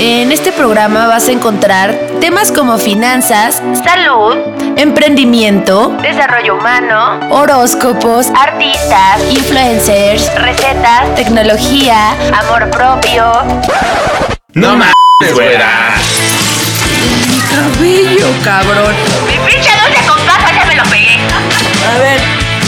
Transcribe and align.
En 0.00 0.30
este 0.30 0.52
programa 0.52 1.08
vas 1.08 1.28
a 1.28 1.32
encontrar 1.32 1.92
temas 2.20 2.52
como 2.52 2.78
finanzas, 2.78 3.60
salud, 3.82 4.36
emprendimiento, 4.76 5.88
desarrollo 6.00 6.56
humano, 6.56 7.18
horóscopos, 7.30 8.28
artistas, 8.30 9.20
influencers, 9.28 10.32
recetas, 10.36 11.14
tecnología, 11.16 12.12
amor 12.32 12.70
propio. 12.70 13.24
No 14.54 14.76
mames, 14.76 15.34
güera. 15.34 15.68
Mi 17.28 17.38
cabello, 17.40 18.28
cabrón. 18.44 18.94
Mi 19.26 19.36
pinche 19.50 19.70
dulce 19.84 20.06
con 20.06 20.18
papa 20.26 20.52
ya 20.54 20.64
me 20.64 20.76
lo 20.76 20.84
pegué. 20.84 21.18
A 21.88 21.98
ver, 21.98 22.20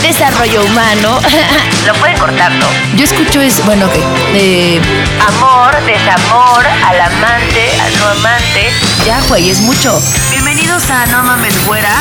desarrollo 0.02 0.64
humano. 0.64 1.20
Lo 1.86 1.94
pueden 1.94 2.18
cortar, 2.18 2.52
¿no? 2.52 2.66
Yo 2.96 3.04
escucho 3.04 3.40
es, 3.40 3.64
bueno, 3.64 3.86
ok. 3.86 3.94
eh, 4.34 4.80
Amor, 5.28 5.74
desamor, 5.84 6.66
al 6.66 7.00
amante, 7.00 7.70
al 7.80 7.98
no 7.98 8.06
amante. 8.08 8.70
ya, 9.06 9.20
güey, 9.28 9.50
es 9.50 9.60
mucho. 9.60 10.00
Bienvenidos 10.30 10.88
a 10.90 11.06
No 11.06 11.22
Mames 11.22 11.64
Güera. 11.66 11.94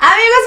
Amigos, 0.00 0.42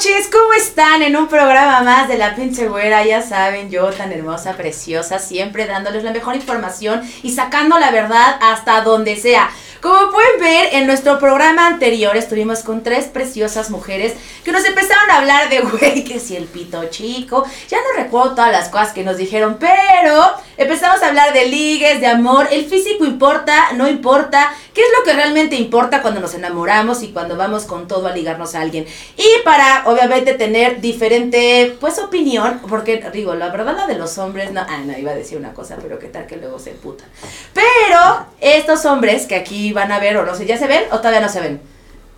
noches, 0.00 0.30
¿cómo 0.32 0.54
están? 0.54 1.02
En 1.02 1.14
un 1.14 1.28
programa 1.28 1.82
más 1.82 2.08
de 2.08 2.16
La 2.16 2.34
Pinche 2.34 2.68
Güera, 2.68 3.04
ya 3.04 3.20
saben, 3.20 3.68
yo 3.68 3.90
tan 3.90 4.10
hermosa, 4.12 4.54
preciosa, 4.54 5.18
siempre 5.18 5.66
dándoles 5.66 6.04
la 6.04 6.10
mejor 6.10 6.36
información 6.36 7.02
y 7.22 7.32
sacando 7.32 7.78
la 7.78 7.90
verdad 7.90 8.38
hasta 8.40 8.80
donde 8.80 9.16
sea. 9.16 9.50
Como 9.82 10.10
pueden 10.10 10.40
ver, 10.40 10.68
en 10.72 10.86
nuestro 10.86 11.18
programa 11.18 11.66
anterior 11.66 12.16
estuvimos 12.16 12.60
con 12.60 12.82
tres 12.82 13.06
preciosas 13.06 13.68
mujeres 13.68 14.14
que 14.42 14.52
nos 14.52 14.64
empezaron 14.64 15.10
a 15.10 15.18
hablar 15.18 15.50
de, 15.50 15.60
güey, 15.78 16.02
que 16.02 16.18
si 16.18 16.34
el 16.34 16.44
pito 16.44 16.82
chico, 16.86 17.44
ya 17.68 17.76
no 17.76 18.02
recuerdo 18.02 18.36
todas 18.36 18.52
las 18.52 18.70
cosas 18.70 18.92
que 18.92 19.04
nos 19.04 19.18
dijeron, 19.18 19.58
pero 19.60 20.30
empezamos 20.60 21.02
a 21.02 21.08
hablar 21.08 21.32
de 21.32 21.46
ligues, 21.46 22.00
de 22.00 22.06
amor, 22.06 22.46
el 22.50 22.66
físico 22.66 23.06
importa, 23.06 23.72
no 23.72 23.88
importa, 23.88 24.54
qué 24.74 24.82
es 24.82 24.88
lo 24.98 25.04
que 25.04 25.14
realmente 25.14 25.56
importa 25.56 26.02
cuando 26.02 26.20
nos 26.20 26.34
enamoramos 26.34 27.02
y 27.02 27.08
cuando 27.08 27.34
vamos 27.34 27.64
con 27.64 27.88
todo 27.88 28.06
a 28.06 28.12
ligarnos 28.12 28.54
a 28.54 28.60
alguien. 28.60 28.86
Y 29.16 29.42
para, 29.42 29.84
obviamente, 29.86 30.34
tener 30.34 30.82
diferente, 30.82 31.76
pues, 31.80 31.98
opinión, 31.98 32.60
porque, 32.68 33.02
digo, 33.10 33.34
la 33.34 33.48
verdad 33.48 33.74
la 33.74 33.86
de 33.86 33.96
los 33.96 34.18
hombres, 34.18 34.52
no, 34.52 34.60
ah, 34.60 34.78
no, 34.84 34.96
iba 34.98 35.12
a 35.12 35.14
decir 35.14 35.38
una 35.38 35.54
cosa, 35.54 35.78
pero 35.80 35.98
qué 35.98 36.08
tal 36.08 36.26
que 36.26 36.36
luego 36.36 36.58
se 36.58 36.72
puta. 36.72 37.04
Pero 37.54 38.26
estos 38.40 38.84
hombres 38.84 39.26
que 39.26 39.36
aquí 39.36 39.72
van 39.72 39.90
a 39.92 39.98
ver, 39.98 40.18
o 40.18 40.26
no 40.26 40.34
sé, 40.34 40.44
¿ya 40.44 40.58
se 40.58 40.66
ven 40.66 40.84
o 40.92 40.98
todavía 40.98 41.20
no 41.20 41.30
se 41.30 41.40
ven? 41.40 41.60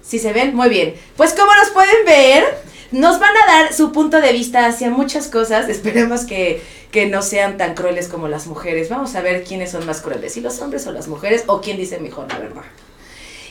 Si 0.02 0.18
se 0.18 0.32
ven, 0.32 0.52
muy 0.56 0.68
bien. 0.68 0.96
Pues 1.16 1.32
como 1.32 1.54
nos 1.54 1.70
pueden 1.70 2.04
ver, 2.04 2.44
nos 2.92 3.18
van 3.18 3.32
a 3.36 3.52
dar 3.52 3.72
su 3.72 3.90
punto 3.90 4.20
de 4.20 4.32
vista 4.32 4.66
hacia 4.66 4.90
muchas 4.90 5.28
cosas. 5.28 5.68
Esperemos 5.70 6.24
que, 6.24 6.62
que 6.90 7.06
no 7.06 7.22
sean 7.22 7.56
tan 7.56 7.74
crueles 7.74 8.08
como 8.08 8.28
las 8.28 8.46
mujeres. 8.46 8.88
Vamos 8.88 9.14
a 9.14 9.22
ver 9.22 9.44
quiénes 9.44 9.70
son 9.70 9.86
más 9.86 10.00
crueles, 10.00 10.34
si 10.34 10.40
los 10.40 10.60
hombres 10.60 10.86
o 10.86 10.92
las 10.92 11.08
mujeres, 11.08 11.44
o 11.46 11.60
quién 11.60 11.76
dice 11.76 11.98
mejor, 11.98 12.28
la 12.32 12.38
verdad. 12.38 12.62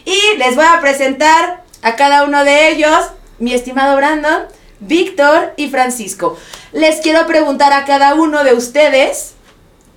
Y 0.05 0.37
les 0.37 0.55
voy 0.55 0.65
a 0.65 0.79
presentar 0.81 1.63
a 1.81 1.95
cada 1.95 2.23
uno 2.23 2.43
de 2.43 2.69
ellos, 2.69 2.99
mi 3.39 3.53
estimado 3.53 3.95
Brandon, 3.97 4.45
Víctor 4.79 5.53
y 5.57 5.69
Francisco. 5.69 6.37
Les 6.71 7.01
quiero 7.01 7.27
preguntar 7.27 7.73
a 7.73 7.85
cada 7.85 8.15
uno 8.15 8.43
de 8.43 8.53
ustedes, 8.53 9.33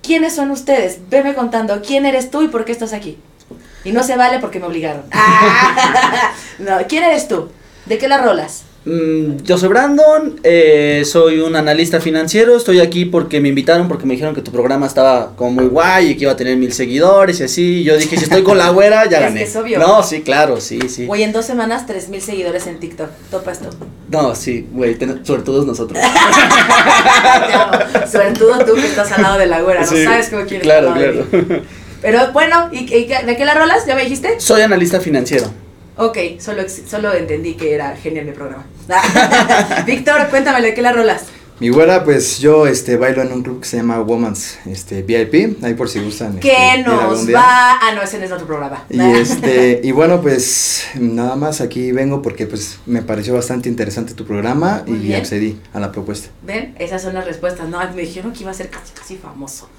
¿quiénes 0.03 0.35
son 0.35 0.51
ustedes? 0.51 1.09
Veme 1.09 1.33
contando, 1.33 1.81
¿quién 1.81 2.05
eres 2.05 2.29
tú 2.29 2.43
y 2.43 2.47
por 2.47 2.65
qué 2.65 2.71
estás 2.71 2.93
aquí? 2.93 3.17
Y 3.83 3.91
no 3.91 4.03
se 4.03 4.17
vale 4.17 4.39
porque 4.39 4.59
me 4.59 4.65
obligaron. 4.67 5.05
No, 6.59 6.77
¿quién 6.87 7.03
eres 7.03 7.27
tú? 7.27 7.51
¿De 7.85 7.97
qué 7.97 8.07
la 8.07 8.17
rolas? 8.17 8.63
Mm, 8.85 9.37
yo 9.43 9.57
soy 9.57 9.69
Brandon, 9.69 10.39
eh, 10.43 11.01
soy 11.05 11.39
un 11.39 11.55
analista 11.55 11.99
financiero, 11.99 12.55
estoy 12.55 12.81
aquí 12.81 13.05
porque 13.05 13.41
me 13.41 13.49
invitaron, 13.49 13.87
porque 13.87 14.05
me 14.05 14.13
dijeron 14.13 14.35
que 14.35 14.43
tu 14.43 14.51
programa 14.51 14.85
estaba 14.85 15.35
como 15.35 15.49
muy 15.53 15.65
guay 15.65 16.11
y 16.11 16.15
que 16.15 16.25
iba 16.25 16.33
a 16.33 16.37
tener 16.37 16.55
mil 16.55 16.71
seguidores 16.71 17.39
y 17.39 17.43
así. 17.45 17.83
Yo 17.83 17.97
dije, 17.97 18.15
si 18.15 18.25
estoy 18.25 18.43
con 18.43 18.59
la 18.59 18.69
güera, 18.69 19.09
ya 19.09 19.17
Es 19.21 19.23
gané. 19.23 19.39
que 19.39 19.43
es 19.45 19.55
obvio. 19.55 19.79
No, 19.79 20.03
sí, 20.03 20.21
claro, 20.21 20.61
sí, 20.61 20.79
sí. 20.87 21.07
Hoy 21.09 21.23
en 21.23 21.31
dos 21.33 21.45
semanas, 21.45 21.87
tres 21.87 22.09
mil 22.09 22.21
seguidores 22.21 22.67
en 22.67 22.79
TikTok. 22.79 23.09
Topa 23.31 23.53
esto. 23.53 23.71
No, 24.11 24.35
sí, 24.35 24.67
güey, 24.71 24.95
todo 24.99 25.65
nosotros. 25.65 25.97
Suertudo 28.11 28.65
tú 28.65 28.75
que 28.75 28.85
estás 28.85 29.11
al 29.13 29.23
lado 29.23 29.39
de 29.39 29.47
la 29.47 29.61
güera, 29.61 29.81
no 29.81 29.87
Sí, 29.87 30.03
sabes 30.03 30.29
cómo 30.29 30.43
quieres 30.45 30.61
Claro, 30.63 30.93
claro. 30.93 31.25
Pero 32.03 32.31
bueno, 32.33 32.69
¿y, 32.71 32.81
y 32.81 33.05
de 33.07 33.35
qué 33.35 33.45
la 33.45 33.55
rolas? 33.55 33.87
¿Ya 33.87 33.95
me 33.95 34.03
dijiste? 34.03 34.39
Soy 34.39 34.61
analista 34.61 34.99
financiero. 34.99 35.47
Ok, 35.97 36.17
solo, 36.39 36.63
solo 36.67 37.13
entendí 37.13 37.55
que 37.55 37.73
era 37.73 37.95
genial 37.95 38.25
mi 38.25 38.33
programa. 38.33 38.65
Víctor, 39.85 40.29
cuéntame 40.29 40.61
de 40.61 40.73
qué 40.73 40.81
la 40.81 40.91
rolas. 40.91 41.27
Mi 41.57 41.69
güera, 41.69 42.03
pues 42.03 42.39
yo 42.39 42.67
este 42.67 42.97
bailo 42.97 43.21
en 43.21 43.31
un 43.31 43.41
club 43.41 43.61
que 43.61 43.65
se 43.67 43.77
llama 43.77 44.01
Woman's 44.01 44.57
este, 44.65 45.03
VIP, 45.03 45.63
ahí 45.63 45.73
por 45.73 45.87
si 45.87 46.01
gustan. 46.01 46.33
este, 46.35 46.41
¿Qué 46.41 46.79
ir 46.79 46.85
nos 46.85 47.33
va? 47.33 47.79
Ah, 47.81 47.93
no, 47.95 48.01
ese 48.01 48.19
no 48.19 48.25
es 48.25 48.31
otro 48.33 48.45
programa. 48.45 48.83
Y 48.89 48.99
este, 48.99 49.79
y 49.81 49.91
bueno, 49.93 50.21
pues 50.21 50.83
nada 50.95 51.37
más 51.37 51.61
aquí 51.61 51.93
vengo 51.93 52.21
porque 52.21 52.45
pues 52.45 52.79
me 52.85 53.01
pareció 53.01 53.33
bastante 53.35 53.69
interesante 53.69 54.13
tu 54.13 54.25
programa 54.25 54.83
Muy 54.85 54.97
y 54.97 55.01
bien. 55.03 55.21
accedí 55.21 55.57
a 55.73 55.79
la 55.79 55.93
propuesta. 55.93 56.27
¿Ven? 56.41 56.75
Esas 56.77 57.01
son 57.01 57.13
las 57.13 57.25
respuestas. 57.25 57.69
No, 57.69 57.79
me 57.93 58.01
dijeron 58.01 58.33
que 58.33 58.41
iba 58.41 58.51
a 58.51 58.53
ser 58.53 58.69
casi, 58.69 58.91
casi 58.91 59.15
famoso. 59.15 59.69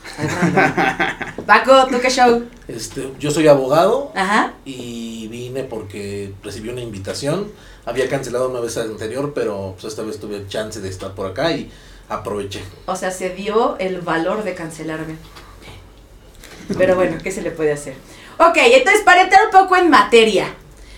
Paco, 1.44 1.88
¿tú 1.90 1.98
qué 2.00 2.08
show? 2.08 2.42
Este, 2.68 3.12
yo 3.20 3.30
soy 3.30 3.48
abogado 3.48 4.12
Ajá. 4.14 4.54
y 4.64 5.28
vine 5.30 5.64
porque 5.64 6.32
recibí 6.42 6.70
una 6.70 6.80
invitación. 6.80 7.48
Había 7.86 8.08
cancelado 8.08 8.50
una 8.50 8.60
vez 8.60 8.76
anterior, 8.76 9.32
pero 9.32 9.74
pues 9.80 9.92
esta 9.92 10.02
vez 10.02 10.18
tuve 10.18 10.46
chance 10.48 10.80
de 10.80 10.88
estar 10.88 11.14
por 11.14 11.26
acá 11.26 11.52
y 11.52 11.70
aproveché. 12.08 12.60
O 12.86 12.96
sea, 12.96 13.10
se 13.10 13.30
dio 13.30 13.78
el 13.78 14.00
valor 14.00 14.44
de 14.44 14.54
cancelarme. 14.54 15.16
Pero 16.76 16.96
bueno, 16.96 17.16
¿qué 17.22 17.30
se 17.30 17.42
le 17.42 17.52
puede 17.52 17.72
hacer? 17.72 17.94
Ok, 18.38 18.56
entonces 18.56 19.02
para 19.04 19.22
entrar 19.22 19.44
un 19.44 19.52
poco 19.52 19.76
en 19.76 19.88
materia, 19.88 20.52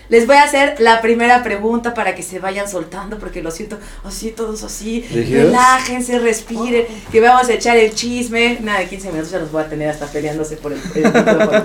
les 0.09 0.25
voy 0.25 0.37
a 0.37 0.43
hacer 0.43 0.79
la 0.79 0.99
primera 1.01 1.43
pregunta 1.43 1.93
para 1.93 2.15
que 2.15 2.23
se 2.23 2.39
vayan 2.39 2.67
soltando, 2.67 3.19
porque 3.19 3.43
lo 3.43 3.51
siento, 3.51 3.77
así, 4.03 4.31
todos 4.31 4.63
así, 4.63 5.07
relájense, 5.11 6.17
respiren, 6.17 6.87
que 7.11 7.21
vamos 7.21 7.47
a 7.47 7.53
echar 7.53 7.77
el 7.77 7.93
chisme. 7.93 8.57
Nada, 8.61 8.79
de 8.79 8.87
15 8.87 9.11
minutos 9.11 9.31
ya 9.31 9.37
los 9.37 9.51
voy 9.51 9.61
a 9.61 9.69
tener 9.69 9.89
hasta 9.89 10.07
peleándose 10.07 10.57
por 10.57 10.73
el, 10.73 10.81
el 10.95 11.03
micrófono. 11.05 11.63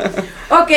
Ok, 0.50 0.70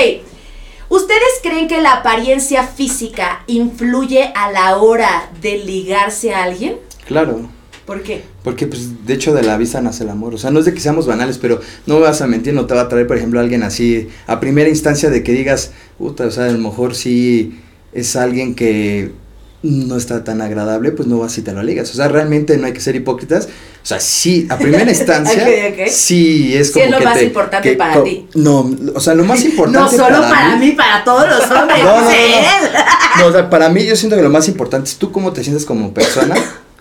¿ustedes 0.90 1.40
creen 1.42 1.68
que 1.68 1.81
la 1.81 1.94
apariencia 1.94 2.64
física 2.64 3.44
influye 3.48 4.31
a 4.36 4.52
la 4.52 4.78
hora 4.78 5.30
de 5.42 5.58
ligarse 5.58 6.34
a 6.34 6.44
alguien? 6.44 6.78
Claro. 7.08 7.50
¿Por 7.86 8.03
qué? 8.03 8.22
Porque 8.44 8.68
pues 8.68 9.06
de 9.06 9.14
hecho 9.14 9.34
de 9.34 9.44
la 9.44 9.58
vista 9.58 9.81
nace 9.81 10.03
el 10.03 10.09
amor. 10.09 10.36
O 10.36 10.38
sea, 10.38 10.52
no 10.52 10.59
es 10.59 10.66
de 10.66 10.74
que 10.74 10.81
seamos 10.81 11.08
banales, 11.08 11.38
pero 11.38 11.62
no 11.86 11.96
me 11.96 12.02
vas 12.02 12.22
a 12.22 12.28
mentir, 12.28 12.53
no 12.53 12.66
te 12.66 12.74
va 12.74 12.81
a 12.81 12.90
traer, 12.90 13.08
por 13.08 13.16
ejemplo, 13.16 13.40
alguien 13.40 13.64
así 13.64 14.09
a 14.28 14.42
primera 14.42 14.70
instancia 14.70 15.09
de 15.09 15.24
que 15.24 15.31
digas, 15.31 15.72
puta, 15.97 16.26
o 16.26 16.31
sea, 16.31 16.46
a 16.46 16.52
lo 16.52 16.58
mejor 16.58 16.96
sí 16.96 17.62
es 17.94 18.18
alguien 18.18 18.56
que 18.56 19.14
no 19.63 19.97
está 19.97 20.23
tan 20.23 20.41
agradable, 20.41 20.91
pues 20.91 21.07
no 21.07 21.18
vas 21.19 21.38
y 21.38 21.41
te 21.41 21.51
lo 21.51 21.63
ligas. 21.63 21.90
O 21.91 21.94
sea, 21.95 22.07
realmente 22.07 22.57
no 22.57 22.68
hay 22.68 22.73
que 22.73 22.79
ser 22.79 22.95
hipócritas. 22.95 23.45
O 23.45 23.85
sea, 23.88 24.00
sí, 24.00 24.45
a 24.50 24.57
primera 24.57 24.84
instancia, 24.90 25.44
Ok, 25.44 25.73
ok. 25.79 25.88
sí 25.90 26.56
es 26.56 26.68
Sí, 26.68 26.73
como 26.73 26.85
es 26.85 26.91
lo 26.91 26.97
que 27.00 27.03
más 27.06 27.18
te- 27.18 27.23
importante 27.25 27.69
que 27.72 27.75
para 27.75 28.03
ti. 28.03 28.28
No, 28.35 28.75
o 28.94 29.00
sea, 29.00 29.13
lo 29.16 29.23
más 29.23 29.44
importante 29.46 29.97
No 29.97 30.03
solo 30.03 30.22
para, 30.22 30.56
mí, 30.57 30.72
para 30.72 31.03
todos 31.03 31.28
los 31.28 31.41
hombres. 31.51 31.79
No, 31.84 32.01
no, 32.01 32.09
no. 32.09 33.19
No, 33.19 33.25
o 33.28 33.31
sea, 33.31 33.50
para 33.50 33.69
mí 33.69 33.84
yo 33.85 33.96
siento 33.96 34.16
que 34.16 34.22
lo 34.22 34.29
más 34.29 34.47
importante 34.47 34.90
es 34.90 34.97
tú 34.97 35.12
cómo 35.12 35.34
te 35.34 35.44
sientes 35.44 35.66
como 35.66 35.91
persona 35.94 36.35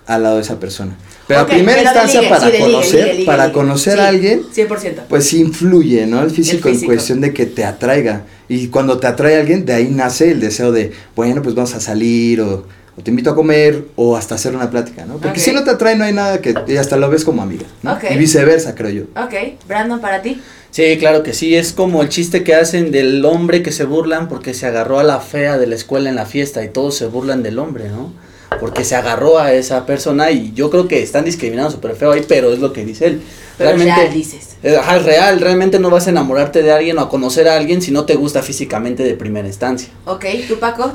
al 0.07 0.23
lado 0.23 0.35
de 0.37 0.41
esa 0.41 0.59
persona. 0.59 0.97
Pero 1.27 1.41
a 1.41 1.45
primera 1.45 1.81
instancia 1.81 2.21
ligue, 2.21 2.29
para 2.33 2.45
sí, 2.45 2.51
de 2.51 2.57
ligue, 2.59 2.71
conocer, 2.71 2.99
ligue, 3.03 3.13
ligue, 3.13 3.25
para 3.25 3.51
conocer 3.51 3.93
Sí, 3.95 3.99
a 3.99 4.07
alguien, 4.07 4.41
100%. 4.55 5.01
pues 5.09 5.33
influye, 5.33 6.05
¿no? 6.07 6.21
El 6.23 6.31
físico, 6.31 6.69
El 6.69 6.73
físico. 6.75 6.91
en 6.91 6.95
cuestión 6.97 7.21
de 7.21 7.33
que 7.33 7.45
te 7.45 7.63
atraiga. 7.65 8.23
Y 8.49 8.67
cuando 8.69 8.97
te 8.97 9.07
atrae 9.07 9.35
alguien, 9.37 9.65
de 9.65 9.73
ahí 9.73 9.89
nace 9.89 10.31
el 10.31 10.39
deseo 10.39 10.71
de, 10.71 10.93
bueno, 11.15 11.41
pues 11.41 11.53
vamos 11.53 11.73
a 11.75 11.81
salir 11.81 12.39
o, 12.39 12.65
o 12.97 13.01
te 13.03 13.11
invito 13.11 13.29
a 13.29 13.35
comer 13.35 13.85
o 13.97 14.15
hasta 14.15 14.35
hacer 14.35 14.55
una 14.55 14.69
plática, 14.69 15.05
¿no? 15.05 15.17
Porque 15.17 15.39
si 15.41 15.51
no 15.51 15.63
te 15.65 15.71
atrae 15.71 15.95
no 15.97 16.05
hay 16.05 16.13
nada 16.13 16.39
que 16.41 16.55
y 16.67 16.77
hasta 16.77 16.95
lo 16.95 17.09
ves 17.09 17.25
como 17.25 17.41
amiga, 17.41 17.65
¿no? 17.83 17.97
Y 18.09 18.17
viceversa, 18.17 18.73
creo 18.73 18.89
yo. 18.89 19.03
Ok, 19.21 19.33
Brandon, 19.67 19.99
para 19.99 20.21
ti. 20.21 20.41
Sí, 20.71 20.95
claro 20.97 21.23
que 21.23 21.33
sí, 21.33 21.55
es 21.55 21.73
como 21.73 22.01
el 22.01 22.09
chiste 22.09 22.43
que 22.43 22.55
hacen 22.55 22.91
del 22.91 23.23
hombre 23.25 23.63
que 23.63 23.71
se 23.73 23.83
burlan 23.83 24.29
porque 24.29 24.53
se 24.53 24.65
agarró 24.67 24.99
a 24.99 25.03
la 25.03 25.19
fea 25.19 25.57
de 25.57 25.67
la 25.67 25.75
escuela 25.75 26.09
en 26.09 26.15
la 26.15 26.25
fiesta 26.25 26.63
y 26.63 26.69
todos 26.69 26.95
se 26.95 27.07
burlan 27.07 27.43
del 27.43 27.59
hombre, 27.59 27.89
¿no? 27.89 28.13
Porque 28.59 28.83
se 28.83 28.95
agarró 28.95 29.39
a 29.39 29.53
esa 29.53 29.85
persona 29.85 30.31
y 30.31 30.53
yo 30.53 30.69
creo 30.69 30.87
que 30.87 31.03
están 31.03 31.25
discriminando 31.25 31.71
súper 31.71 31.95
feo 31.95 32.11
ahí, 32.11 32.25
pero 32.27 32.51
es 32.53 32.59
lo 32.59 32.73
que 32.73 32.85
dice 32.85 33.07
él. 33.07 33.21
Pero 33.57 33.71
realmente, 33.71 34.01
ya 34.05 34.09
dices. 34.11 34.55
Eh, 34.63 34.77
Ajá, 34.77 34.97
es 34.97 35.03
real, 35.03 35.41
realmente 35.41 35.79
no 35.79 35.89
vas 35.89 36.07
a 36.07 36.11
enamorarte 36.11 36.63
de 36.63 36.71
alguien 36.71 36.97
o 36.97 37.01
a 37.01 37.09
conocer 37.09 37.47
a 37.47 37.55
alguien 37.55 37.81
si 37.81 37.91
no 37.91 38.05
te 38.05 38.15
gusta 38.15 38.41
físicamente 38.41 39.03
de 39.03 39.13
primera 39.15 39.47
instancia. 39.47 39.89
Ok, 40.05 40.25
¿tú, 40.47 40.57
Paco? 40.59 40.93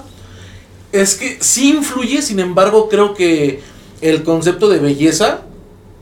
Es 0.93 1.15
que 1.15 1.39
sí 1.41 1.71
influye, 1.71 2.23
sin 2.23 2.41
embargo, 2.41 2.89
creo 2.89 3.15
que 3.15 3.61
el 4.01 4.23
concepto 4.25 4.69
de 4.69 4.79
belleza 4.79 5.43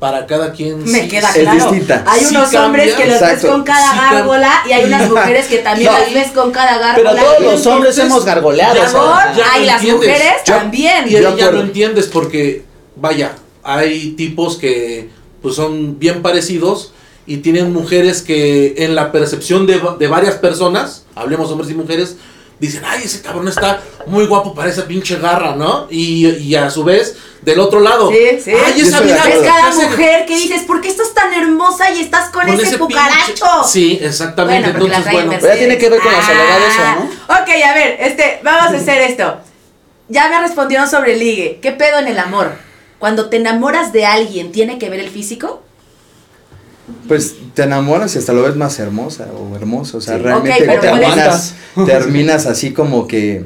para 0.01 0.27
cada 0.27 0.51
quien 0.53 0.83
Me 0.83 1.03
sí- 1.03 1.09
queda 1.09 1.29
es 1.29 1.35
claro. 1.43 1.71
distinta. 1.71 2.05
Hay 2.09 2.21
Sí 2.25 2.35
unos 2.35 2.43
cambia. 2.45 2.65
hombres 2.67 2.95
que 2.95 3.07
los 3.07 3.21
ves 3.21 3.45
con 3.45 3.63
cada 3.65 3.93
Sí 3.93 3.99
gárgola 3.99 4.63
y 4.67 4.73
hay 4.73 4.85
unas 4.87 5.09
mujeres 5.11 5.47
que 5.47 5.59
también 5.59 5.93
No. 5.93 5.99
las 5.99 6.13
ves 6.15 6.29
con 6.33 6.51
cada 6.51 6.79
gárgola. 6.79 7.13
Pero 7.13 7.25
todos 7.25 7.43
los 7.43 7.67
hombres 7.67 7.99
entonces, 7.99 8.05
hemos 8.07 8.25
gargoleado. 8.25 8.75
ya 8.75 8.83
o 8.85 8.89
sea, 8.91 9.01
Amor, 9.01 9.37
ya 9.37 9.45
ay, 9.53 9.61
lo 9.61 9.67
las 9.67 9.77
entiendes. 9.83 10.09
mujeres 10.09 10.33
Yo- 10.47 10.55
también. 10.57 11.05
Y 11.07 11.11
ya 11.11 11.29
acuerdo. 11.29 11.53
lo 11.53 11.61
entiendes 11.61 12.07
porque, 12.07 12.65
vaya, 12.97 13.33
hay 13.63 14.13
tipos 14.13 14.57
que 14.57 15.11
pues 15.43 15.55
son 15.55 15.99
bien 15.99 16.23
parecidos 16.23 16.93
y 17.27 17.37
tienen 17.39 17.73
mujeres 17.73 18.23
que 18.23 18.75
en 18.79 18.95
la 18.95 19.13
percepción 19.13 19.67
de, 19.67 19.81
de 19.99 20.07
varias 20.09 20.37
personas, 20.37 21.05
hablemos 21.15 21.51
hombres 21.51 21.71
y 21.71 21.75
mujeres, 21.75 22.17
dicen, 22.61 22.83
ay, 22.87 23.03
ese 23.05 23.21
cabrón 23.23 23.49
está 23.49 23.81
muy 24.07 24.27
guapo 24.27 24.55
para 24.55 24.69
esa 24.71 24.87
pinche 24.87 25.17
garra, 25.19 25.57
¿no? 25.57 25.87
Y, 25.91 26.29
y 26.29 26.55
a 26.55 26.71
su 26.71 26.85
vez, 26.85 27.17
del 27.41 27.59
otro 27.59 27.81
lado, 27.81 28.11
Sí, 28.11 28.39
sí. 28.45 28.53
ay, 28.53 28.81
esa 28.83 28.99
acuerdo. 28.99 29.17
Es 29.43 29.47
cada 29.49 29.71
ese- 29.71 29.87
mujer 29.89 30.27
que 30.27 30.37
dices, 30.37 30.63
¿por 30.65 30.81
qué 30.83 30.89
estás 30.89 31.15
tan 31.15 31.33
hermosa 31.33 31.91
y 31.91 32.01
estás 32.03 32.29
con, 32.31 32.47
ese, 32.49 32.63
pinche- 32.63 32.79
cucaracho? 32.79 33.47
Sí, 33.67 33.99
exactamente. 34.03 34.71
Bueno, 34.73 34.87
la 34.89 34.97
Entonces, 34.99 35.07
en 35.23 35.27
bueno, 35.29 35.43
ya 35.49 35.57
tiene 35.57 35.79
que 35.79 35.89
ver 35.89 36.01
con 36.01 36.13
la 36.13 36.23
soledad 36.23 36.59
eso, 36.69 36.83
¿no? 37.01 37.35
Ok, 37.43 37.49
a 37.67 37.75
ver, 37.75 37.97
este, 38.01 38.41
vamos 38.45 38.75
a 38.75 38.77
hacer 38.77 39.01
esto. 39.03 39.39
Ya 40.09 40.29
me 40.29 40.41
respondieron 40.41 40.89
sobre 40.91 41.15
el 41.15 41.21
ligue. 41.21 41.61
¿Qué 41.63 41.73
pedo 41.73 41.99
en 41.99 42.09
el 42.09 42.19
amor? 42.19 42.53
Cuando 42.99 43.31
te 43.31 43.39
enamoras 43.39 43.93
de 43.93 44.05
alguien, 44.05 44.53
¿tiene 44.53 44.79
que 44.79 44.91
ver 44.91 45.01
el 45.01 45.09
físico? 45.09 45.63
Pues 47.09 47.35
te 47.55 47.63
enamoras 47.63 48.15
y 48.15 48.19
hasta 48.19 48.33
lo 48.33 48.43
ves 48.43 48.57
más 48.57 48.79
hermosa 48.79 49.27
o 49.33 49.57
hermoso. 49.57 49.99
O 49.99 50.01
sea, 50.01 50.17
Sí. 50.17 50.23
realmente 50.23 50.63
Ok, 50.63 50.67
pero 50.69 50.81
te 50.81 50.89
puedes- 50.91 51.05
terminas, 51.09 51.55
terminas 51.87 52.47
así 52.47 52.73
como 52.73 53.07
que. 53.07 53.45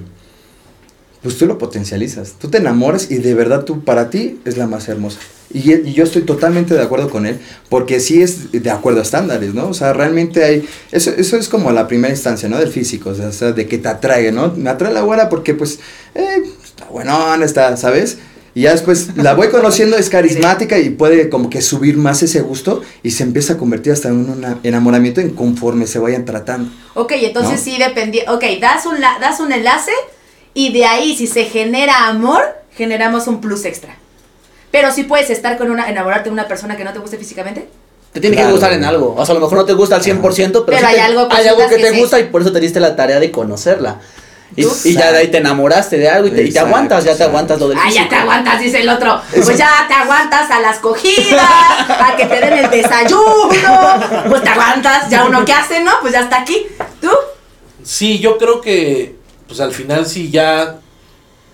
Pues 1.22 1.38
tú 1.38 1.46
lo 1.46 1.56
potencializas. 1.56 2.34
Tú 2.38 2.48
te 2.48 2.58
enamoras 2.58 3.10
y 3.10 3.16
de 3.16 3.32
verdad 3.32 3.64
tú, 3.64 3.82
para 3.82 4.10
ti, 4.10 4.40
es 4.44 4.58
la 4.58 4.66
más 4.66 4.88
hermosa. 4.88 5.18
Y, 5.52 5.72
y 5.72 5.92
yo 5.94 6.04
estoy 6.04 6.22
totalmente 6.22 6.74
de 6.74 6.82
acuerdo 6.82 7.08
con 7.08 7.24
él, 7.24 7.38
porque 7.70 7.98
sí 8.00 8.20
es 8.20 8.52
de 8.52 8.70
acuerdo 8.70 8.98
a 8.98 9.02
estándares, 9.04 9.54
¿no? 9.54 9.68
O 9.68 9.74
sea, 9.74 9.94
realmente 9.94 10.44
hay. 10.44 10.68
Eso, 10.92 11.10
eso 11.16 11.36
es 11.38 11.48
como 11.48 11.70
la 11.72 11.88
primera 11.88 12.12
instancia, 12.12 12.48
¿no? 12.50 12.58
Del 12.58 12.68
físico, 12.70 13.10
o 13.10 13.14
sea, 13.14 13.28
o 13.28 13.32
sea, 13.32 13.52
de 13.52 13.66
que 13.66 13.78
te 13.78 13.88
atrae, 13.88 14.32
¿no? 14.32 14.52
Me 14.54 14.68
atrae 14.68 14.92
la 14.92 15.00
güera 15.00 15.30
porque, 15.30 15.54
pues, 15.54 15.78
eh, 16.14 16.42
está 16.62 16.84
buenona, 16.86 17.42
está, 17.44 17.74
¿sabes? 17.78 18.18
Y 18.56 18.62
ya 18.62 18.70
después 18.72 19.16
la 19.16 19.34
voy 19.34 19.48
conociendo, 19.48 19.96
es 19.96 20.08
carismática 20.10 20.78
y 20.78 20.90
puede 20.90 21.28
como 21.28 21.50
que 21.50 21.60
subir 21.60 21.96
más 21.96 22.22
ese 22.22 22.40
gusto 22.40 22.82
y 23.02 23.10
se 23.10 23.24
empieza 23.24 23.54
a 23.54 23.56
convertir 23.56 23.92
hasta 23.92 24.08
en 24.08 24.14
un 24.30 24.58
enamoramiento 24.62 25.20
en 25.20 25.30
conforme 25.30 25.86
se 25.88 25.98
vayan 25.98 26.24
tratando. 26.24 26.70
Ok, 26.94 27.12
entonces 27.16 27.58
No. 27.58 27.58
sí 27.64 27.76
dependía. 27.78 28.32
Ok, 28.32 28.44
das 28.60 28.86
un, 28.86 29.00
la- 29.00 29.18
das 29.20 29.40
un 29.40 29.52
enlace 29.52 29.90
y 30.54 30.72
de 30.72 30.84
ahí, 30.84 31.16
si 31.16 31.26
se 31.26 31.44
genera 31.46 32.06
amor, 32.06 32.42
generamos 32.76 33.26
un 33.26 33.40
plus 33.40 33.64
extra. 33.64 33.96
Pero 34.70 34.92
sí 34.92 35.02
puedes 35.04 35.30
estar 35.30 35.56
con 35.58 35.70
una, 35.70 35.88
enamorarte 35.90 36.28
de 36.28 36.32
una 36.32 36.46
persona 36.48 36.76
que 36.76 36.84
no 36.84 36.92
te 36.92 36.98
guste 37.00 37.16
físicamente. 37.16 37.68
Te 38.12 38.20
tiene 38.20 38.36
que 38.36 38.44
gustar 38.48 38.72
en 38.72 38.84
algo. 38.84 39.14
O 39.16 39.26
sea, 39.26 39.32
a 39.32 39.38
lo 39.38 39.40
mejor 39.44 39.58
no 39.58 39.64
te 39.64 39.72
gusta 39.72 39.96
al 39.96 40.02
100%, 40.04 40.20
pero, 40.52 40.64
Pero 40.66 40.78
sí 40.78 40.84
hay 40.84 40.94
te- 40.94 41.00
algo, 41.00 41.26
hay 41.30 41.48
algo 41.48 41.68
que 41.68 41.74
que 41.76 41.82
te 41.82 41.90
sí. 41.92 41.98
gusta 41.98 42.20
y 42.20 42.24
por 42.24 42.42
eso 42.42 42.52
te 42.52 42.60
diste 42.60 42.78
la 42.78 42.94
tarea 42.94 43.18
de 43.18 43.32
conocerla. 43.32 44.00
Y, 44.56 44.92
ya 44.94 45.10
de 45.10 45.18
ahí 45.18 45.28
te 45.28 45.38
enamoraste 45.38 45.98
de 45.98 46.08
algo 46.08 46.28
y 46.28 46.30
te, 46.30 46.36
y 46.36 46.44
te 46.44 46.48
Exacto, 46.50 46.68
aguantas, 46.68 47.04
ya 47.04 47.16
te 47.16 47.24
aguantas 47.24 47.58
lo 47.58 47.68
del 47.68 47.78
Ah, 47.78 47.90
ya 47.90 48.08
te 48.08 48.14
aguantas, 48.14 48.60
dice 48.60 48.80
el 48.80 48.88
otro. 48.88 49.20
Pues 49.32 49.58
ya 49.58 49.84
te 49.88 49.94
aguantas 49.94 50.50
a 50.50 50.60
las 50.60 50.78
cogidas, 50.78 51.42
a 51.88 52.14
que 52.16 52.26
te 52.26 52.40
den 52.40 52.52
el 52.52 52.70
desayuno. 52.70 53.24
Pues 54.28 54.42
te 54.42 54.48
aguantas, 54.48 55.10
ya 55.10 55.24
uno 55.24 55.44
que 55.44 55.52
hace, 55.52 55.82
¿no? 55.82 55.92
Pues 56.00 56.12
ya 56.12 56.20
está 56.20 56.42
aquí. 56.42 56.66
¿Tú? 57.00 57.10
Sí, 57.82 58.18
yo 58.20 58.38
creo 58.38 58.60
que, 58.60 59.16
pues 59.48 59.60
al 59.60 59.72
final, 59.72 60.06
si 60.06 60.30
ya 60.30 60.76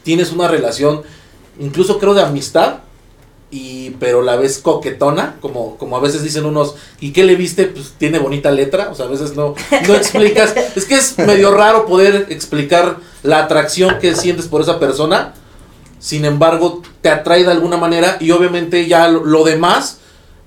tienes 0.02 0.30
una 0.30 0.48
relación, 0.48 1.02
incluso 1.58 1.98
creo 1.98 2.14
de 2.14 2.22
amistad, 2.22 2.80
y 3.50 3.90
pero 3.98 4.22
la 4.22 4.36
ves 4.36 4.58
coquetona, 4.58 5.36
como, 5.40 5.76
como 5.76 5.96
a 5.96 6.00
veces 6.00 6.22
dicen 6.22 6.44
unos, 6.44 6.76
¿y 7.00 7.12
qué 7.12 7.24
le 7.24 7.34
viste? 7.34 7.64
Pues 7.64 7.94
tiene 7.98 8.18
bonita 8.18 8.50
letra, 8.50 8.90
o 8.90 8.94
sea, 8.94 9.06
a 9.06 9.08
veces 9.08 9.34
no, 9.34 9.54
no 9.88 9.94
explicas. 9.94 10.54
es 10.76 10.84
que 10.84 10.94
es 10.94 11.18
medio 11.18 11.52
raro 11.52 11.86
poder 11.86 12.26
explicar 12.30 12.98
la 13.22 13.40
atracción 13.40 13.98
que 14.00 14.14
sientes 14.14 14.46
por 14.46 14.60
esa 14.60 14.78
persona, 14.78 15.34
sin 15.98 16.24
embargo, 16.24 16.82
te 17.00 17.10
atrae 17.10 17.44
de 17.44 17.50
alguna 17.50 17.76
manera, 17.76 18.16
y 18.20 18.30
obviamente 18.30 18.86
ya 18.86 19.08
lo, 19.08 19.24
lo 19.24 19.44
demás, 19.44 19.98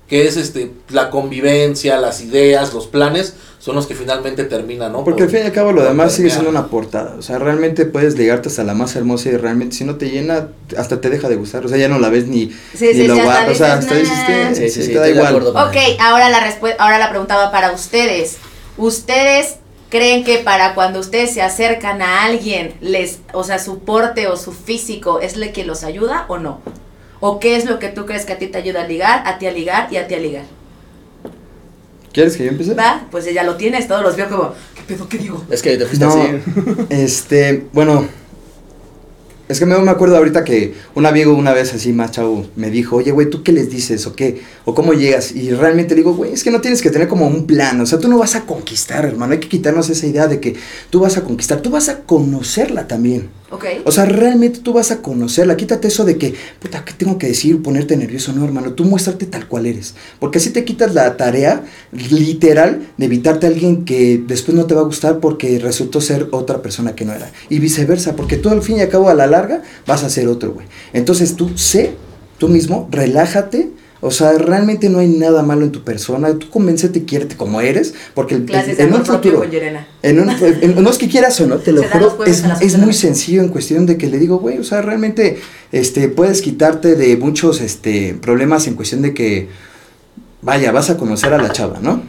que 0.08 0.26
es 0.26 0.36
este 0.36 0.70
la 0.90 1.10
convivencia, 1.10 1.96
las 1.98 2.20
ideas, 2.20 2.74
los 2.74 2.86
planes, 2.86 3.34
son 3.58 3.74
los 3.74 3.86
que 3.86 3.94
finalmente 3.94 4.44
terminan, 4.44 4.92
¿no? 4.92 5.04
Porque 5.04 5.22
al 5.22 5.30
fin 5.30 5.40
y 5.40 5.46
al 5.46 5.52
cabo 5.52 5.72
lo 5.72 5.82
demás 5.82 6.12
sigue 6.12 6.28
siendo 6.28 6.50
una 6.50 6.66
portada. 6.66 7.16
O 7.18 7.22
sea, 7.22 7.38
realmente 7.38 7.86
puedes 7.86 8.18
ligarte 8.18 8.50
hasta 8.50 8.62
la 8.64 8.74
más 8.74 8.94
hermosa 8.96 9.30
y 9.30 9.36
realmente 9.38 9.76
si 9.76 9.84
no 9.84 9.96
te 9.96 10.10
llena, 10.10 10.48
hasta 10.76 11.00
te 11.00 11.08
deja 11.08 11.30
de 11.30 11.36
gustar. 11.36 11.64
O 11.64 11.68
sea, 11.68 11.78
ya 11.78 11.88
no 11.88 11.98
la 11.98 12.10
ves 12.10 12.26
ni, 12.26 12.50
Sí, 12.74 12.88
ni 12.88 12.92
sí, 12.92 13.06
lo 13.06 13.16
guapo. 13.16 13.52
O 13.52 13.54
sea, 13.54 13.74
hasta 13.78 13.94
dices 13.94 14.18
que 14.26 14.54
Sí, 14.54 14.62
sí, 14.62 14.68
sí, 14.68 14.82
sí, 14.88 14.92
te 14.92 14.98
da 14.98 15.08
igual. 15.08 15.28
acuerdo. 15.28 15.50
Ok, 15.52 15.76
ahora 15.98 16.28
la, 16.28 16.54
ahora 16.78 16.98
la 16.98 17.08
pregunta 17.08 17.36
va 17.36 17.50
para 17.50 17.72
ustedes. 17.72 18.36
¿Ustedes 18.76 19.56
creen 19.88 20.24
que 20.24 20.38
para 20.38 20.74
cuando 20.74 21.00
ustedes 21.00 21.32
se 21.32 21.40
acercan 21.40 22.02
a 22.02 22.24
alguien, 22.24 22.74
les, 22.82 23.20
o 23.32 23.44
sea, 23.44 23.58
su 23.58 23.78
porte 23.78 24.26
o 24.26 24.36
su 24.36 24.52
físico 24.52 25.20
es 25.20 25.38
lo 25.38 25.50
que 25.52 25.64
los 25.64 25.84
ayuda 25.84 26.26
o 26.28 26.36
no? 26.36 26.60
¿O 27.26 27.40
qué 27.40 27.56
es 27.56 27.64
lo 27.64 27.78
que 27.78 27.88
tú 27.88 28.04
crees 28.04 28.26
que 28.26 28.34
a 28.34 28.38
ti 28.38 28.48
te 28.48 28.58
ayuda 28.58 28.82
a 28.82 28.86
ligar, 28.86 29.26
a 29.26 29.38
ti 29.38 29.46
a 29.46 29.50
ligar 29.50 29.90
y 29.90 29.96
a 29.96 30.06
ti 30.06 30.12
a 30.12 30.18
ligar? 30.18 30.44
¿Quieres 32.12 32.36
que 32.36 32.44
yo 32.44 32.50
empiece? 32.50 32.74
¿Va? 32.74 33.06
Pues 33.10 33.24
ya 33.32 33.42
lo 33.44 33.56
tienes, 33.56 33.88
todos 33.88 34.02
los 34.02 34.14
veo 34.14 34.28
como, 34.28 34.52
¿qué 34.74 34.82
pedo, 34.86 35.08
qué 35.08 35.16
digo? 35.16 35.42
Es 35.48 35.62
que 35.62 35.78
te 35.78 35.86
fuiste 35.86 36.04
No, 36.04 36.12
así. 36.12 36.42
este, 36.90 37.64
bueno, 37.72 38.06
es 39.48 39.58
que 39.58 39.64
me, 39.64 39.78
me 39.78 39.90
acuerdo 39.90 40.18
ahorita 40.18 40.44
que 40.44 40.74
un 40.94 41.06
amigo 41.06 41.32
una 41.32 41.54
vez 41.54 41.72
así 41.72 41.94
más 41.94 42.10
chavo 42.10 42.46
me 42.56 42.68
dijo, 42.68 42.96
oye, 42.96 43.10
güey, 43.10 43.30
¿tú 43.30 43.42
qué 43.42 43.52
les 43.52 43.70
dices 43.70 44.06
o 44.06 44.14
qué? 44.14 44.42
¿O 44.66 44.74
cómo 44.74 44.92
llegas? 44.92 45.32
Y 45.32 45.50
realmente 45.50 45.94
le 45.94 46.02
digo, 46.02 46.12
güey, 46.12 46.34
es 46.34 46.44
que 46.44 46.50
no 46.50 46.60
tienes 46.60 46.82
que 46.82 46.90
tener 46.90 47.08
como 47.08 47.26
un 47.26 47.46
plan, 47.46 47.80
o 47.80 47.86
sea, 47.86 47.98
tú 47.98 48.08
no 48.08 48.18
vas 48.18 48.34
a 48.34 48.44
conquistar, 48.44 49.06
hermano, 49.06 49.32
hay 49.32 49.40
que 49.40 49.48
quitarnos 49.48 49.88
esa 49.88 50.06
idea 50.06 50.26
de 50.26 50.40
que 50.40 50.56
tú 50.90 51.00
vas 51.00 51.16
a 51.16 51.24
conquistar, 51.24 51.62
tú 51.62 51.70
vas 51.70 51.88
a 51.88 52.00
conocerla 52.00 52.86
también. 52.86 53.30
Ok. 53.50 53.64
O 53.84 53.92
sea, 53.92 54.06
realmente 54.06 54.60
tú 54.60 54.72
vas 54.72 54.90
a 54.90 55.02
conocerla. 55.02 55.56
Quítate 55.56 55.88
eso 55.88 56.04
de 56.04 56.16
que, 56.16 56.34
puta, 56.60 56.84
¿qué 56.84 56.92
tengo 56.94 57.18
que 57.18 57.28
decir? 57.28 57.62
Ponerte 57.62 57.96
nervioso. 57.96 58.32
No, 58.32 58.44
hermano. 58.44 58.72
Tú 58.72 58.84
muéstrate 58.84 59.26
tal 59.26 59.46
cual 59.46 59.66
eres. 59.66 59.94
Porque 60.18 60.38
así 60.38 60.50
te 60.50 60.64
quitas 60.64 60.94
la 60.94 61.16
tarea 61.16 61.64
literal 61.92 62.88
de 62.96 63.04
evitarte 63.06 63.46
a 63.46 63.50
alguien 63.50 63.84
que 63.84 64.22
después 64.26 64.56
no 64.56 64.66
te 64.66 64.74
va 64.74 64.80
a 64.80 64.84
gustar 64.84 65.20
porque 65.20 65.58
resultó 65.58 66.00
ser 66.00 66.28
otra 66.32 66.62
persona 66.62 66.94
que 66.94 67.04
no 67.04 67.12
era. 67.12 67.30
Y 67.48 67.58
viceversa. 67.58 68.16
Porque 68.16 68.36
tú 68.36 68.48
al 68.48 68.62
fin 68.62 68.78
y 68.78 68.80
al 68.80 68.88
cabo 68.88 69.08
a 69.08 69.14
la 69.14 69.26
larga 69.26 69.62
vas 69.86 70.02
a 70.04 70.10
ser 70.10 70.26
otro, 70.28 70.52
güey. 70.52 70.66
Entonces 70.92 71.36
tú 71.36 71.56
sé 71.56 71.94
tú 72.38 72.48
mismo, 72.48 72.88
relájate. 72.90 73.70
O 74.06 74.10
sea, 74.10 74.32
realmente 74.32 74.90
no 74.90 74.98
hay 74.98 75.08
nada 75.08 75.42
malo 75.42 75.64
en 75.64 75.72
tu 75.72 75.82
persona. 75.82 76.30
Tú 76.38 76.50
convéncete, 76.50 77.04
quiérete 77.04 77.36
como 77.38 77.62
eres. 77.62 77.94
Porque 78.12 78.34
el- 78.34 78.44
en 78.52 78.92
un 78.92 79.06
futuro. 79.06 79.42
En 80.02 80.20
un- 80.20 80.28
en- 80.30 80.82
no 80.82 80.90
es 80.90 80.98
que 80.98 81.08
quieras 81.08 81.40
o 81.40 81.46
no, 81.46 81.56
te 81.56 81.72
lo 81.72 81.80
Se 81.82 81.88
juro, 81.88 82.24
es, 82.26 82.44
a 82.44 82.54
es 82.60 82.76
muy 82.76 82.92
sencillo 82.92 83.40
en 83.40 83.48
cuestión 83.48 83.86
de 83.86 83.96
que 83.96 84.08
le 84.08 84.18
digo, 84.18 84.38
güey, 84.38 84.58
o 84.58 84.64
sea, 84.64 84.82
realmente 84.82 85.38
este, 85.72 86.08
puedes 86.08 86.42
quitarte 86.42 86.96
de 86.96 87.16
muchos 87.16 87.62
este, 87.62 88.14
problemas 88.20 88.66
en 88.66 88.74
cuestión 88.74 89.00
de 89.00 89.14
que, 89.14 89.48
vaya, 90.42 90.70
vas 90.70 90.90
a 90.90 90.98
conocer 90.98 91.32
a 91.32 91.38
la 91.38 91.50
chava, 91.50 91.78
¿no? 91.80 92.02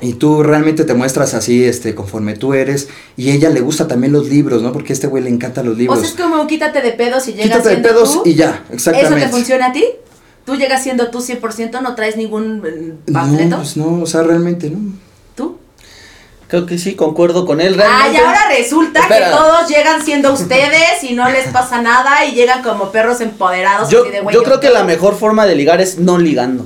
Y 0.00 0.12
tú 0.14 0.44
realmente 0.44 0.84
te 0.84 0.94
muestras 0.94 1.34
así, 1.34 1.64
este, 1.64 1.94
conforme 1.96 2.34
tú 2.36 2.54
eres, 2.54 2.86
y 3.16 3.30
a 3.30 3.34
ella 3.34 3.50
le 3.50 3.60
gusta 3.60 3.88
también 3.88 4.12
los 4.12 4.28
libros, 4.28 4.62
¿no? 4.62 4.72
Porque 4.72 4.92
a 4.92 4.94
este 4.94 5.08
güey 5.08 5.24
le 5.24 5.30
encantan 5.30 5.66
los 5.66 5.74
O 5.74 5.78
libros. 5.78 5.98
sea, 5.98 6.08
es 6.08 6.14
como 6.14 6.46
quítate 6.46 6.80
de 6.80 6.92
pedos 6.92 7.26
y 7.26 7.32
llegas 7.32 7.58
Quítate 7.58 7.70
de 7.70 7.76
pedos 7.82 8.12
tú. 8.12 8.22
y 8.24 8.34
ya, 8.36 8.64
exactamente. 8.70 9.16
¿Eso 9.16 9.26
te 9.26 9.32
funciona 9.32 9.66
a 9.66 9.72
ti? 9.72 9.84
¿Tú 10.50 10.56
llegas 10.56 10.82
siendo 10.82 11.10
tú 11.10 11.20
100%? 11.20 11.80
¿No 11.80 11.94
traes 11.94 12.16
ningún 12.16 12.60
eh, 12.66 12.94
No, 13.06 13.12
panfleto? 13.12 13.56
pues 13.58 13.76
no, 13.76 14.02
o 14.02 14.06
sea, 14.06 14.24
realmente 14.24 14.68
no. 14.68 14.78
¿Tú? 15.36 15.58
Creo 16.48 16.66
que 16.66 16.76
sí, 16.76 16.96
concuerdo 16.96 17.46
con 17.46 17.60
él. 17.60 17.74
Ah, 17.80 17.84
Realmente, 18.08 18.18
y 18.18 18.20
ahora 18.24 18.40
resulta 18.58 18.98
Espera. 19.02 19.26
que 19.26 19.32
todos 19.36 19.68
llegan 19.68 20.04
siendo 20.04 20.32
ustedes 20.32 21.04
y 21.08 21.14
no 21.14 21.30
les 21.30 21.46
pasa 21.52 21.80
nada 21.82 22.24
y 22.24 22.32
llegan 22.34 22.64
como 22.64 22.90
perros 22.90 23.20
empoderados. 23.20 23.90
Yo, 23.90 24.02
así 24.02 24.10
de, 24.10 24.22
yo 24.32 24.42
creo 24.42 24.58
que 24.58 24.70
la 24.70 24.82
mejor 24.82 25.14
forma 25.16 25.46
de 25.46 25.54
ligar 25.54 25.80
es 25.80 25.98
no 25.98 26.18
ligando. 26.18 26.64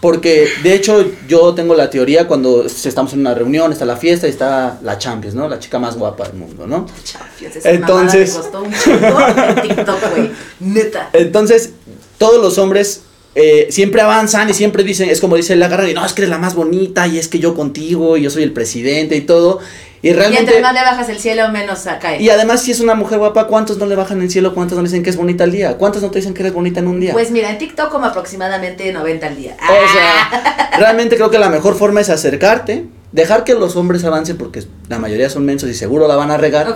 Porque, 0.00 0.46
de 0.62 0.74
hecho, 0.74 1.04
yo 1.26 1.54
tengo 1.54 1.74
la 1.74 1.90
teoría 1.90 2.28
cuando 2.28 2.66
estamos 2.66 3.12
en 3.14 3.18
una 3.18 3.34
reunión, 3.34 3.72
está 3.72 3.84
la 3.84 3.96
fiesta 3.96 4.28
y 4.28 4.30
está 4.30 4.78
la 4.84 4.96
Champions, 4.96 5.34
¿no? 5.34 5.48
La 5.48 5.58
chica 5.58 5.80
más 5.80 5.96
guapa 5.96 6.22
del 6.28 6.34
mundo, 6.34 6.68
¿no? 6.68 6.86
Champions, 7.02 7.56
esa 7.56 7.70
Entonces- 7.70 8.32
me 8.36 8.40
costó 8.42 8.62
un 8.62 8.72
chingo 8.72 9.20
en 9.26 9.60
TikTok, 9.62 10.10
güey. 10.14 10.30
Neta. 10.60 11.10
Entonces, 11.14 11.70
todos 12.16 12.40
los 12.40 12.58
hombres 12.58 13.02
eh, 13.34 13.68
siempre 13.70 14.00
avanzan 14.00 14.48
y 14.50 14.54
siempre 14.54 14.82
dicen, 14.82 15.08
es 15.08 15.20
como 15.20 15.36
dice 15.36 15.54
la 15.56 15.66
agarran 15.66 15.88
y 15.88 15.94
no, 15.94 16.04
es 16.04 16.12
que 16.12 16.22
eres 16.22 16.30
la 16.30 16.38
más 16.38 16.54
bonita 16.54 17.06
y 17.06 17.18
es 17.18 17.28
que 17.28 17.38
yo 17.38 17.54
contigo 17.54 18.16
y 18.16 18.22
yo 18.22 18.30
soy 18.30 18.42
el 18.42 18.52
presidente 18.52 19.16
y 19.16 19.20
todo. 19.20 19.60
Y 20.00 20.08
Y 20.08 20.12
realmente... 20.12 20.44
entre 20.44 20.60
más 20.60 20.74
le 20.74 20.80
bajas 20.80 21.08
el 21.08 21.18
cielo, 21.18 21.48
menos 21.48 21.80
cae. 22.00 22.22
Y 22.22 22.30
además, 22.30 22.62
si 22.62 22.70
es 22.70 22.80
una 22.80 22.94
mujer 22.94 23.18
guapa, 23.18 23.48
¿cuántos 23.48 23.78
no 23.78 23.86
le 23.86 23.96
bajan 23.96 24.22
el 24.22 24.30
cielo? 24.30 24.54
¿Cuántos 24.54 24.76
no 24.76 24.82
le 24.82 24.88
dicen 24.88 25.02
que 25.02 25.10
es 25.10 25.16
bonita 25.16 25.44
al 25.44 25.50
día? 25.50 25.76
¿Cuántos 25.76 26.02
no 26.02 26.10
te 26.10 26.20
dicen 26.20 26.34
que 26.34 26.42
eres 26.42 26.52
bonita 26.52 26.80
en 26.80 26.86
un 26.86 27.00
día? 27.00 27.12
Pues 27.12 27.30
mira, 27.30 27.50
en 27.50 27.58
TikTok 27.58 27.90
como 27.90 28.06
aproximadamente 28.06 28.92
90 28.92 29.26
al 29.26 29.36
día. 29.36 29.56
O 29.60 29.92
sea, 29.92 30.70
realmente 30.78 31.16
creo 31.16 31.30
que 31.30 31.38
la 31.38 31.48
mejor 31.48 31.76
forma 31.76 32.00
es 32.00 32.10
acercarte, 32.10 32.84
dejar 33.10 33.42
que 33.44 33.54
los 33.54 33.74
hombres 33.76 34.04
avancen 34.04 34.36
porque 34.36 34.62
la 34.88 34.98
mayoría 34.98 35.30
son 35.30 35.44
mensos 35.44 35.68
y 35.68 35.74
seguro 35.74 36.06
la 36.06 36.16
van 36.16 36.30
a 36.30 36.36
regar. 36.36 36.74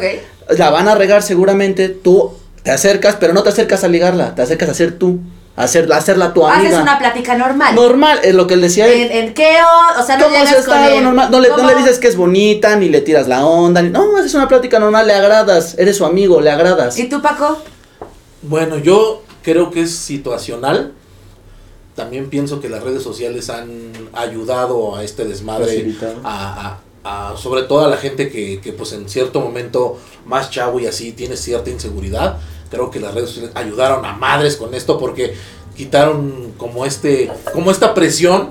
La 0.59 0.71
van 0.71 0.89
a 0.89 0.95
regar 0.97 1.23
seguramente, 1.23 1.89
tú 1.89 2.33
te 2.65 2.71
acercas, 2.73 3.17
pero 3.17 3.33
no 3.33 3.43
te 3.43 3.51
acercas 3.51 3.85
a 3.85 3.89
ligarla, 3.89 4.35
te 4.35 4.43
acercas 4.43 4.69
a 4.69 4.75
ser 4.75 4.99
tú, 4.99 5.21
hacer, 5.57 5.93
hacerla 5.93 6.33
tu 6.35 6.47
amiga. 6.47 6.69
Haces 6.71 6.81
una 6.83 6.99
plática 6.99 7.37
normal. 7.37 7.75
Normal, 7.75 8.21
es 8.23 8.35
lo 8.35 8.47
que 8.47 8.55
él 8.55 8.61
decía. 8.61 8.87
¿En, 8.93 9.11
en 9.13 9.35
qué 9.35 9.57
o, 9.63 10.01
o 10.01 10.05
sea, 10.05 10.17
no 10.17 10.25
¿Cómo 10.25 10.37
has 10.37 10.49
llegas 10.49 10.65
con 10.67 10.79
él. 10.79 11.03
Normal. 11.05 11.31
No, 11.31 11.41
le, 11.41 11.49
no 11.51 11.67
le 11.67 11.75
dices 11.75 11.99
que 11.99 12.09
es 12.09 12.17
bonita, 12.17 12.77
ni 12.77 12.89
le 12.89 13.01
tiras 13.01 13.29
la 13.29 13.45
onda, 13.47 13.83
ni- 13.83 13.91
no, 13.91 14.17
haces 14.17 14.35
una 14.35 14.49
plática 14.49 14.79
normal, 14.79 15.07
le 15.07 15.15
agradas, 15.15 15.77
eres 15.79 15.97
su 15.97 16.05
amigo, 16.05 16.41
le 16.41 16.51
agradas. 16.51 16.99
¿Y 16.99 17.09
tú, 17.09 17.21
Paco? 17.21 17.59
Bueno, 18.43 18.79
yo 18.79 19.23
creo 19.43 19.71
que 19.71 19.83
es 19.83 19.95
situacional. 19.95 20.93
También 21.95 22.31
pienso 22.31 22.59
que 22.61 22.71
las 22.71 22.83
redes 22.83 23.03
sociales 23.03 23.51
han 23.51 23.93
ayudado 24.15 24.97
a 24.97 25.05
este 25.05 25.25
desmadre, 25.27 25.95
a, 26.25 26.79
a- 27.05 27.31
a- 27.33 27.37
sobre 27.37 27.65
todo 27.65 27.85
a 27.85 27.89
la 27.89 27.99
gente 27.99 28.31
que, 28.31 28.61
que 28.63 28.73
pues 28.73 28.93
en 28.95 29.09
cierto 29.09 29.41
momento 29.41 29.99
más 30.25 30.51
chavo 30.51 30.81
y 30.81 30.87
así 30.87 31.13
tiene 31.13 31.37
cierta 31.37 31.69
inseguridad. 31.69 32.39
Creo 32.73 32.91
que 32.91 32.99
las 32.99 33.15
redes 33.15 33.29
sociales 33.29 33.53
ayudaron 33.55 34.05
a 34.05 34.15
madres 34.15 34.57
con 34.57 34.75
esto 34.75 34.99
porque 34.99 35.35
quitaron 35.77 36.53
como 36.57 36.85
este, 36.87 37.31
como 37.53 37.71
esta 37.71 37.95
presión 37.95 38.51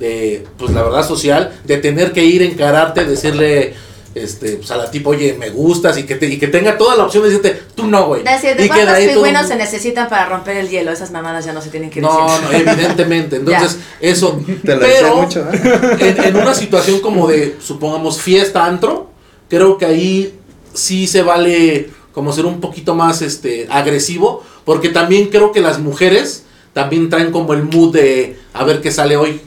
de, 0.00 0.44
pues 0.58 0.72
la 0.72 0.82
verdad 0.82 1.06
social, 1.06 1.60
de 1.64 1.76
tener 1.76 2.12
que 2.12 2.24
ir 2.24 2.42
a 2.42 2.46
encararte, 2.46 3.04
decirle, 3.04 3.74
este, 4.14 4.56
pues 4.56 4.70
a 4.70 4.76
la 4.76 4.90
tipo, 4.90 5.10
oye, 5.10 5.36
me 5.38 5.50
gustas 5.50 5.96
y 5.98 6.02
que, 6.04 6.16
te, 6.16 6.26
y 6.26 6.38
que 6.38 6.48
tenga 6.48 6.76
toda 6.76 6.96
la 6.96 7.04
opción 7.04 7.22
de 7.22 7.28
decirte, 7.30 7.62
tú 7.74 7.86
no, 7.86 8.06
güey. 8.08 8.22
Decir, 8.24 8.56
¿de 8.56 8.64
Y 8.64 8.68
que 8.68 8.74
de 8.74 8.84
cuántos 8.84 8.94
ahí 8.94 9.04
todo- 9.06 9.14
pingüinos 9.16 9.46
se 9.46 9.56
necesitan 9.56 10.08
para 10.08 10.26
romper 10.26 10.56
el 10.56 10.68
hielo? 10.68 10.90
Esas 10.92 11.10
mamadas 11.12 11.44
ya 11.44 11.52
no 11.52 11.60
se 11.62 11.70
tienen 11.70 11.88
que 11.90 12.00
decir. 12.00 12.14
No, 12.14 12.40
no, 12.40 12.52
evidentemente. 12.52 13.36
Entonces, 13.36 13.78
eso. 14.00 14.40
Te 14.64 14.74
lo 14.74 14.80
pero 14.80 15.16
mucho, 15.16 15.46
¿eh? 15.52 15.96
en, 16.00 16.24
en 16.24 16.36
una 16.36 16.54
situación 16.54 17.00
como 17.00 17.28
de, 17.28 17.56
supongamos, 17.62 18.20
fiesta 18.20 18.64
antro, 18.64 19.10
creo 19.48 19.78
que 19.78 19.86
ahí 19.86 20.34
sí 20.74 21.06
se 21.06 21.22
vale 21.22 21.90
como 22.12 22.32
ser 22.32 22.46
un 22.46 22.60
poquito 22.60 22.94
más 22.94 23.22
este 23.22 23.66
agresivo, 23.70 24.42
porque 24.64 24.88
también 24.88 25.28
creo 25.28 25.52
que 25.52 25.60
las 25.60 25.78
mujeres 25.78 26.44
también 26.72 27.10
traen 27.10 27.32
como 27.32 27.52
el 27.52 27.64
mood 27.64 27.92
de 27.92 28.38
a 28.52 28.64
ver 28.64 28.80
qué 28.80 28.90
sale 28.90 29.16
hoy. 29.16 29.40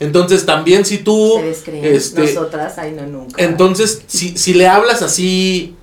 Entonces 0.00 0.44
también 0.44 0.84
si 0.84 0.98
tú 0.98 1.38
este 1.38 2.20
Nosotras, 2.20 2.76
ay, 2.78 2.92
no, 2.92 3.06
nunca. 3.06 3.42
entonces 3.42 4.02
si, 4.06 4.36
si 4.36 4.54
le 4.54 4.66
hablas 4.66 5.00
así 5.02 5.76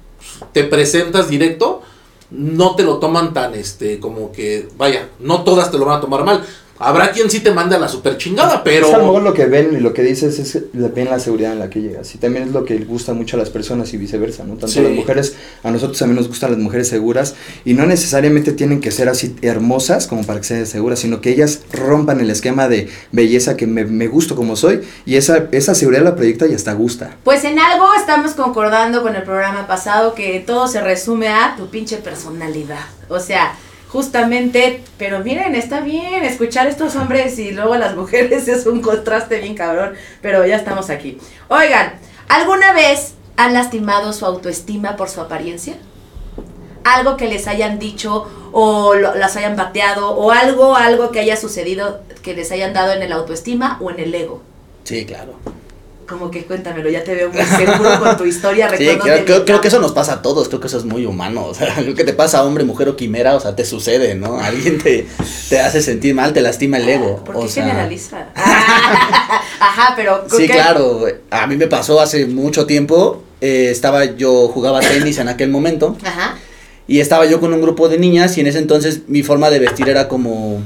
te 0.51 0.65
presentas 0.65 1.29
directo, 1.29 1.81
no 2.29 2.75
te 2.75 2.83
lo 2.83 2.97
toman 2.97 3.33
tan 3.33 3.55
este 3.55 3.99
como 3.99 4.31
que 4.31 4.67
vaya, 4.77 5.09
no 5.19 5.43
todas 5.43 5.71
te 5.71 5.77
lo 5.77 5.85
van 5.85 5.99
a 5.99 6.01
tomar 6.01 6.23
mal. 6.25 6.45
Habrá 6.79 7.11
quien 7.11 7.29
sí 7.29 7.41
te 7.41 7.51
manda 7.51 7.77
la 7.77 7.87
super 7.89 8.17
chingada, 8.17 8.63
pero 8.63 8.87
Es 8.87 8.93
a 8.93 8.97
lo 8.97 9.05
mejor 9.05 9.23
lo 9.23 9.33
que 9.33 9.45
ven 9.45 9.71
y 9.73 9.81
lo 9.81 9.93
que 9.93 10.01
dices 10.01 10.39
es 10.39 10.63
la- 10.73 10.87
ven 10.87 11.09
la 11.09 11.19
seguridad 11.19 11.51
en 11.51 11.59
la 11.59 11.69
que 11.69 11.81
llegas. 11.81 12.15
Y 12.15 12.17
también 12.19 12.45
es 12.47 12.51
lo 12.53 12.63
que 12.63 12.77
gusta 12.79 13.13
mucho 13.13 13.35
a 13.35 13.39
las 13.39 13.49
personas 13.49 13.93
y 13.93 13.97
viceversa, 13.97 14.43
¿no? 14.45 14.53
Tanto 14.53 14.67
Sí. 14.69 14.79
las 14.81 14.93
mujeres, 14.93 15.35
a 15.63 15.71
nosotros 15.71 15.99
también 15.99 16.15
nos 16.15 16.29
gustan 16.29 16.51
las 16.51 16.59
mujeres 16.59 16.87
seguras. 16.87 17.35
Y 17.65 17.73
no 17.73 17.85
necesariamente 17.85 18.53
tienen 18.53 18.79
que 18.79 18.91
ser 18.91 19.09
así 19.09 19.35
hermosas 19.41 20.07
como 20.07 20.23
para 20.23 20.39
que 20.39 20.45
sean 20.45 20.65
seguras, 20.65 20.99
sino 20.99 21.19
que 21.21 21.31
ellas 21.31 21.61
rompan 21.73 22.21
el 22.21 22.29
esquema 22.29 22.69
de 22.69 22.87
belleza 23.11 23.57
que 23.57 23.67
me, 23.67 23.83
me 23.85 24.07
gusto 24.07 24.35
como 24.35 24.55
soy. 24.55 24.81
Y 25.05 25.15
esa, 25.17 25.49
esa 25.51 25.75
seguridad 25.75 26.03
la 26.03 26.15
proyecta 26.15 26.47
y 26.47 26.53
hasta 26.53 26.71
gusta. 26.73 27.17
Pues 27.25 27.43
en 27.43 27.59
algo 27.59 27.87
estamos 27.99 28.31
concordando 28.31 29.03
con 29.03 29.15
el 29.17 29.23
programa 29.23 29.67
pasado 29.67 30.15
que 30.15 30.43
todo 30.47 30.67
se 30.69 30.79
resume 30.81 31.27
a 31.27 31.55
tu 31.57 31.67
pinche 31.69 31.97
personalidad. 31.97 32.85
O 33.09 33.19
sea, 33.19 33.53
justamente, 33.89 34.83
pero 34.97 35.19
miren, 35.19 35.55
está 35.55 35.81
bien 35.81 36.23
escuchar 36.23 36.67
a 36.67 36.69
estos 36.69 36.95
hombres 36.95 37.37
y 37.39 37.51
luego 37.51 37.73
a 37.73 37.77
las 37.77 37.95
mujeres 37.95 38.47
es 38.47 38.65
un 38.65 38.81
contraste 38.81 39.39
bien 39.39 39.55
cabrón, 39.55 39.93
pero 40.21 40.45
ya 40.45 40.55
estamos 40.55 40.89
aquí. 40.89 41.17
Oigan, 41.49 41.93
¿alguna 42.27 42.71
vez 42.73 43.15
han 43.35 43.53
lastimado 43.53 44.13
su 44.13 44.25
autoestima 44.25 44.95
por 44.95 45.09
su 45.09 45.19
apariencia? 45.21 45.75
Algo 46.83 47.17
que 47.17 47.27
les 47.27 47.47
hayan 47.47 47.77
dicho 47.77 48.27
o 48.51 48.93
lo- 48.95 49.15
las 49.15 49.35
hayan 49.35 49.55
bateado 49.55 50.11
o 50.11 50.31
algo, 50.31 50.75
algo 50.75 51.11
que 51.11 51.19
haya 51.19 51.35
sucedido 51.35 52.01
que 52.23 52.33
les 52.33 52.51
hayan 52.51 52.73
dado 52.73 52.93
en 52.93 53.01
el 53.03 53.11
autoestima 53.11 53.77
o 53.81 53.91
en 53.91 53.99
el 53.99 54.15
ego. 54.15 54.41
Sí, 54.85 55.05
claro. 55.05 55.33
Como 56.09 56.31
que 56.31 56.43
cuéntamelo, 56.45 56.89
ya 56.89 57.03
te 57.03 57.13
veo 57.13 57.29
muy 57.31 57.43
seguro 57.43 57.99
con 57.99 58.17
tu 58.17 58.25
historia. 58.25 58.67
Sí, 58.77 58.87
creo, 58.99 59.45
creo- 59.45 59.61
que 59.61 59.67
eso 59.67 59.79
nos 59.79 59.91
pasa 59.91 60.13
a 60.13 60.21
todos, 60.23 60.47
creo 60.47 60.59
que 60.59 60.67
eso 60.67 60.77
es 60.79 60.85
muy 60.85 61.05
humano, 61.05 61.45
o 61.45 61.53
sea, 61.53 61.73
creo 61.77 61.93
que 61.93 62.03
te 62.03 62.13
pasa 62.13 62.39
a 62.39 62.43
hombre, 62.43 62.63
mujer 62.63 62.89
o 62.89 62.95
quimera, 62.95 63.35
o 63.35 63.39
sea, 63.39 63.55
te 63.55 63.63
sucede, 63.65 64.15
¿no? 64.15 64.39
Alguien 64.41 64.79
te, 64.79 65.05
te 65.49 65.59
hace 65.59 65.81
sentir 65.81 66.15
mal, 66.15 66.33
te 66.33 66.41
lastima 66.41 66.77
el 66.77 66.89
ego. 66.89 67.23
¿Por 67.23 67.35
o 67.37 67.41
qué 67.41 67.47
sea, 67.49 67.65
generaliza? 67.65 68.29
Ajá, 68.35 69.93
pero 69.95 70.21
¿con 70.27 70.39
Sí, 70.39 70.47
qué? 70.47 70.53
claro, 70.53 71.05
a 71.29 71.47
mí 71.47 71.55
me 71.57 71.67
pasó 71.67 71.99
hace 72.01 72.25
mucho 72.25 72.65
tiempo, 72.65 73.23
eh, 73.41 73.67
estaba 73.69 74.05
yo 74.05 74.47
jugaba 74.47 74.79
tenis 74.79 75.17
en 75.19 75.27
aquel 75.29 75.49
momento 75.49 75.95
Ajá. 76.03 76.37
y 76.87 76.99
estaba 76.99 77.25
yo 77.25 77.39
con 77.39 77.53
un 77.53 77.61
grupo 77.61 77.87
de 77.89 77.97
niñas 77.97 78.37
y 78.37 78.41
en 78.41 78.47
ese 78.47 78.57
entonces 78.59 79.01
mi 79.07 79.23
forma 79.23 79.49
de 79.49 79.59
vestir 79.59 79.87
era 79.89 80.07
como 80.07 80.61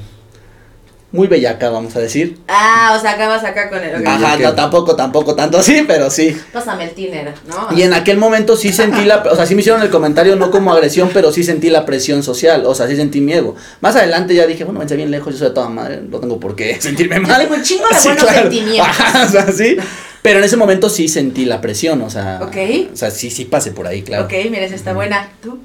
muy 1.13 1.27
bellaca, 1.27 1.69
vamos 1.69 1.95
a 1.95 1.99
decir. 1.99 2.39
Ah, 2.49 2.93
o 2.97 2.99
sea, 3.01 3.11
acabas 3.11 3.43
acá 3.45 3.69
con 3.69 3.79
el. 3.81 3.95
ok. 3.95 4.01
Ah, 4.05 4.15
Ajá, 4.15 4.37
no, 4.37 4.53
tampoco, 4.53 4.95
tampoco 4.97 5.35
tanto 5.35 5.59
así, 5.59 5.85
pero 5.87 6.09
sí. 6.09 6.35
Pásame 6.51 6.83
el 6.83 6.89
tiner, 6.91 7.33
¿no? 7.47 7.69
Y 7.77 7.83
en 7.83 7.93
aquel 7.93 8.17
momento 8.17 8.57
sí 8.57 8.73
sentí 8.73 9.05
la, 9.05 9.17
o 9.31 9.35
sea, 9.35 9.45
sí 9.45 9.53
me 9.55 9.61
hicieron 9.61 9.81
el 9.81 9.89
comentario 9.89 10.35
no 10.35 10.51
como 10.51 10.73
agresión, 10.73 11.11
pero 11.13 11.31
sí 11.31 11.43
sentí 11.43 11.69
la 11.69 11.85
presión 11.85 12.23
social, 12.23 12.65
o 12.65 12.75
sea, 12.75 12.87
sí 12.87 12.95
sentí 12.95 13.21
miedo. 13.21 13.55
Más 13.79 13.95
adelante 13.95 14.35
ya 14.35 14.45
dije, 14.47 14.63
bueno, 14.65 14.79
vence 14.79 14.95
bien 14.95 15.11
lejos, 15.11 15.33
yo 15.33 15.39
soy 15.39 15.47
de 15.49 15.53
toda 15.53 15.69
madre, 15.69 16.01
no 16.01 16.19
tengo 16.19 16.39
por 16.39 16.55
qué 16.55 16.81
sentirme 16.81 17.15
Yo 17.17 17.21
mal. 17.21 17.41
tengo 17.41 17.53
un 17.55 17.63
chingo 17.63 17.85
de 17.87 17.99
buenos 18.03 18.29
sentimientos. 18.29 18.87
Ajá, 18.87 19.25
o 19.25 19.29
sea, 19.29 19.51
sí. 19.51 19.77
Pero 20.23 20.39
en 20.39 20.45
ese 20.45 20.57
momento 20.57 20.89
sí 20.89 21.07
sentí 21.09 21.45
la 21.45 21.61
presión, 21.61 22.01
o 22.01 22.09
sea, 22.09 22.39
Ok. 22.41 22.55
o 22.93 22.95
sea, 22.95 23.11
sí, 23.11 23.29
sí 23.29 23.45
pasé 23.45 23.71
por 23.71 23.85
ahí, 23.85 24.01
claro. 24.01 24.23
Ok, 24.25 24.33
mira, 24.49 24.63
esa 24.65 24.73
está 24.75 24.93
buena. 24.93 25.29
¿Tú? 25.43 25.59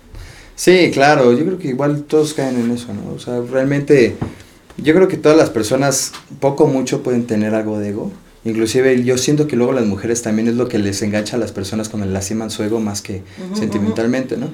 Sí, 0.56 0.90
claro, 0.92 1.32
yo 1.32 1.44
creo 1.44 1.58
que 1.58 1.68
igual 1.68 2.02
todos 2.02 2.34
caen 2.34 2.56
en 2.60 2.72
eso, 2.72 2.88
¿no? 2.92 3.14
O 3.14 3.18
sea, 3.20 3.40
realmente 3.50 4.16
yo 4.78 4.94
creo 4.94 5.08
que 5.08 5.16
todas 5.16 5.37
las 5.37 5.50
personas 5.50 6.12
poco 6.40 6.64
o 6.64 6.66
mucho 6.68 7.02
pueden 7.02 7.26
tener 7.26 7.54
algo 7.54 7.78
de 7.78 7.90
ego. 7.90 8.12
Inclusive 8.44 9.02
yo 9.02 9.18
siento 9.18 9.47
que 9.47 9.56
luego 9.56 9.73
las 9.73 9.85
mujeres 9.85 10.23
también 10.23 10.49
es 10.49 10.54
lo 10.54 10.68
que 10.68 10.78
les 10.78 11.02
engancha 11.02 11.37
a 11.37 11.38
las 11.38 11.52
personas 11.52 11.88
cuando 11.88 12.08
lastiman 12.08 12.50
su 12.50 12.62
ego 12.62 12.80
más 12.80 13.02
que 13.02 13.23
sentimentalmente, 13.54 14.37
¿no? 14.37 14.50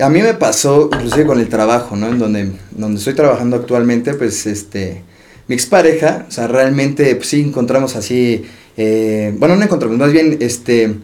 A 0.00 0.08
mí 0.08 0.22
me 0.22 0.34
pasó 0.34 0.88
inclusive 0.92 1.26
con 1.26 1.40
el 1.40 1.48
trabajo, 1.48 1.96
¿no? 1.96 2.06
En 2.08 2.18
donde, 2.20 2.52
donde 2.70 2.98
estoy 2.98 3.14
trabajando 3.14 3.56
actualmente, 3.56 4.14
pues 4.14 4.46
este, 4.46 5.02
mi 5.48 5.56
expareja, 5.56 6.26
o 6.28 6.30
sea, 6.30 6.46
realmente 6.46 7.14
pues, 7.16 7.28
sí 7.28 7.40
encontramos 7.40 7.96
así, 7.96 8.44
eh, 8.76 9.34
bueno, 9.38 9.56
no 9.56 9.64
encontramos, 9.64 9.98
más 9.98 10.12
bien, 10.12 10.36
este, 10.40 10.94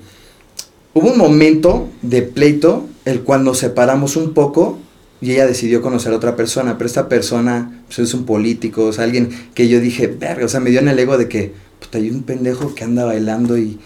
hubo 0.92 1.10
un 1.10 1.18
momento 1.18 1.88
de 2.02 2.22
pleito, 2.22 2.86
el 3.04 3.22
cual 3.22 3.42
nos 3.42 3.58
separamos 3.58 4.14
un 4.16 4.32
poco 4.32 4.78
y 5.24 5.32
ella 5.32 5.46
decidió 5.46 5.80
conocer 5.82 6.12
a 6.12 6.16
otra 6.16 6.36
persona, 6.36 6.76
pero 6.76 6.86
esta 6.86 7.08
persona 7.08 7.82
pues, 7.86 7.98
es 8.00 8.14
un 8.14 8.24
político, 8.24 8.84
o 8.86 8.92
sea, 8.92 9.04
alguien 9.04 9.30
que 9.54 9.68
yo 9.68 9.80
dije, 9.80 10.06
verga, 10.06 10.44
o 10.44 10.48
sea, 10.48 10.60
me 10.60 10.70
dio 10.70 10.80
en 10.80 10.88
el 10.88 10.98
ego 10.98 11.16
de 11.18 11.28
que, 11.28 11.52
puta, 11.80 11.98
hay 11.98 12.10
un 12.10 12.22
pendejo 12.24 12.74
que 12.74 12.84
anda 12.84 13.04
bailando 13.04 13.56
y, 13.58 13.78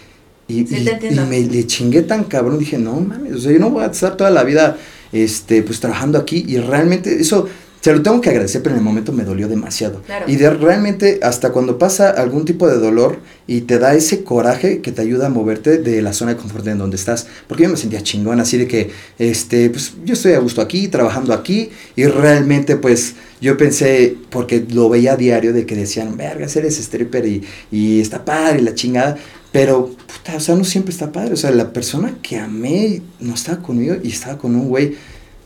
y, 0.47 0.65
Sí, 0.67 0.75
y- 1.09 1.13
y 1.13 1.15
me 1.29 1.39
le 1.41 1.65
chingué 1.67 2.01
tan 2.01 2.23
cabrón, 2.25 2.59
dije, 2.59 2.77
no 2.77 2.99
mames, 2.99 3.33
o 3.35 3.39
sea, 3.39 3.51
yo 3.51 3.59
no 3.59 3.69
voy 3.69 3.83
a 3.83 3.87
estar 3.87 4.17
toda 4.17 4.29
la 4.31 4.43
vida, 4.43 4.77
este, 5.11 5.61
pues 5.63 5.79
trabajando 5.79 6.17
aquí 6.19 6.43
y 6.47 6.57
realmente 6.57 7.21
eso... 7.21 7.47
Se 7.81 7.93
lo 7.93 8.01
tengo 8.01 8.19
que 8.19 8.29
agradecer, 8.29 8.61
pero 8.61 8.75
en 8.75 8.79
el 8.79 8.83
momento 8.83 9.13
me 9.13 9.23
dolió 9.23 9.47
demasiado. 9.47 10.01
Claro. 10.01 10.25
Y 10.27 10.35
de 10.35 10.49
realmente 10.49 11.19
hasta 11.23 11.51
cuando 11.51 11.77
pasa 11.77 12.09
algún 12.09 12.43
tipo 12.43 12.67
de 12.67 12.77
dolor 12.77 13.19
y 13.47 13.61
te 13.61 13.79
da 13.79 13.93
ese 13.93 14.23
coraje 14.23 14.81
que 14.81 14.91
te 14.91 15.01
ayuda 15.01 15.27
a 15.27 15.29
moverte 15.29 15.77
de 15.77 16.01
la 16.01 16.11
zona 16.11 16.33
de 16.33 16.37
confort 16.37 16.67
en 16.67 16.77
donde 16.77 16.97
estás. 16.97 17.27
Porque 17.47 17.63
yo 17.63 17.69
me 17.69 17.77
sentía 17.77 18.01
chingón, 18.03 18.41
así 18.41 18.57
de 18.57 18.67
que, 18.67 18.91
este, 19.17 19.69
pues 19.69 19.93
yo 20.03 20.13
estoy 20.13 20.33
a 20.33 20.39
gusto 20.39 20.61
aquí, 20.61 20.89
trabajando 20.89 21.33
aquí, 21.33 21.69
y 21.95 22.05
realmente 22.05 22.75
pues 22.75 23.15
yo 23.39 23.55
pensé, 23.55 24.17
porque 24.29 24.65
lo 24.69 24.89
veía 24.89 25.13
a 25.13 25.17
diario 25.17 25.53
de 25.53 25.65
que 25.65 25.75
decían, 25.75 26.17
vergas, 26.17 26.55
eres 26.57 26.77
stripper 26.79 27.25
y, 27.25 27.45
y 27.71 28.01
está 28.01 28.25
padre 28.25 28.59
y 28.59 28.63
la 28.63 28.75
chingada. 28.75 29.17
Pero, 29.53 29.87
puta, 29.87 30.35
o 30.35 30.39
sea, 30.39 30.55
no 30.55 30.65
siempre 30.65 30.91
está 30.91 31.11
padre. 31.11 31.33
O 31.33 31.37
sea, 31.37 31.51
la 31.51 31.71
persona 31.71 32.17
que 32.21 32.37
amé 32.37 33.01
no 33.19 33.33
estaba 33.33 33.61
conmigo 33.61 33.95
y 34.03 34.09
estaba 34.09 34.37
con 34.37 34.53
un 34.55 34.67
güey 34.67 34.95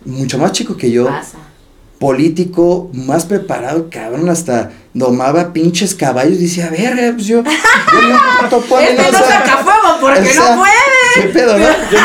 mucho 0.04 0.38
más 0.38 0.52
chico 0.52 0.76
que 0.76 0.92
yo 0.92 1.06
Pasa. 1.06 1.38
Político 2.04 2.92
más 2.94 3.24
preparado, 3.24 3.88
cabrón, 3.90 4.28
hasta 4.28 4.74
domaba 4.94 5.54
pinches 5.54 5.96
caballos, 5.96 6.38
decía, 6.38 6.70
verga, 6.70 7.14
pues 7.14 7.26
yo, 7.28 7.42
yo 7.42 7.44
no 8.52 8.78
Este 8.82 8.96
¿no? 8.98 9.04
no 9.04 9.08
O 9.08 9.12
sea, 9.12 9.40
saca 9.40 9.58
fuego 9.60 9.98
porque 10.02 10.20
o 10.20 10.26
sea, 10.26 10.50
no 10.56 10.62
puede. 10.62 10.74
¿Qué 11.16 11.22
pedo, 11.30 11.58
no? 11.58 11.66
Yo, 11.66 11.98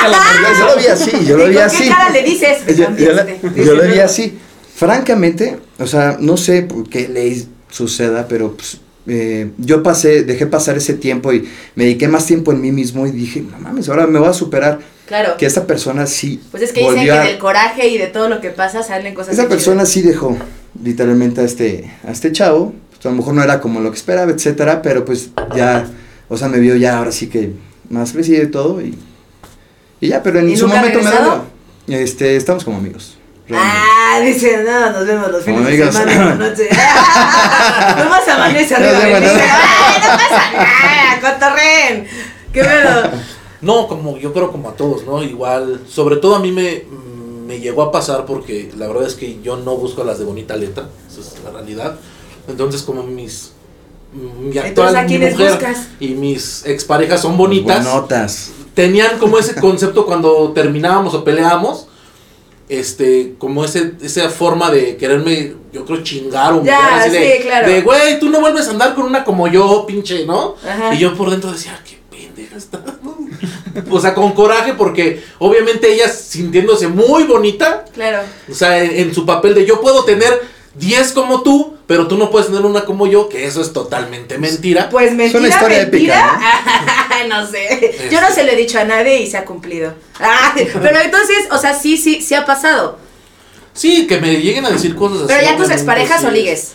yo 0.56 0.66
lo 0.66 0.76
vi 0.80 0.86
así, 0.86 1.10
yo 1.26 1.36
lo 1.36 1.46
¿Y 1.46 1.48
vi 1.48 1.54
con 1.56 1.64
así. 1.64 1.82
qué 1.82 1.88
cara 1.88 2.10
le 2.10 2.22
dices? 2.22 2.58
Yo, 2.76 2.96
yo 2.96 3.12
la- 3.12 3.26
Cambiaste. 3.26 3.64
yo 3.64 3.74
lo 3.74 3.82
vi 3.92 3.98
así. 3.98 4.38
Francamente, 4.76 5.58
o 5.80 5.86
sea, 5.88 6.16
no 6.20 6.36
sé 6.36 6.62
por 6.62 6.88
qué 6.88 7.08
ley 7.08 7.48
suceda, 7.68 8.28
pero 8.28 8.54
pues, 8.54 8.78
eh, 9.08 9.50
yo 9.58 9.82
pasé, 9.82 10.22
dejé 10.22 10.46
pasar 10.46 10.76
ese 10.76 10.94
tiempo 10.94 11.32
y 11.32 11.48
me 11.74 11.84
dediqué 11.86 12.06
más 12.06 12.24
tiempo 12.24 12.52
en 12.52 12.60
mí 12.60 12.70
mismo 12.70 13.04
y 13.04 13.10
dije, 13.10 13.40
no 13.40 13.58
mames, 13.58 13.88
ahora 13.88 14.06
me 14.06 14.20
voy 14.20 14.28
a 14.28 14.32
superar. 14.32 14.78
Claro. 15.08 15.36
Que 15.38 15.46
esta 15.46 15.66
persona 15.66 16.06
sí 16.06 16.38
Pues 16.50 16.62
es 16.62 16.72
que 16.72 16.80
dicen 16.80 17.04
que 17.04 17.10
a- 17.10 17.22
del 17.24 17.38
coraje 17.38 17.88
y 17.88 17.96
de 17.98 18.08
todo 18.08 18.28
lo 18.28 18.40
que 18.42 18.50
pasa 18.50 18.82
salen 18.82 19.14
cosas 19.14 19.32
esa 19.34 19.48
persona 19.48 19.86
sí 19.86 20.02
dejó 20.02 20.36
literalmente 20.84 21.40
a 21.40 21.44
este, 21.44 21.90
a 22.06 22.10
este 22.12 22.30
chavo. 22.30 22.74
Pues, 22.90 23.06
a 23.06 23.08
lo 23.10 23.14
mejor 23.16 23.32
no 23.34 23.42
era 23.42 23.58
como 23.60 23.80
lo 23.80 23.90
que 23.90 23.96
esperaba, 23.96 24.30
etcétera, 24.30 24.82
pero 24.82 25.04
pues 25.04 25.30
ya, 25.56 25.86
o 26.28 26.36
sea, 26.36 26.48
me 26.48 26.58
vio 26.58 26.76
ya 26.76 26.98
ahora 26.98 27.10
sí 27.12 27.28
que 27.28 27.52
más 27.88 28.12
crecido 28.12 28.42
y 28.42 28.50
todo. 28.50 28.80
Y, 28.82 28.98
y 30.00 30.08
ya, 30.08 30.22
pero 30.22 30.40
en 30.40 30.50
¿Y 30.50 30.56
su 30.56 30.68
momento 30.68 30.98
me 31.00 31.10
dolió. 31.10 31.44
Este, 31.88 32.36
estamos 32.36 32.64
como 32.64 32.76
amigos. 32.76 33.16
realmente. 33.48 33.78
Ah, 33.80 34.20
dice, 34.20 34.62
no, 34.62 34.90
nos 34.90 35.06
vemos 35.06 35.30
los 35.30 35.42
fines 35.42 35.64
de 35.66 35.90
semana 35.92 36.24
la 36.26 36.34
noche. 36.34 36.68
no 37.98 38.08
más 38.10 38.28
amanece 38.28 38.74
No 38.78 38.86
arriba. 38.88 39.18
Ay, 39.18 40.00
no 40.02 40.08
pasa 40.18 40.52
nada, 40.52 41.20
cotorren. 41.38 42.06
Qué 42.52 42.60
pedo. 42.64 43.10
No, 43.60 43.88
como 43.88 44.16
yo 44.18 44.32
creo 44.32 44.52
como 44.52 44.68
a 44.68 44.74
todos, 44.74 45.04
¿no? 45.04 45.22
Igual, 45.22 45.80
sobre 45.88 46.16
todo 46.16 46.36
a 46.36 46.38
mí 46.38 46.52
me, 46.52 46.84
me 47.46 47.60
llegó 47.60 47.82
a 47.82 47.90
pasar 47.92 48.24
porque 48.26 48.70
la 48.76 48.86
verdad 48.86 49.06
es 49.06 49.14
que 49.14 49.40
yo 49.42 49.56
no 49.56 49.76
busco 49.76 50.02
a 50.02 50.04
las 50.04 50.18
de 50.18 50.24
bonita 50.24 50.56
letra, 50.56 50.88
esa 51.10 51.20
es 51.20 51.34
la 51.44 51.50
realidad. 51.50 51.96
Entonces 52.46 52.82
como 52.82 53.02
mis 53.02 53.52
mi 54.12 54.56
actual 54.56 54.66
Entonces, 54.68 54.96
¿a 54.96 55.02
mi 55.02 55.08
quiénes 55.08 55.32
mujer 55.32 55.50
buscas? 55.52 55.88
y 56.00 56.08
mis 56.08 56.64
exparejas 56.66 57.20
son 57.20 57.36
bonitas, 57.36 57.84
Buenotas. 57.84 58.50
tenían 58.74 59.18
como 59.18 59.38
ese 59.38 59.54
concepto 59.60 60.06
cuando 60.06 60.52
terminábamos 60.52 61.12
o 61.14 61.24
peleábamos, 61.24 61.88
este, 62.70 63.34
como 63.38 63.64
ese, 63.64 63.94
esa 64.02 64.28
forma 64.30 64.70
de 64.70 64.96
quererme, 64.96 65.54
yo 65.72 65.84
creo, 65.84 66.02
chingar 66.02 66.52
o 66.54 66.62
Ya, 66.64 67.00
así 67.02 67.10
de, 67.10 67.36
sí, 67.36 67.42
claro. 67.42 67.68
de, 67.68 67.82
güey, 67.82 68.18
tú 68.20 68.28
no 68.30 68.40
vuelves 68.40 68.68
a 68.68 68.70
andar 68.70 68.94
con 68.94 69.04
una 69.04 69.24
como 69.24 69.46
yo, 69.48 69.84
pinche, 69.86 70.24
¿no? 70.26 70.54
Ajá. 70.66 70.94
Y 70.94 70.98
yo 70.98 71.14
por 71.14 71.30
dentro 71.30 71.52
decía, 71.52 71.78
qué 71.84 71.98
pendeja 72.10 72.56
está. 72.56 72.82
O 73.90 74.00
sea, 74.00 74.14
con 74.14 74.32
coraje 74.32 74.74
porque 74.74 75.22
obviamente 75.38 75.92
ella 75.92 76.08
sintiéndose 76.08 76.88
muy 76.88 77.24
bonita, 77.24 77.84
Claro. 77.94 78.20
o 78.50 78.54
sea, 78.54 78.82
en, 78.82 78.90
en 79.08 79.14
su 79.14 79.24
papel 79.26 79.54
de 79.54 79.64
yo 79.66 79.80
puedo 79.80 80.04
tener 80.04 80.40
10 80.74 81.12
como 81.12 81.42
tú, 81.42 81.76
pero 81.86 82.06
tú 82.06 82.16
no 82.16 82.30
puedes 82.30 82.48
tener 82.48 82.64
una 82.64 82.84
como 82.84 83.06
yo, 83.06 83.28
que 83.28 83.46
eso 83.46 83.60
es 83.60 83.72
totalmente 83.72 84.38
mentira. 84.38 84.88
Pues 84.90 85.12
mentira, 85.14 85.38
una 85.40 85.48
historia 85.48 85.78
mentira. 85.82 86.40
no 87.28 87.46
sé. 87.46 88.08
Yo 88.12 88.20
no 88.20 88.30
se 88.30 88.44
lo 88.44 88.52
he 88.52 88.56
dicho 88.56 88.78
a 88.78 88.84
nadie 88.84 89.20
y 89.22 89.26
se 89.28 89.38
ha 89.38 89.44
cumplido. 89.44 89.94
Ay, 90.20 90.68
pero 90.82 91.00
entonces, 91.00 91.36
o 91.50 91.58
sea, 91.58 91.74
sí, 91.74 91.96
sí, 91.96 92.20
sí 92.20 92.34
ha 92.34 92.44
pasado. 92.46 92.98
Sí, 93.72 94.06
que 94.06 94.18
me 94.20 94.36
lleguen 94.40 94.66
a 94.66 94.70
decir 94.70 94.94
cosas 94.94 95.18
así. 95.22 95.26
Pero 95.28 95.42
ya 95.42 95.56
tus 95.56 95.70
exparejas 95.70 96.20
sí 96.20 96.26
o 96.26 96.28
es- 96.28 96.34
ligues. 96.34 96.72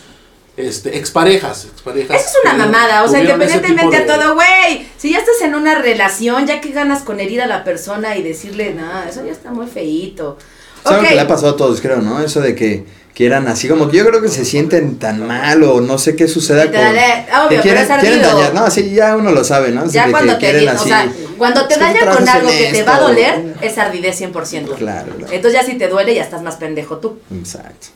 Este, 0.56 0.96
exparejas, 0.98 1.64
exparejas. 1.64 2.20
Eso 2.20 2.28
es 2.30 2.44
una 2.44 2.64
mamada, 2.66 3.02
o 3.02 3.08
sea, 3.08 3.20
independientemente 3.20 3.96
a 3.96 4.00
de- 4.00 4.06
todo, 4.06 4.34
güey. 4.34 4.86
Si 4.96 5.10
ya 5.12 5.18
estás 5.18 5.40
en 5.42 5.54
una 5.56 5.74
relación, 5.76 6.46
ya 6.46 6.60
que 6.60 6.70
ganas 6.70 7.02
con 7.02 7.18
herir 7.18 7.42
a 7.42 7.46
la 7.46 7.64
persona 7.64 8.16
y 8.16 8.22
decirle, 8.22 8.72
no, 8.72 9.02
eso 9.02 9.24
ya 9.26 9.32
está 9.32 9.50
muy 9.50 9.66
feíto. 9.66 10.38
¿Saben 10.84 11.00
Ok. 11.00 11.08
que 11.08 11.14
le 11.16 11.20
ha 11.22 11.26
pasado 11.26 11.54
a 11.54 11.56
todos, 11.56 11.80
creo, 11.80 11.96
no? 12.02 12.20
Eso 12.20 12.40
de 12.40 12.54
que 12.54 12.84
quieran 13.14 13.48
así, 13.48 13.68
como 13.68 13.88
que 13.88 13.96
yo 13.96 14.06
creo 14.06 14.20
que 14.20 14.28
se 14.28 14.44
sienten 14.44 14.98
tan 14.98 15.26
mal 15.26 15.62
o 15.64 15.80
no 15.80 15.98
sé 15.98 16.14
qué 16.14 16.28
suceda 16.28 16.66
con... 16.66 16.74
obvio, 16.76 17.48
que 17.48 17.60
quieren, 17.60 17.86
quieren 18.00 18.22
dañar, 18.22 18.54
no, 18.54 18.70
sí, 18.70 18.92
ya 18.92 19.16
uno 19.16 19.30
lo 19.32 19.42
sabe, 19.44 19.70
¿no? 19.70 19.82
Así 19.82 19.92
Ya 19.94 20.06
de 20.06 20.10
cuando 20.12 20.38
que 20.38 20.46
te, 20.46 20.52
quieren 20.58 20.68
o 20.68 20.72
así, 20.80 20.88
sea, 20.88 21.12
cuando 21.38 21.66
te 21.66 21.76
dañan 21.78 22.08
con 22.16 22.28
algo 22.28 22.48
que 22.50 22.70
te 22.72 22.82
va 22.84 22.96
a 22.96 23.00
doler, 23.00 23.54
es 23.60 23.78
ardidez 23.78 24.20
100%. 24.20 24.32
Claro, 24.76 25.12
claro. 25.16 25.32
Entonces 25.32 25.60
ya 25.60 25.66
si 25.66 25.76
te 25.78 25.88
duele, 25.88 26.14
ya 26.14 26.22
estás 26.22 26.42
más 26.42 26.56
pendejo 26.56 26.98
tú. 26.98 27.18
Exacto. 27.36 27.88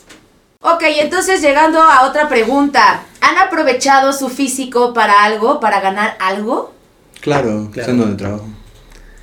Ok, 0.61 0.83
entonces 1.01 1.41
llegando 1.41 1.81
a 1.81 2.05
otra 2.09 2.29
pregunta. 2.29 3.05
¿Han 3.21 3.39
aprovechado 3.39 4.13
su 4.13 4.29
físico 4.29 4.93
para 4.93 5.23
algo, 5.23 5.61
para 5.61 5.81
ganar 5.81 6.17
algo? 6.19 6.75
Claro, 7.21 7.69
Claro. 7.73 7.85
siendo 7.87 8.07
de 8.07 8.17
trabajo. 8.17 8.45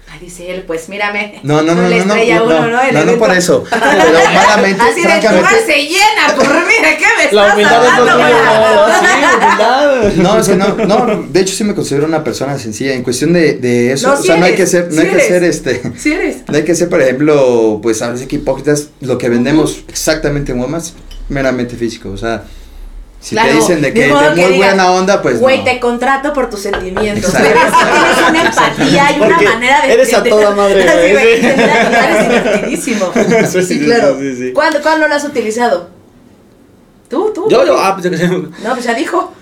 Ay, 0.10 0.20
dice 0.22 0.50
él, 0.50 0.64
pues 0.66 0.88
mírame. 0.88 1.42
No, 1.44 1.62
no, 1.62 1.76
no, 1.76 1.82
no, 1.82 1.90
no, 1.90 2.06
no, 2.06 2.44
uno, 2.46 2.68
no, 2.70 2.92
¿no? 2.92 3.06
No, 3.06 3.18
por 3.18 3.32
eso. 3.36 3.66
Pero 3.70 3.82
malamente, 4.34 4.82
Así 4.82 5.02
de 5.02 5.20
tu 5.20 5.66
se 5.66 5.78
llena 5.84 6.36
por 6.38 6.48
mí, 6.48 6.74
¿de 6.82 6.98
qué 6.98 7.06
me 7.18 7.32
La 7.34 7.54
humildad 7.54 7.86
hablando? 7.86 8.06
¿no? 8.06 8.98
Sí, 9.00 9.06
humildad. 9.36 10.14
No, 10.16 10.40
es 10.40 10.48
que 10.48 10.56
no, 10.56 10.70
no, 10.86 11.24
de 11.30 11.40
hecho 11.42 11.54
sí 11.54 11.66
me 11.66 11.76
considero 11.76 12.06
una 12.06 12.24
persona 12.24 12.58
sencilla 12.58 12.94
en 12.94 13.04
cuestión 13.04 13.34
de, 13.34 13.54
de 13.56 13.92
eso, 13.92 14.08
No, 14.08 14.14
o 14.14 14.18
sí 14.18 14.28
sea, 14.28 14.38
no 14.38 14.46
hay 14.46 14.54
eres, 14.54 14.62
que 14.62 14.68
ser, 14.68 14.86
no 14.94 15.02
sí 15.02 15.08
hay 15.08 15.14
que 15.14 15.22
ser 15.22 15.44
este, 15.44 15.82
Sí 15.98 16.14
eres. 16.14 16.38
no 16.48 16.56
hay 16.56 16.64
que 16.64 16.76
ser, 16.76 16.90
por 16.90 17.02
ejemplo, 17.02 17.80
pues 17.84 18.02
a 18.02 18.10
veces 18.12 18.28
que 18.28 18.38
hipócritas, 18.38 18.88
lo 19.02 19.18
que 19.18 19.28
vendemos 19.28 19.84
exactamente 19.90 20.54
en 20.54 20.60
Womas, 20.62 20.94
meramente 21.30 21.76
físico, 21.76 22.10
o 22.12 22.18
sea, 22.18 22.44
si 23.20 23.34
Claro, 23.36 23.50
te 23.50 23.56
dicen 23.56 23.82
de 23.82 23.92
que 23.94 24.02
de 24.02 24.08
que 24.08 24.14
muy 24.14 24.54
digas, 24.54 24.58
buena 24.58 24.92
onda, 24.92 25.22
pues 25.22 25.40
Güey, 25.40 25.60
no. 25.60 25.64
te 25.64 25.80
contrato 25.80 26.32
por 26.34 26.50
tus 26.50 26.60
sentimientos. 26.60 27.34
Exacto. 27.34 27.50
Pero 27.54 27.66
es 27.66 27.74
que 27.76 27.92
tienes 27.92 28.30
una 28.30 28.42
empatía 28.50 29.18
y 29.18 29.22
una 29.22 29.42
manera 29.42 29.82
de. 29.82 29.94
eres 29.94 30.14
a 30.14 30.22
de- 30.22 30.30
toda 30.30 30.52
madre, 30.52 30.84
Así, 30.90 30.98
güey, 30.98 31.12
güey, 31.14 31.36
sí. 31.42 31.48
de 31.48 31.54
platicar 31.54 32.12
es 32.12 32.30
divertidísimo. 32.30 33.12
Sí, 33.16 33.62
Sí, 33.62 33.64
sí, 33.80 33.86
claro. 33.86 34.18
sí, 34.20 34.36
sí. 34.36 34.54
¿Cuándo, 34.54 34.82
¿Cuándo 34.82 35.08
lo 35.08 35.16
has 35.16 35.24
utilizado? 35.26 35.90
¿Tú? 37.10 37.32
¿Tú? 37.34 37.48
Yo, 37.50 37.66
yo, 37.66 37.80
ah, 37.80 37.96
pues, 38.00 38.12
No, 38.30 38.74
pues 38.74 38.84
ya 38.86 38.94
dijo. 38.94 39.34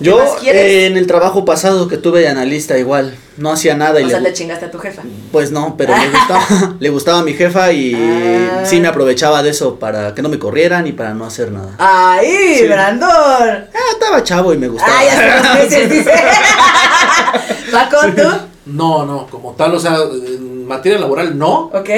Yo 0.00 0.18
eh, 0.44 0.86
en 0.86 0.96
el 0.96 1.06
trabajo 1.06 1.44
pasado 1.44 1.86
que 1.88 1.96
tuve 1.98 2.20
de 2.20 2.28
analista 2.28 2.76
igual, 2.78 3.14
no 3.36 3.52
hacía 3.52 3.74
nada 3.76 4.00
y 4.00 4.04
O 4.04 4.08
sea, 4.08 4.18
le, 4.20 4.30
le 4.30 4.34
chingaste 4.34 4.66
a 4.66 4.70
tu 4.70 4.78
jefa. 4.78 5.02
pues 5.32 5.50
no, 5.52 5.76
pero 5.76 5.94
le 5.96 6.08
gustaba, 6.10 6.76
le 6.80 6.88
gustaba 6.90 7.18
a 7.20 7.22
mi 7.22 7.34
jefa 7.34 7.70
y 7.72 7.94
Ah. 7.94 8.64
sí 8.64 8.80
me 8.80 8.88
aprovechaba 8.88 9.42
de 9.42 9.50
eso 9.50 9.78
para 9.78 10.14
que 10.14 10.22
no 10.22 10.28
me 10.28 10.38
corrieran 10.38 10.86
y 10.86 10.92
para 10.92 11.14
no 11.14 11.24
hacer 11.24 11.50
nada. 11.52 11.74
¡Ay, 11.78 12.56
Sí. 12.58 12.66
Brandon! 12.66 13.08
Ah, 13.10 13.90
estaba 13.92 14.22
chavo 14.24 14.52
y 14.54 14.58
me 14.58 14.68
gustaba. 14.68 14.92
¡Ay, 14.98 15.08
hace 15.08 15.30
dos 15.48 15.54
meses, 15.54 15.90
dice! 15.90 16.12
Paco, 17.72 17.96
¿tú? 18.16 18.28
No, 18.66 19.04
no, 19.06 19.26
como 19.30 19.52
tal, 19.52 19.74
o 19.74 19.80
sea, 19.80 19.96
en 19.96 20.66
materia 20.66 20.98
laboral 20.98 21.36
no. 21.38 21.70
¿Ok? 21.72 21.88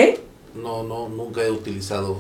No, 0.55 0.83
no, 0.83 1.09
nunca 1.09 1.43
he 1.43 1.51
utilizado 1.51 2.19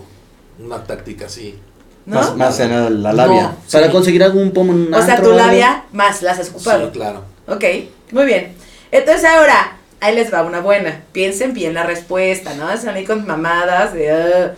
una 0.59 0.83
táctica 0.85 1.27
así. 1.27 1.59
¿No? 2.05 2.17
Más, 2.17 2.37
más 2.37 2.61
en 2.61 2.71
la, 2.71 2.91
la 2.91 3.13
labia. 3.13 3.43
No, 3.43 3.57
Para 3.71 3.87
sí. 3.87 3.93
conseguir 3.93 4.23
algún 4.25 4.51
pomo 4.53 4.73
en 4.73 4.87
un 4.89 4.95
o 4.95 5.03
sea, 5.05 5.21
tu 5.23 5.31
labia 5.33 5.85
más 5.93 6.23
las 6.23 6.39
has 6.39 6.47
Sí, 6.47 6.53
ocupado. 6.55 6.91
claro. 6.91 7.25
Ok, 7.47 7.65
muy 8.13 8.25
bien. 8.25 8.55
Entonces 8.91 9.25
ahora, 9.25 9.77
ahí 10.01 10.15
les 10.15 10.33
va 10.33 10.43
una 10.43 10.61
buena. 10.61 11.03
Piensen 11.13 11.55
bien 11.55 11.75
la 11.75 11.85
respuesta, 11.85 12.55
¿no? 12.55 12.77
Se 12.77 12.87
van 12.87 12.97
a 12.97 13.01
ir 13.01 13.07
con 13.07 13.27
mamadas 13.27 13.93
de... 13.95 14.51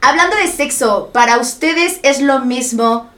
Hablando 0.00 0.36
de 0.36 0.46
sexo, 0.46 1.10
¿para 1.12 1.38
ustedes 1.38 1.98
es 2.02 2.20
lo 2.20 2.40
mismo 2.40 3.10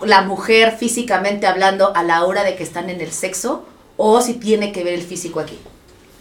la 0.00 0.22
mujer 0.22 0.76
físicamente 0.78 1.46
hablando 1.46 1.94
a 1.96 2.02
la 2.04 2.24
hora 2.24 2.44
de 2.44 2.54
que 2.56 2.62
están 2.62 2.90
en 2.90 3.00
el 3.00 3.10
sexo? 3.10 3.64
¿O 3.96 4.20
si 4.20 4.34
tiene 4.34 4.70
que 4.70 4.84
ver 4.84 4.94
el 4.94 5.02
físico 5.02 5.40
aquí? 5.40 5.58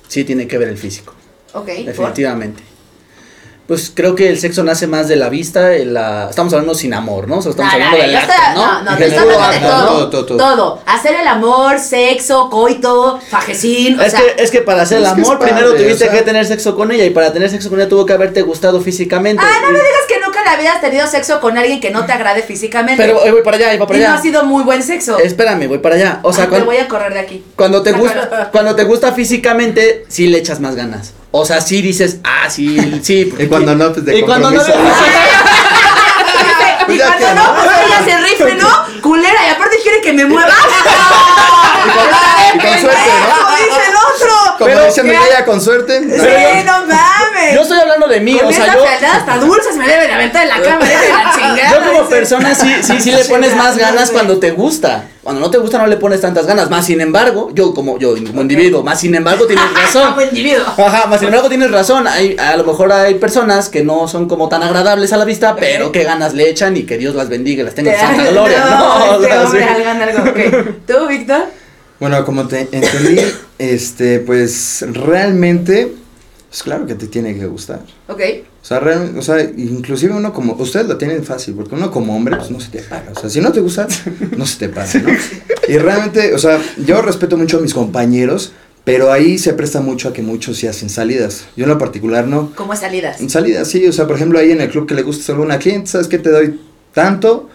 Sí, 0.08 0.24
tiene 0.24 0.48
que 0.48 0.58
ver 0.58 0.70
el 0.70 0.78
físico, 0.78 1.14
Ok, 1.54 1.70
¿por? 1.96 2.14
Pues 3.68 3.92
creo 3.94 4.16
que 4.16 4.30
el 4.30 4.40
sexo 4.40 4.64
nace 4.64 4.88
más 4.88 5.10
de 5.10 5.18
la 5.18 5.28
vista, 5.28 5.72
la... 5.72 6.28
estamos 6.30 6.54
hablando 6.54 6.74
sin 6.74 6.94
amor, 6.94 7.28
¿no? 7.28 7.40
O 7.40 7.42
sea, 7.42 7.52
estamos 7.52 7.74
hablando 7.74 7.98
acto, 7.98 8.32
estoy- 8.32 8.56
¿no? 8.56 8.66
no, 8.66 8.82
no, 8.84 8.92
general. 8.98 9.20
hablando 9.20 9.52
de 9.52 9.60
todo, 9.60 9.70
¿no? 9.82 9.86
Todo, 9.88 10.10
todo, 10.10 10.26
todo, 10.26 10.38
todo. 10.38 10.82
Hacer 10.86 11.16
el 11.20 11.28
amor, 11.28 11.78
sexo, 11.78 12.50
coito, 12.50 13.20
fajecín, 13.30 14.00
o 14.00 14.04
Es, 14.04 14.12
sea... 14.14 14.22
que, 14.22 14.42
es 14.42 14.52
que 14.52 14.62
para 14.62 14.84
hacer 14.84 15.00
el 15.00 15.06
amor 15.06 15.38
primero 15.38 15.72
padre, 15.72 15.84
tuviste 15.84 16.06
o 16.06 16.08
sea- 16.10 16.18
que 16.18 16.24
tener 16.24 16.46
sexo 16.46 16.78
con 16.78 16.92
ella 16.94 17.04
y 17.04 17.10
para 17.10 17.34
tener 17.34 17.50
sexo 17.50 17.70
con 17.70 17.78
ella 17.82 17.90
tuvo 17.90 18.06
que 18.06 18.14
haberte 18.14 18.42
gustado 18.42 18.80
físicamente. 18.80 19.44
Ay, 19.46 19.62
no 19.62 19.70
Y- 19.70 19.74
me 19.74 19.80
digas 19.80 20.02
que 20.08 20.17
la 20.48 20.56
vida 20.58 20.74
has 20.74 20.82
tenido 20.82 21.06
sexo 21.08 21.40
con 21.42 21.58
alguien 21.58 21.80
que 21.80 21.92
no 21.92 22.06
te 22.06 22.12
agrade 22.14 22.42
físicamente. 22.42 23.02
Pero 23.04 23.24
eh, 23.26 23.32
voy 23.32 23.42
para 23.44 23.58
allá, 23.58 23.74
y 23.74 23.78
voy 23.78 23.88
para 23.88 24.00
y 24.00 24.02
no 24.02 24.08
allá. 24.10 24.18
ha 24.18 24.22
sido 24.22 24.44
muy 24.46 24.64
buen 24.64 24.82
sexo. 24.84 25.18
Espérame, 25.20 25.68
voy 25.68 25.80
para 25.80 25.96
allá. 25.96 26.20
O 26.24 26.32
sea, 26.34 26.44
Ay, 26.44 26.48
te 26.48 26.50
cuando, 26.52 26.66
voy 26.68 26.78
a 26.78 26.88
correr 26.88 27.14
de 27.14 27.20
aquí. 27.20 27.44
cuando 27.56 27.84
te 27.84 27.92
gusta, 27.92 28.50
cuando 28.52 28.76
te 28.76 28.84
gusta 28.86 29.12
físicamente, 29.14 30.06
sí 30.08 30.28
le 30.28 30.38
echas 30.38 30.60
más 30.60 30.76
ganas. 30.76 31.14
O 31.32 31.46
sea, 31.46 31.60
sí 31.62 31.82
dices, 31.82 32.18
ah, 32.24 32.50
sí, 32.50 33.00
sí. 33.04 33.26
porque- 33.26 33.44
Y 33.44 33.48
cuando 33.48 33.76
no, 33.76 33.92
pues 33.92 34.06
de 34.06 34.18
Y 34.18 34.22
cuando 34.24 34.50
no, 34.52 34.58
compromiso. 34.58 34.96
y 36.88 36.96
Pues 36.98 37.02
cuando 37.02 37.34
no, 37.36 37.54
no. 37.54 37.64
pues 37.64 37.78
ella 37.86 38.00
se 38.06 38.18
rifle, 38.28 38.56
¿no? 38.56 38.70
Culera, 39.02 39.46
y 39.48 39.50
aparte 39.50 39.76
quiere 39.84 40.00
que 40.02 40.14
me 40.14 40.26
mueva. 40.26 40.48
y 42.56 42.60
con 42.60 42.80
suerte, 42.80 43.10
¿no? 43.20 43.46
Como 43.46 43.58
dice 43.58 43.82
el 43.90 43.96
otro. 43.96 44.34
Como 44.58 44.86
dice 44.86 45.02
con 45.46 45.62
suerte. 45.62 46.00
Sí, 46.00 46.64
no. 46.66 46.86
no 46.86 46.96
mames. 47.48 47.56
Yo 47.56 47.62
estoy 47.62 47.80
hablando 47.80 48.08
de 48.08 48.20
mí, 48.20 48.38
Con 48.38 48.48
o 48.48 48.52
sea, 48.52 48.74
yo. 48.76 48.84
fealdad 48.84 49.12
hasta 49.18 49.38
dulces 49.38 49.76
me 49.78 49.88
debe 49.88 50.08
de 50.08 50.14
aventar 50.14 50.44
en 50.44 50.50
la 50.50 50.62
cama, 50.62 50.86
de 50.86 50.94
la 50.94 51.32
chingada. 51.36 51.72
Yo 51.86 51.92
como 51.92 52.10
persona 52.10 52.56
sí, 52.56 52.72
sí, 52.82 53.00
sí 53.00 53.12
le 53.12 53.26
pones 53.26 53.56
más 53.56 53.78
ganas 53.78 54.06
güey. 54.06 54.14
cuando 54.14 54.40
te 54.40 54.52
gusta. 54.52 55.06
Cuando 55.24 55.42
no 55.42 55.52
te 55.52 55.58
gusta 55.58 55.78
no 55.78 55.88
le 55.88 55.98
pones 55.98 56.22
tantas 56.22 56.46
ganas. 56.46 56.70
Más 56.70 56.86
sin 56.86 57.02
embargo, 57.02 57.50
yo 57.54 57.74
como 57.74 58.00
yo 58.00 58.16
como 58.16 58.42
individuo, 58.42 58.82
más 58.84 59.00
sin 59.00 59.14
embargo 59.16 59.46
tienes 59.46 59.66
razón. 59.74 60.14
Como 60.14 60.22
individuo. 60.22 60.66
Ajá, 60.78 61.08
más 61.08 61.20
sin 61.20 61.28
embargo 61.28 61.50
tienes 61.50 61.70
razón. 61.72 62.08
Hay, 62.08 62.36
a 62.40 62.56
lo 62.56 62.64
mejor 62.64 62.92
hay 62.94 63.16
personas 63.16 63.70
que 63.70 63.84
no 63.84 64.08
son 64.08 64.28
como 64.28 64.48
tan 64.50 64.64
agradables 64.64 65.12
a 65.14 65.18
la 65.18 65.26
vista, 65.26 65.56
pero 65.56 65.92
que 65.92 66.04
ganas 66.04 66.34
le 66.34 66.50
echan 66.50 66.78
y 66.78 66.84
que 66.84 66.98
Dios 66.98 67.16
las 67.16 67.28
bendiga 67.30 67.62
y 67.62 67.66
las 67.66 67.76
tenga 67.76 67.94
en 67.94 68.00
santa 68.00 68.32
gloria. 68.32 68.66
No, 68.70 68.96
o 69.18 69.22
este 69.24 69.38
hombre 69.38 69.64
algo. 69.66 70.30
ok. 70.30 70.38
¿Tú, 70.88 71.08
Víctor? 71.08 71.46
Bueno, 72.00 72.24
como 72.26 72.48
te 72.48 72.62
entendí, 72.72 73.20
este, 73.58 74.20
pues 74.20 74.86
realmente, 74.92 75.94
pues 76.50 76.64
claro 76.64 76.86
que 76.86 76.96
te 76.96 77.08
tiene 77.08 77.38
que 77.38 77.46
gustar. 77.46 77.82
Ok. 78.08 78.22
O 78.62 78.66
sea, 78.66 78.80
realmente, 78.80 79.20
o 79.20 79.22
sea, 79.22 79.42
inclusive 79.42 80.14
uno 80.14 80.34
como, 80.34 80.54
ustedes 80.54 80.88
lo 80.88 80.98
tienen 80.98 81.24
fácil, 81.24 81.56
porque 81.56 81.76
uno 81.76 81.92
como 81.92 82.16
hombre, 82.16 82.38
pues 82.38 82.52
no 82.52 82.60
se 82.60 82.70
te 82.70 82.82
para. 82.82 83.12
O 83.12 83.20
sea, 83.20 83.30
si 83.30 83.42
no 83.42 83.52
te 83.52 83.60
gusta, 83.60 83.88
no 84.38 84.46
se 84.46 84.58
te 84.58 84.70
para, 84.70 84.92
¿no? 84.94 85.10
Y 85.68 85.78
realmente, 85.78 86.34
o 86.34 86.38
sea, 86.38 86.62
yo 86.86 87.02
respeto 87.02 87.36
mucho 87.38 87.58
a 87.58 87.62
mis 87.62 87.74
compañeros, 87.74 88.54
pero 88.86 89.12
ahí 89.12 89.38
se 89.38 89.52
presta 89.52 89.82
mucho 89.82 90.08
a 90.08 90.14
que 90.14 90.22
muchos 90.22 90.58
se 90.58 90.70
hacen 90.70 90.90
salidas. 90.90 91.46
Yo 91.58 91.66
en 91.66 91.70
lo 91.70 91.78
particular 91.78 92.26
no. 92.26 92.54
¿Cómo 92.56 92.74
salidas? 92.74 93.20
En 93.20 93.30
salidas, 93.30 93.68
sí, 93.68 93.86
o 93.86 93.92
sea, 93.92 94.08
por 94.08 94.16
ejemplo, 94.16 94.40
ahí 94.40 94.52
en 94.52 94.62
el 94.62 94.70
club 94.70 94.88
que 94.88 94.96
le 94.96 95.02
gusta 95.02 95.34
alguna 95.34 95.60
cliente, 95.60 95.88
¿sabes 95.88 96.08
qué? 96.08 96.18
Te 96.18 96.30
doy 96.30 96.58
tanto 96.94 97.50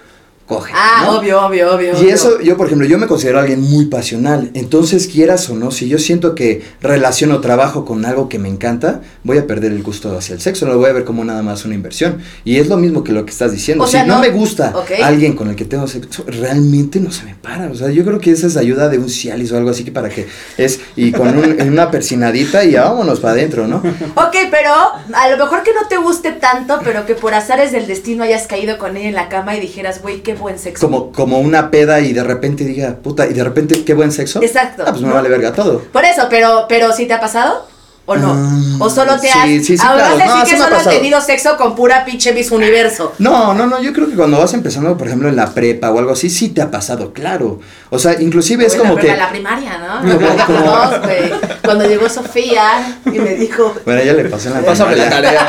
coge. 0.47 0.73
Ah, 0.75 1.05
¿no? 1.07 1.19
obvio, 1.19 1.47
obvio, 1.47 1.75
obvio. 1.75 1.93
Y 1.93 1.97
obvio. 1.97 2.15
eso, 2.15 2.41
yo 2.41 2.57
por 2.57 2.67
ejemplo, 2.67 2.87
yo 2.87 2.99
me 2.99 3.07
considero 3.07 3.39
alguien 3.39 3.61
muy 3.61 3.87
pasional. 3.87 4.51
Entonces, 4.55 5.07
quieras 5.09 5.49
o 5.51 5.55
no, 5.55 5.71
si 5.71 5.89
yo 5.89 5.99
siento 5.99 6.35
que 6.35 6.63
relaciono 6.81 7.41
trabajo 7.41 7.85
con 7.85 8.05
algo 8.05 8.29
que 8.29 8.39
me 8.39 8.49
encanta, 8.49 9.01
voy 9.25 9.39
a 9.39 9.47
perder 9.47 9.73
el 9.73 9.83
gusto 9.83 10.17
hacia 10.17 10.35
el 10.35 10.41
sexo. 10.41 10.67
No 10.67 10.73
lo 10.73 10.79
voy 10.79 10.91
a 10.91 10.93
ver 10.93 11.05
como 11.05 11.25
nada 11.25 11.43
más 11.43 11.65
una 11.65 11.75
inversión. 11.75 12.19
Y 12.45 12.59
es 12.59 12.69
lo 12.69 12.77
mismo 12.77 13.03
que 13.05 13.13
lo 13.13 13.25
que 13.25 13.31
estás 13.31 13.53
diciendo. 13.53 13.85
O 13.85 13.87
sea, 13.87 14.03
si 14.03 14.09
no, 14.09 14.15
no- 14.17 14.21
me 14.21 14.29
gusta 14.31 14.75
alguien 15.03 15.35
con 15.35 15.49
el 15.49 15.57
que 15.57 15.65
tengo 15.65 15.87
sexo, 15.87 16.25
realmente 16.27 17.01
no 17.01 17.11
se 17.13 17.25
me 17.25 17.35
para. 17.35 17.71
O 17.71 17.75
sea, 17.75 17.91
yo 17.91 18.05
creo 18.05 18.19
que 18.21 18.31
esa 18.33 18.47
es 18.47 18.57
ayuda 18.57 18.89
de 18.89 18.99
un 18.99 19.09
Cialis 19.09 19.53
o 19.53 19.57
algo 19.57 19.71
así 19.71 19.85
que 19.85 19.93
para 19.93 20.09
que 20.09 20.27
es, 20.59 20.81
y 20.97 21.13
con 21.13 21.29
un- 21.39 21.61
una 21.63 21.91
persinadita 21.91 22.65
y 22.65 22.75
vámonos 22.75 23.21
para 23.21 23.35
adentro, 23.35 23.67
¿no? 23.67 23.77
Ok, 23.79 24.37
pero 24.51 24.71
a 25.15 25.29
lo 25.31 25.37
mejor 25.37 25.63
que 25.63 25.73
no 25.73 25.87
te 25.89 25.97
guste 25.97 26.33
tanto, 26.33 26.81
pero 26.85 27.07
que 27.07 27.15
por 27.15 27.33
azares 27.35 27.73
del 27.73 27.87
destino 27.87 28.25
hayas 28.25 28.47
caído 28.47 28.79
con 28.79 28.97
ella 28.97 29.09
en 29.09 29.15
la 29.15 29.29
cama 29.29 29.57
y 29.57 29.61
dijeras, 29.61 30.03
güey, 30.03 30.23
qué 30.23 30.32
buen 30.35 30.59
sexo. 30.59 30.85
Como, 30.87 31.13
como 31.13 31.39
una 31.41 31.71
peda 31.71 32.01
y 32.01 32.13
de 32.13 32.23
repente 32.25 32.65
diga, 32.65 32.97
puta, 33.03 33.27
y 33.27 33.33
de 33.33 33.45
repente, 33.45 33.85
qué 33.85 33.95
buen 33.95 34.13
sexo. 34.13 34.43
Exacto. 34.43 34.83
Ah, 34.87 34.91
pues 34.91 35.03
me 35.03 35.09
¿no? 35.09 35.15
vale 35.15 35.29
verga 35.29 35.53
todo. 35.53 35.81
Por 35.93 36.05
eso, 36.05 36.27
pero, 36.31 36.67
pero 36.69 36.93
¿sí 36.93 37.07
te 37.07 37.15
ha 37.15 37.21
pasado? 37.21 37.71
¿O 38.05 38.17
no? 38.17 38.35
Mm, 38.35 38.83
¿O 38.83 38.91
solo 38.91 39.15
te 39.21 39.29
sí, 39.29 39.39
has... 39.39 39.45
sí, 39.47 39.65
sí, 39.65 39.77
Ah, 39.81 39.95
vas 39.95 40.03
a 40.11 40.15
claro. 40.17 40.17
decir 40.17 40.27
No, 40.35 40.43
que 40.43 40.49
sí 40.51 40.55
ha 40.57 40.59
solo 40.65 40.77
has 40.77 40.89
tenido 40.89 41.21
sexo 41.21 41.57
con 41.57 41.77
pura 41.77 42.05
pinche 42.05 42.33
Miss 42.33 42.51
Universo. 42.51 43.13
No, 43.21 43.55
no, 43.55 43.69
no, 43.69 43.81
yo 43.81 43.93
creo 43.93 44.09
que 44.09 44.17
cuando 44.17 44.41
vas 44.41 44.53
empezando, 44.55 44.99
por 44.99 45.07
ejemplo, 45.07 45.29
en 45.29 45.37
la 45.37 45.55
prepa 45.55 45.89
o 45.93 46.01
algo 46.01 46.11
así, 46.11 46.29
sí 46.29 46.49
te 46.49 46.61
ha 46.63 46.69
pasado, 46.69 47.13
claro. 47.13 47.61
O 47.91 48.01
sea, 48.01 48.21
inclusive 48.21 48.67
es 48.67 48.73
O 48.75 48.79
la 48.79 48.83
como 48.83 48.95
prepa, 48.97 49.13
que... 49.15 49.21
la 49.21 49.31
primaria, 49.31 49.79
¿no? 49.79 50.01
Como- 50.19 50.47
como- 50.47 50.59
"No, 50.59 51.01
güey". 51.01 51.33
Cuando 51.65 51.87
llegó 51.87 52.09
Sofía 52.09 52.99
y 53.07 53.21
me 53.21 53.37
dijo... 53.37 53.73
Bueno, 53.85 54.03
ya 54.03 54.15
le 54.15 54.25
pasé 54.25 54.49
en 54.49 54.55
la 54.55 54.61
Pásame 54.63 54.97
la 54.97 55.09
tarea. 55.09 55.47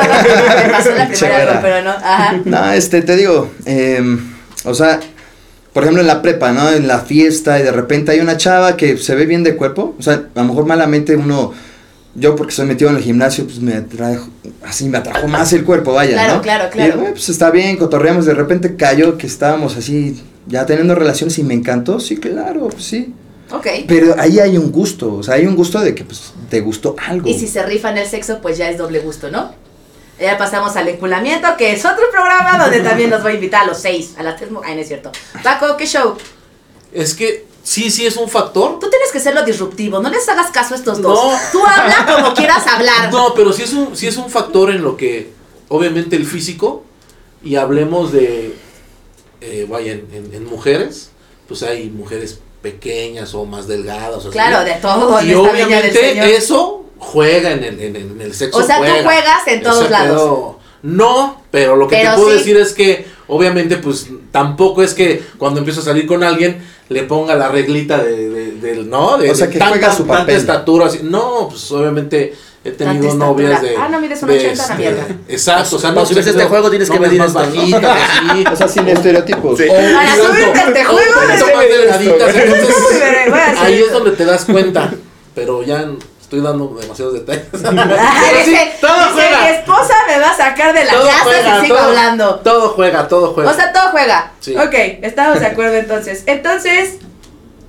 Me 0.64 0.70
pasó 0.72 0.90
en 0.92 0.98
la 1.00 1.08
primaria, 1.08 1.60
pero 1.64 1.82
no. 1.82 1.90
Ajá. 1.90 2.36
No, 2.46 2.72
este, 2.72 3.02
te 3.02 3.16
digo, 3.16 3.50
em, 3.66 4.32
o 4.64 4.74
sea, 4.74 5.00
por 5.74 5.84
ejemplo, 5.84 6.02
en 6.02 6.08
la 6.08 6.22
prepa, 6.22 6.52
¿no? 6.52 6.70
En 6.72 6.88
la 6.88 7.00
fiesta 7.00 7.60
y 7.60 7.64
de 7.64 7.72
repente 7.72 8.12
hay 8.12 8.20
una 8.20 8.38
chava 8.38 8.78
que 8.78 8.98
se 8.98 9.16
ve 9.16 9.26
bien 9.26 9.44
de 9.44 9.56
cuerpo, 9.56 9.96
o 9.98 10.02
sea, 10.02 10.26
a 10.36 10.42
lo 10.42 10.48
mejor 10.48 10.66
malamente 10.66 11.16
uno... 11.16 11.54
Yo 12.16 12.36
porque 12.36 12.54
soy 12.54 12.68
metido 12.68 12.92
en 12.92 12.98
el 12.98 13.02
gimnasio, 13.02 13.44
pues 13.46 13.60
me 13.60 13.74
atrajo, 13.74 14.28
así 14.64 14.88
me 14.88 15.00
atrajo 15.00 15.28
más 15.28 15.52
el 15.52 15.64
cuerpo, 15.64 15.94
vaya, 15.94 16.14
Claro, 16.14 16.36
¿no? 16.36 16.42
claro, 16.44 16.70
claro. 16.70 16.96
bueno, 16.98 17.10
pues 17.14 17.28
está 17.30 17.50
bien, 17.50 17.76
cotorreamos, 17.76 18.28
de 18.28 18.36
repente 18.36 18.76
cayó 18.76 19.18
que 19.18 19.26
estábamos 19.26 19.78
así, 19.78 20.22
ya 20.46 20.64
teniendo 20.68 20.94
relaciones 20.94 21.40
y 21.40 21.44
me 21.44 21.56
encantó, 21.56 22.00
sí, 22.00 22.18
claro, 22.18 22.70
pues 22.70 22.84
sí. 22.84 23.12
Ok. 23.50 23.66
Pero 23.88 24.14
ahí 24.20 24.40
hay 24.40 24.60
un 24.60 24.72
gusto, 24.72 25.16
o 25.16 25.24
sea, 25.24 25.34
hay 25.36 25.48
un 25.48 25.56
gusto 25.56 25.80
de 25.80 25.96
que 25.96 26.04
pues 26.04 26.34
te 26.52 26.62
gustó 26.62 26.96
algo. 27.04 27.28
Y 27.28 27.34
si 27.34 27.48
se 27.48 27.64
rifa 27.66 27.90
en 27.90 27.98
el 27.98 28.08
sexo, 28.08 28.42
pues 28.44 28.60
ya 28.60 28.70
es 28.70 28.78
doble 28.78 29.00
gusto, 29.00 29.32
¿no? 29.32 29.52
Ya 30.24 30.38
pasamos 30.38 30.76
al 30.76 30.88
enculamiento, 30.88 31.48
que 31.58 31.74
es 31.74 31.84
otro 31.86 32.10
programa 32.12 32.58
donde 32.58 32.80
también 32.82 33.10
nos 33.10 33.22
voy 33.22 33.34
a 33.34 33.36
invitar 33.36 33.64
a 33.64 33.68
los 33.68 33.78
seis, 33.80 34.14
a 34.18 34.24
las 34.24 34.38
tres... 34.38 34.50
Ay, 34.64 34.76
no 34.76 34.82
es 34.82 34.88
cierto. 34.88 35.12
Paco, 35.44 35.76
¿qué 35.78 35.86
show? 35.86 36.16
Es 36.94 37.14
que 37.14 37.46
sí, 37.64 37.90
sí 37.92 38.06
es 38.06 38.18
un 38.18 38.30
factor. 38.30 38.80
Tú 38.80 38.90
tienes 38.90 39.12
que 39.12 39.20
ser 39.20 39.34
lo 39.36 39.44
disruptivo, 39.44 40.00
no 40.00 40.10
les 40.10 40.28
hagas 40.30 40.50
caso 40.52 40.74
a 40.74 40.78
estos 40.78 41.02
dos. 41.02 41.14
No. 41.34 41.40
Tú 41.52 41.60
habla 41.66 42.06
como 42.16 42.34
quieras 42.34 42.66
hablar. 42.68 43.12
No, 43.12 43.34
pero 43.34 43.52
sí 43.54 43.64
es 43.64 43.74
un, 43.74 43.96
sí 43.98 44.08
es 44.08 44.18
un 44.18 44.30
factor 44.30 44.70
en 44.72 44.82
lo 44.84 44.96
que, 44.98 45.32
obviamente, 45.70 46.16
el 46.16 46.26
físico, 46.26 46.84
y 47.44 47.56
hablemos 47.58 48.12
de, 48.14 48.56
eh, 49.42 49.66
vaya, 49.70 49.92
en, 49.94 50.08
en- 50.14 50.34
en 50.34 50.46
mujeres, 50.46 51.10
pues 51.48 51.64
hay 51.64 51.90
mujeres 51.90 52.40
pequeñas 52.62 53.34
o 53.34 53.44
más 53.46 53.68
delgadas. 53.68 54.18
o 54.24 54.30
así. 54.30 54.30
Claro, 54.30 54.64
de 54.64 54.74
todo 54.76 55.22
Y 55.22 55.28
del 55.28 55.36
obviamente 55.38 55.92
señor. 56.12 56.28
eso 56.28 56.83
juega 56.98 57.52
en 57.52 57.64
el, 57.64 57.80
en, 57.80 57.96
en 57.96 58.22
el 58.22 58.34
sexo. 58.34 58.60
O 58.60 58.64
sea, 58.64 58.78
tú 58.78 58.84
juega. 58.84 59.04
juegas 59.04 59.48
en 59.48 59.62
todos 59.64 59.90
lados. 59.90 60.56
no, 60.82 61.42
pero 61.52 61.76
lo 61.76 61.88
que 61.88 61.96
Pero 61.98 62.12
te 62.12 62.16
puedo 62.18 62.32
sí. 62.32 62.38
decir 62.38 62.58
es 62.58 62.74
que, 62.74 63.06
obviamente, 63.28 63.78
pues 63.78 64.08
tampoco 64.32 64.84
es 64.84 64.94
que 64.94 65.22
cuando 65.38 65.60
empiezo 65.60 65.82
a 65.82 65.84
salir 65.84 66.06
con 66.08 66.24
alguien 66.24 66.62
le 66.90 67.04
ponga 67.04 67.36
la 67.36 67.48
reglita 67.50 68.04
de, 68.04 68.30
de- 68.30 68.52
del, 68.54 68.90
¿no? 68.90 69.18
De, 69.18 69.32
O 69.32 69.36
sea, 69.36 69.48
de 69.48 69.54
que 69.54 69.60
tanta, 69.60 69.74
juega 69.78 69.92
su 69.96 70.04
tanta 70.04 70.20
papel. 70.20 70.36
estatura, 70.36 70.86
así. 70.88 71.00
No, 71.04 71.48
pues 71.50 71.72
obviamente 71.72 72.34
he 72.66 72.72
tenido 72.72 73.14
novias 73.16 73.62
de. 73.62 73.76
Ah, 73.78 73.88
no, 73.90 73.98
un 74.00 74.08
de, 74.10 74.14
80, 74.16 74.66
una 74.66 74.76
mierda. 74.76 75.08
Exacto, 75.28 75.76
o 75.78 75.80
sea, 75.80 75.92
No, 75.92 76.06
si 76.06 76.14
ves 76.14 76.28
este 76.28 76.44
juego 76.46 76.70
tienes 76.70 76.90
que 76.90 77.00
medir 77.00 77.20
más 77.20 77.36
así. 77.36 77.74
O 78.52 78.56
sea, 78.56 78.68
sin 78.68 78.88
estereotipos. 78.88 79.58
Sí. 79.58 79.66
O- 79.70 79.74
Para 79.74 80.16
subirte 80.16 80.60
a 80.60 80.68
este 80.68 80.84
juego, 80.84 81.12
entonces, 81.32 82.54
ahí 83.60 83.82
es 83.82 83.92
donde 83.92 84.12
te 84.12 84.26
das 84.26 84.46
cuenta. 84.46 84.94
Pero 85.36 85.64
ya 85.64 85.90
estoy 86.34 86.42
dando 86.42 86.76
demasiados 86.80 87.14
detalles. 87.14 87.46
Ay, 87.54 87.62
Pero 88.32 88.44
sí, 88.46 88.50
dice, 88.52 88.72
todo 88.82 89.10
juega. 89.14 89.42
mi 89.42 89.48
esposa 89.50 89.94
me 90.08 90.20
va 90.20 90.30
a 90.30 90.36
sacar 90.38 90.74
de 90.74 90.86
la 90.86 90.92
Todo 90.94 91.06
casa 91.06 91.24
juega, 91.24 91.56
si 91.60 91.66
sigo 91.66 91.76
todo- 91.78 91.88
hablando. 91.88 92.36
Todo 92.40 92.70
juega, 92.70 93.08
todo 93.08 93.34
juega. 93.34 93.52
O 93.52 93.54
sea, 93.54 93.72
todo 93.72 93.90
juega. 93.92 94.32
Sí. 94.40 94.56
Ok, 94.58 94.74
estamos 95.04 95.40
de 95.40 95.46
acuerdo 95.46 95.76
entonces. 95.76 96.24
Entonces, 96.26 96.96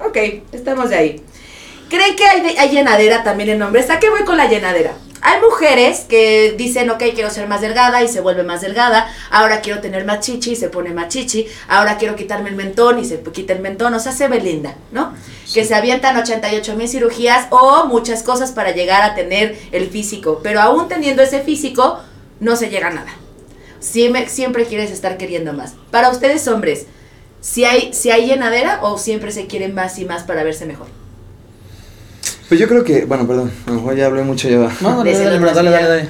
ok, 0.01 0.17
estamos 0.53 0.89
de 0.91 0.97
ahí. 0.97 1.25
¿Creen 1.91 2.17
que 2.17 2.25
hay 2.27 2.71
llenadera 2.71 3.23
también 3.23 3.51
en 3.51 3.63
hombres? 3.63 3.91
¿A 3.91 3.99
qué 4.01 4.09
voy 4.09 4.25
con 4.25 4.37
la 4.39 4.47
llenadera? 4.49 4.93
Hay 5.27 5.41
mujeres 5.41 6.01
que 6.01 6.55
dicen, 6.59 6.91
ok, 6.91 7.03
quiero 7.15 7.31
ser 7.31 7.49
más 7.49 7.63
delgada 7.63 8.03
y 8.03 8.09
se 8.09 8.21
vuelve 8.21 8.43
más 8.43 8.61
delgada. 8.61 9.11
Ahora 9.31 9.63
quiero 9.63 9.81
tener 9.81 10.05
más 10.05 10.21
chichi 10.21 10.53
y 10.53 10.57
se 10.57 10.69
pone 10.69 10.93
más 10.93 11.09
chichi. 11.09 11.47
Ahora 11.67 11.97
quiero 11.97 12.15
quitarme 12.15 12.51
el 12.51 12.57
mentón 12.57 12.99
y 12.99 13.07
se 13.07 13.23
quita 13.23 13.55
el 13.55 13.61
mentón. 13.61 13.95
O 13.95 14.01
sea, 14.01 14.13
se 14.13 14.29
ve 14.29 14.43
linda, 14.43 14.77
¿no? 14.93 15.15
Que 15.55 15.65
se 15.65 15.75
avientan 15.75 16.19
88 16.19 16.77
mil 16.77 16.91
cirugías 16.91 17.47
o 17.49 17.87
muchas 17.87 18.23
cosas 18.23 18.53
para 18.53 18.73
llegar 18.73 19.03
a 19.03 19.15
tener 19.15 19.59
el 19.73 19.89
físico. 19.89 20.41
Pero 20.43 20.61
aún 20.61 20.89
teniendo 20.89 21.23
ese 21.23 21.41
físico, 21.41 22.01
no 22.41 22.55
se 22.55 22.69
llega 22.69 22.89
a 22.89 22.93
nada. 22.93 23.17
Siempre, 23.81 24.29
siempre 24.29 24.67
quieres 24.67 24.91
estar 24.91 25.17
queriendo 25.17 25.55
más. 25.55 25.73
Para 25.91 26.11
ustedes, 26.11 26.47
hombres, 26.49 26.85
si 27.41 27.65
hay, 27.65 27.95
si 27.95 28.11
hay 28.11 28.27
llenadera 28.27 28.81
o 28.83 28.99
siempre 28.99 29.33
se 29.33 29.47
quieren 29.47 29.75
más 29.75 29.99
y 29.99 30.05
más 30.05 30.25
para 30.25 30.45
verse 30.45 30.67
mejor. 30.67 30.89
Pues 32.49 32.61
yo 32.61 32.69
creo 32.69 32.85
que, 32.85 33.05
bueno, 33.05 33.27
perdón, 33.27 33.51
a 33.67 33.71
lo 33.71 33.77
mejor 33.77 33.97
ya 33.97 34.07
hablé 34.07 34.23
mucho 34.23 34.49
ya. 34.49 34.71
No, 34.81 34.99
dale, 34.99 35.19
dale, 35.19 35.39
bro, 35.39 35.53
dale, 35.55 35.71
dale, 35.71 35.87
dale. 35.87 36.07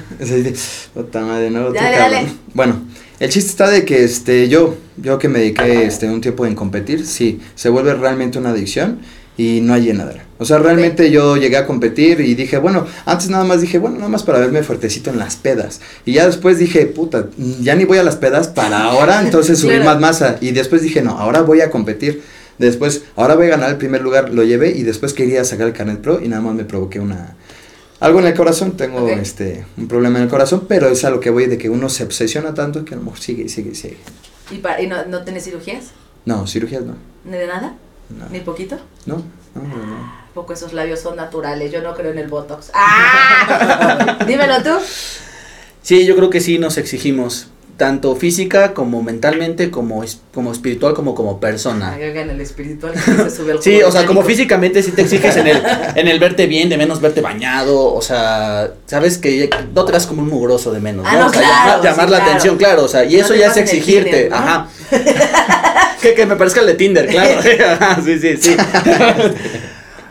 Bueno, 2.53 2.81
el 3.19 3.29
chiste 3.29 3.49
está 3.51 3.69
de 3.69 3.85
que 3.85 4.03
este 4.03 4.49
yo, 4.49 4.75
yo 4.97 5.17
que 5.17 5.29
me 5.29 5.39
dediqué 5.39 5.85
este 5.85 6.07
un 6.09 6.19
tiempo 6.21 6.45
en 6.45 6.55
competir, 6.55 7.05
sí, 7.05 7.39
se 7.55 7.69
vuelve 7.69 7.93
realmente 7.93 8.37
una 8.37 8.49
adicción 8.49 8.99
y 9.37 9.61
no 9.61 9.73
hay 9.73 9.83
llenadera. 9.83 10.25
O 10.37 10.43
sea, 10.43 10.57
realmente 10.57 11.09
yo 11.11 11.37
llegué 11.37 11.55
a 11.55 11.65
competir 11.65 12.19
y 12.19 12.35
dije, 12.35 12.57
bueno, 12.57 12.85
antes 13.05 13.29
nada 13.29 13.45
más 13.45 13.61
dije, 13.61 13.77
bueno, 13.77 13.97
nada 13.97 14.09
más 14.09 14.23
para 14.23 14.39
verme 14.39 14.63
fuertecito 14.63 15.09
en 15.09 15.17
las 15.17 15.37
pedas. 15.37 15.79
Y 16.05 16.13
ya 16.13 16.25
después 16.25 16.59
dije, 16.59 16.85
puta, 16.87 17.27
ya 17.61 17.75
ni 17.75 17.85
voy 17.85 17.97
a 17.97 18.03
las 18.03 18.17
pedas 18.17 18.49
para 18.49 18.83
ahora, 18.83 19.21
entonces 19.21 19.57
subir 19.59 19.77
Claro. 19.81 19.91
más 19.91 19.99
masa. 20.01 20.37
Y 20.41 20.51
después 20.51 20.81
dije, 20.81 21.01
no, 21.01 21.17
ahora 21.17 21.41
voy 21.41 21.61
a 21.61 21.69
competir. 21.71 22.21
Después, 22.57 23.03
ahora 23.15 23.35
voy 23.35 23.47
a 23.47 23.49
ganar 23.49 23.69
el 23.69 23.77
primer 23.77 24.01
lugar, 24.01 24.33
lo 24.33 24.43
llevé 24.43 24.69
y 24.71 24.83
después 24.83 25.13
quería 25.13 25.43
sacar 25.43 25.67
el 25.67 25.73
carnet 25.73 25.99
pro 26.01 26.21
y 26.21 26.27
nada 26.27 26.41
más 26.41 26.55
me 26.55 26.65
provoqué 26.65 26.99
una... 26.99 27.35
Algo 27.99 28.19
en 28.19 28.27
el 28.27 28.33
corazón, 28.33 28.75
tengo 28.77 29.07
este 29.09 29.65
un 29.77 29.87
problema 29.87 30.17
en 30.19 30.25
el 30.25 30.29
corazón, 30.29 30.65
pero 30.67 30.87
es 30.89 31.05
a 31.05 31.09
lo 31.09 31.19
que 31.19 31.29
voy 31.29 31.47
de 31.47 31.57
que 31.57 31.69
uno 31.69 31.89
se 31.89 32.03
obsesiona 32.03 32.53
tanto 32.53 32.83
que 32.83 32.93
a 32.93 32.97
lo 32.97 33.03
mejor 33.03 33.19
sigue 33.19 33.43
y 33.43 33.49
sigue 33.49 33.71
y 33.71 33.75
sigue. 33.75 33.97
¿Y, 34.51 34.57
para, 34.57 34.81
y 34.81 34.87
no, 34.87 35.05
no 35.05 35.23
tenés 35.23 35.45
cirugías? 35.45 35.85
No, 36.25 36.45
cirugías 36.45 36.83
no. 36.83 36.95
¿Ni 37.23 37.37
de 37.37 37.47
nada? 37.47 37.75
No, 38.09 38.29
¿Ni 38.29 38.41
poquito? 38.41 38.77
no, 39.05 39.23
no, 39.55 39.61
no, 39.61 39.85
no. 39.85 40.25
Poco 40.33 40.51
esos 40.53 40.73
labios 40.73 40.99
son 40.99 41.15
naturales, 41.15 41.71
yo 41.71 41.81
no 41.81 41.95
creo 41.95 42.11
en 42.11 42.17
el 42.17 42.27
Botox. 42.27 42.69
¡Ah! 42.73 44.19
Dímelo 44.27 44.61
tú. 44.61 44.71
Sí, 45.81 46.05
yo 46.05 46.15
creo 46.17 46.29
que 46.29 46.41
sí 46.41 46.59
nos 46.59 46.77
exigimos, 46.77 47.47
tanto 47.77 48.15
física 48.15 48.73
como 48.73 49.03
mentalmente, 49.03 49.69
como, 49.69 50.03
como 50.33 50.51
espiritual, 50.53 50.93
como 50.93 51.13
como 51.13 51.39
persona. 51.41 51.93
Oigan, 51.99 52.29
el 52.29 52.39
espiritual 52.39 52.93
se 53.05 53.29
sube 53.29 53.51
al 53.51 53.61
Sí, 53.61 53.81
o 53.81 53.91
sea, 53.91 54.05
como 54.05 54.23
físicamente 54.23 54.81
sí 54.81 54.91
te 54.91 55.01
exiges 55.01 55.35
en 55.37 55.47
el, 55.47 55.61
en 55.95 56.07
el 56.07 56.19
verte 56.19 56.47
bien, 56.47 56.69
de 56.69 56.77
menos 56.77 57.01
verte 57.01 57.19
bañado, 57.21 57.93
o 57.93 58.01
sea, 58.01 58.71
sabes 58.85 59.17
que 59.17 59.49
no 59.73 59.83
te 59.85 59.91
das 59.91 60.07
como 60.07 60.21
un 60.21 60.29
mugroso 60.29 60.71
de 60.71 60.79
menos, 60.79 61.05
Ah, 61.07 61.13
¿no? 61.13 61.19
no, 61.19 61.25
O 61.27 61.29
sea, 61.29 61.41
claro, 61.41 61.57
llamar, 61.65 61.83
llamar 61.83 62.05
sí, 62.05 62.11
la 62.11 62.17
claro. 62.17 62.23
atención, 62.31 62.57
claro, 62.57 62.83
o 62.85 62.87
sea, 62.87 63.03
y 63.03 63.15
No 63.17 63.25
eso 63.25 63.35
ya 63.35 63.47
es 63.47 63.57
en 63.57 63.63
exigirte, 63.63 64.09
Tinder, 64.09 64.29
¿no? 64.31 64.37
ajá. 64.37 64.67
que, 66.01 66.13
que 66.13 66.25
me 66.25 66.35
parezca 66.37 66.61
el 66.61 66.67
de 66.67 66.73
Tinder, 66.75 67.07
claro. 67.07 67.41
Sí, 68.05 68.19
sí, 68.19 68.37
sí. 68.37 68.55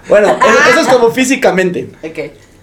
bueno, 0.08 0.28
eso, 0.28 0.70
eso 0.70 0.80
es 0.80 0.86
como 0.88 1.10
físicamente. 1.10 1.88
Ok. 2.02 2.18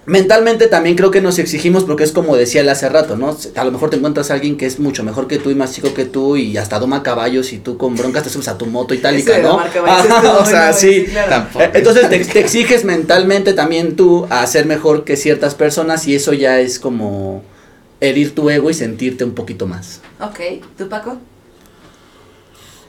Mentalmente 0.08 0.66
también 0.68 0.96
creo 0.96 1.12
que 1.12 1.22
nos 1.22 1.38
exigimos 1.38 1.84
porque 1.84 2.04
es 2.04 2.12
como 2.12 2.36
decía 2.36 2.62
él 2.62 2.70
hace 2.70 2.90
rato, 2.90 3.18
¿no? 3.18 3.38
A 3.56 3.64
lo 3.64 3.72
mejor 3.72 3.92
te 3.92 3.98
encuentras 3.98 4.32
a 4.32 4.34
alguien 4.34 4.58
que 4.58 4.66
es 4.66 4.80
mucho 4.80 5.04
mejor 5.04 5.28
que 5.28 5.38
tú 5.38 5.52
y 5.52 5.56
más 5.56 5.74
chico 5.76 5.94
que 5.94 6.06
tú 6.06 6.38
y 6.38 6.58
hasta 6.58 6.80
doma 6.80 7.04
caballos 7.04 7.54
y 7.54 7.60
tú 7.60 7.78
con 7.78 7.96
broncas 7.96 8.24
te 8.24 8.30
subes 8.32 8.48
a 8.48 8.58
tu 8.58 8.66
moto 8.66 8.96
itálica, 8.96 9.38
¿no? 9.38 9.60
Ajá, 9.86 10.38
o 10.40 10.46
sea, 10.46 10.74
sí. 10.74 11.06
claro. 11.06 11.46
Eh, 11.60 11.70
Entonces 11.76 12.10
te, 12.10 12.18
te 12.26 12.40
exiges 12.42 12.84
mentalmente 12.84 13.54
también 13.54 13.96
tú 13.96 14.26
a 14.32 14.46
ser 14.48 14.66
mejor 14.66 15.04
que 15.04 15.16
ciertas 15.18 15.54
personas 15.54 16.08
y 16.08 16.16
eso 16.16 16.34
ya 16.34 16.60
es 16.60 16.80
como 16.80 17.44
herir 18.00 18.34
tu 18.34 18.50
ego 18.50 18.72
y 18.72 18.74
sentirte 18.74 19.24
un 19.24 19.36
poquito 19.36 19.68
más. 19.68 20.02
Ok, 20.20 20.40
¿tú, 20.80 20.90
Paco? 20.90 21.18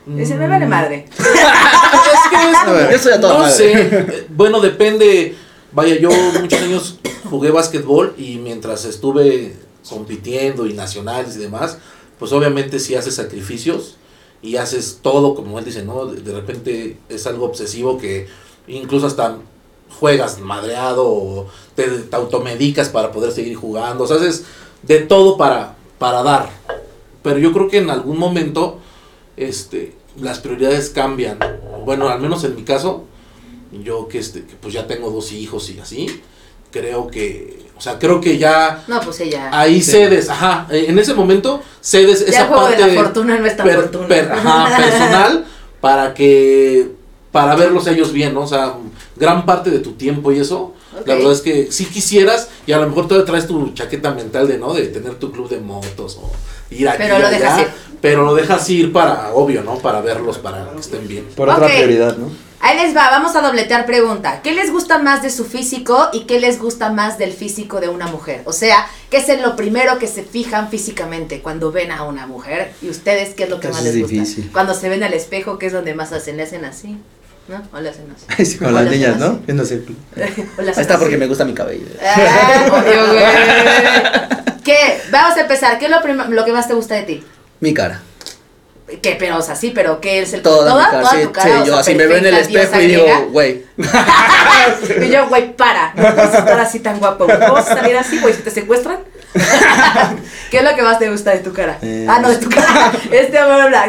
Dice, 0.07 0.35
me 0.37 0.48
vale 0.48 0.66
madre. 0.66 1.05
Es 1.18 2.31
que 2.31 2.87
es. 2.90 2.92
Yo 2.92 2.98
soy 2.98 3.12
a 3.12 3.20
toda 3.20 3.35
no 3.35 3.38
madre. 3.40 3.53
sé. 3.55 4.27
Bueno, 4.31 4.61
depende. 4.61 5.37
Vaya, 5.74 5.98
yo 5.98 6.11
muchos 6.40 6.61
años 6.61 6.98
jugué 7.30 7.50
básquetbol 7.50 8.14
y 8.18 8.37
mientras 8.37 8.85
estuve 8.85 9.56
compitiendo 9.88 10.66
y 10.66 10.74
nacionales 10.74 11.37
y 11.37 11.38
demás, 11.38 11.78
pues 12.18 12.30
obviamente 12.32 12.78
sí 12.78 12.94
haces 12.94 13.14
sacrificios 13.14 13.96
y 14.42 14.56
haces 14.56 14.98
todo 15.00 15.35
como 15.35 15.58
él 15.58 15.64
dice, 15.64 15.82
¿no? 15.82 16.06
De, 16.06 16.20
de 16.20 16.32
repente 16.32 16.98
es 17.08 17.26
algo 17.26 17.46
obsesivo 17.46 17.96
que 17.96 18.28
incluso 18.66 19.06
hasta 19.06 19.38
juegas 19.98 20.40
madreado 20.40 21.06
o 21.06 21.46
te, 21.74 21.85
te 21.85 22.16
automedicas 22.16 22.90
para 22.90 23.11
poder 23.11 23.32
seguir 23.32 23.56
jugando, 23.56 24.04
o 24.04 24.06
sea, 24.06 24.16
haces 24.16 24.44
de 24.82 24.98
todo 24.98 25.38
para, 25.38 25.76
para 25.98 26.22
dar. 26.22 26.50
Pero 27.22 27.38
yo 27.38 27.52
creo 27.52 27.68
que 27.68 27.78
en 27.78 27.88
algún 27.88 28.18
momento 28.18 28.78
este, 29.37 29.94
las 30.20 30.40
prioridades 30.40 30.90
cambian. 30.90 31.38
Bueno, 31.85 32.08
al 32.08 32.20
menos 32.20 32.44
en 32.44 32.56
mi 32.56 32.62
caso, 32.62 33.04
yo 33.72 34.08
que, 34.08 34.18
este, 34.18 34.44
que 34.44 34.54
pues 34.61 34.74
ya 34.74 34.87
tengo 34.87 35.11
dos 35.11 35.32
hijos 35.32 35.68
y 35.70 35.78
así, 35.80 36.20
creo 36.70 37.06
que, 37.08 37.62
o 37.76 37.80
sea, 37.80 37.98
creo 37.98 38.20
que 38.20 38.38
ya 38.38 38.85
No, 38.87 39.00
pues 39.00 39.20
ella. 39.20 39.48
ahí 39.52 39.82
cedes, 39.82 40.28
ajá, 40.28 40.66
eh, 40.70 40.87
en 40.88 40.98
ese 40.98 41.14
momento 41.14 41.62
cedes 41.80 42.20
ya 42.26 42.30
esa 42.32 42.46
juego 42.46 42.62
parte 42.64 42.82
de 42.85 42.94
la 42.94 43.02
fortuna 43.02 43.38
no 43.38 43.46
es 43.46 43.56
tan 43.56 43.66
per- 43.66 43.76
fortuna. 43.80 44.08
per- 44.08 44.32
ajá, 44.32 44.76
personal 44.82 45.44
para 45.80 46.14
que 46.14 46.90
para 47.32 47.54
verlos 47.56 47.87
ellos 47.87 48.12
bien, 48.12 48.35
¿no? 48.35 48.42
O 48.42 48.46
sea, 48.46 48.74
gran 49.16 49.46
parte 49.46 49.70
de 49.70 49.78
tu 49.78 49.92
tiempo 49.92 50.30
y 50.32 50.38
eso, 50.38 50.74
la 51.06 51.14
verdad 51.14 51.32
es 51.32 51.40
que 51.40 51.72
si 51.72 51.87
quisieras 51.87 52.48
y 52.66 52.72
a 52.72 52.78
lo 52.78 52.87
mejor 52.88 53.08
todavía 53.08 53.24
traes 53.24 53.46
tu 53.46 53.72
chaqueta 53.72 54.11
mental 54.12 54.46
de, 54.46 54.58
¿no? 54.58 54.74
De 54.74 54.87
tener 54.88 55.14
tu 55.14 55.32
club 55.32 55.48
de 55.48 55.58
motos 55.58 56.18
o 56.22 56.30
ir 56.70 56.87
aquí 56.90 56.98
Pero 57.04 57.18
lo 57.18 57.26
allá, 57.28 57.38
dejas 57.38 57.61
ir. 57.61 57.66
pero 58.02 58.24
lo 58.26 58.35
dejas 58.35 58.68
ir 58.68 58.92
para, 58.92 59.32
obvio, 59.32 59.62
¿no? 59.62 59.76
Para 59.78 60.02
verlos, 60.02 60.37
para 60.38 60.70
que 60.72 60.80
estén 60.80 61.08
bien. 61.08 61.24
Por 61.35 61.48
otra 61.48 61.66
prioridad, 61.68 62.18
¿no? 62.18 62.28
Ahí 62.64 62.77
les 62.77 62.96
va, 62.96 63.11
vamos 63.11 63.35
a 63.35 63.40
dobletear 63.40 63.87
pregunta. 63.87 64.40
¿Qué 64.40 64.53
les 64.53 64.70
gusta 64.70 64.98
más 64.98 65.20
de 65.20 65.31
su 65.31 65.44
físico 65.44 66.09
y 66.12 66.27
qué 66.27 66.38
les 66.38 66.61
gusta 66.61 66.90
más 66.92 67.18
del 67.18 67.33
físico 67.33 67.81
de 67.81 67.88
una 67.88 68.07
mujer? 68.07 68.42
O 68.44 68.53
sea, 68.53 68.87
¿qué 69.11 69.16
es 69.16 69.29
en 69.29 69.42
lo 69.42 69.57
primero 69.57 69.98
que 69.98 70.07
se 70.07 70.22
fijan 70.22 70.70
físicamente 70.70 71.40
cuando 71.42 71.72
ven 71.72 71.90
a 71.90 72.05
una 72.05 72.27
mujer? 72.29 72.72
¿Y 72.81 72.88
ustedes 72.88 73.35
qué 73.35 73.44
es 73.44 73.51
lo 73.51 73.59
que 73.59 73.66
Eso 73.66 73.77
más 73.77 73.85
es 73.87 73.94
les 73.94 74.03
gusta? 74.05 74.14
difícil. 74.14 74.51
Cuando 74.53 74.75
se 74.75 74.88
ven 74.88 75.03
al 75.03 75.12
espejo, 75.12 75.59
¿qué 75.59 75.66
es 75.66 75.72
donde 75.72 75.92
más 75.94 76.12
hacen? 76.12 76.37
¿Le 76.37 76.44
hacen 76.44 76.64
así? 76.64 76.96
¿No? 77.48 77.61
¿O 77.77 77.81
le 77.81 77.88
hacen 77.90 78.07
así? 78.14 78.44
Sí, 78.53 78.59
con 78.59 78.72
las 78.72 78.88
niñas, 78.88 79.16
¿no? 79.18 79.38
Viéndose. 79.44 79.83
¿O 80.16 80.16
le 80.16 80.25
Ahí 80.25 80.68
hacen 80.70 80.83
está 80.83 80.98
porque 81.01 81.16
me 81.16 81.27
gusta 81.27 81.44
mi 81.44 81.55
cabello. 81.55 81.87
Ah, 82.01 82.66
obvio, 82.70 83.07
güey. 83.12 84.62
¿Qué? 84.62 85.01
Vamos 85.11 85.37
a 85.37 85.40
empezar. 85.40 85.81
¿Qué 85.81 85.87
es 85.87 85.90
lo, 85.90 85.98
lo 86.29 86.44
que 86.44 86.53
más 86.53 86.68
te 86.68 86.75
gusta 86.75 86.94
de 86.94 87.03
ti? 87.03 87.25
Mi 87.59 87.75
cara. 87.75 88.01
¿Qué? 89.00 89.16
Pero, 89.18 89.38
o 89.38 89.42
sea, 89.42 89.57
sí, 89.57 89.72
pero 89.74 90.00
¿qué 90.00 90.20
es 90.20 90.33
el 90.33 90.42
Toda, 90.42 90.74
mi 90.74 90.85
cara. 90.85 91.00
toda 91.00 91.11
sí, 91.12 91.22
tu 91.22 91.33
cara? 91.33 91.48
sí, 91.48 91.52
o 91.52 91.64
yo 91.64 91.72
sea, 91.72 91.81
así 91.81 91.94
me 91.94 92.07
veo 92.07 92.18
en 92.18 92.26
el 92.26 92.35
espejo 92.35 92.81
y 92.81 92.87
digo, 92.87 93.07
güey. 93.31 93.64
Y 95.02 95.11
yo, 95.11 95.28
güey, 95.28 95.57
para. 95.57 95.92
No 95.94 96.14
puedes 96.14 96.35
estar 96.35 96.61
así 96.61 96.81
tan 96.81 96.98
guapo. 96.98 97.26
¿Cómo 97.26 97.55
vas 97.55 97.70
a 97.70 97.76
salir 97.76 97.96
así, 97.96 98.18
güey? 98.20 98.35
Si 98.35 98.42
te 98.42 98.50
secuestran. 98.50 98.98
¿Qué 100.50 100.59
es 100.59 100.64
lo 100.64 100.74
que 100.74 100.83
más 100.83 100.98
te 100.98 101.11
gusta 101.11 101.31
de 101.31 101.38
tu 101.38 101.52
cara? 101.52 101.78
Eh, 101.83 102.07
ah, 102.09 102.20
no, 102.20 102.28
de 102.28 102.37
tu 102.37 102.50
cara. 102.50 102.92
Este. 103.11 103.38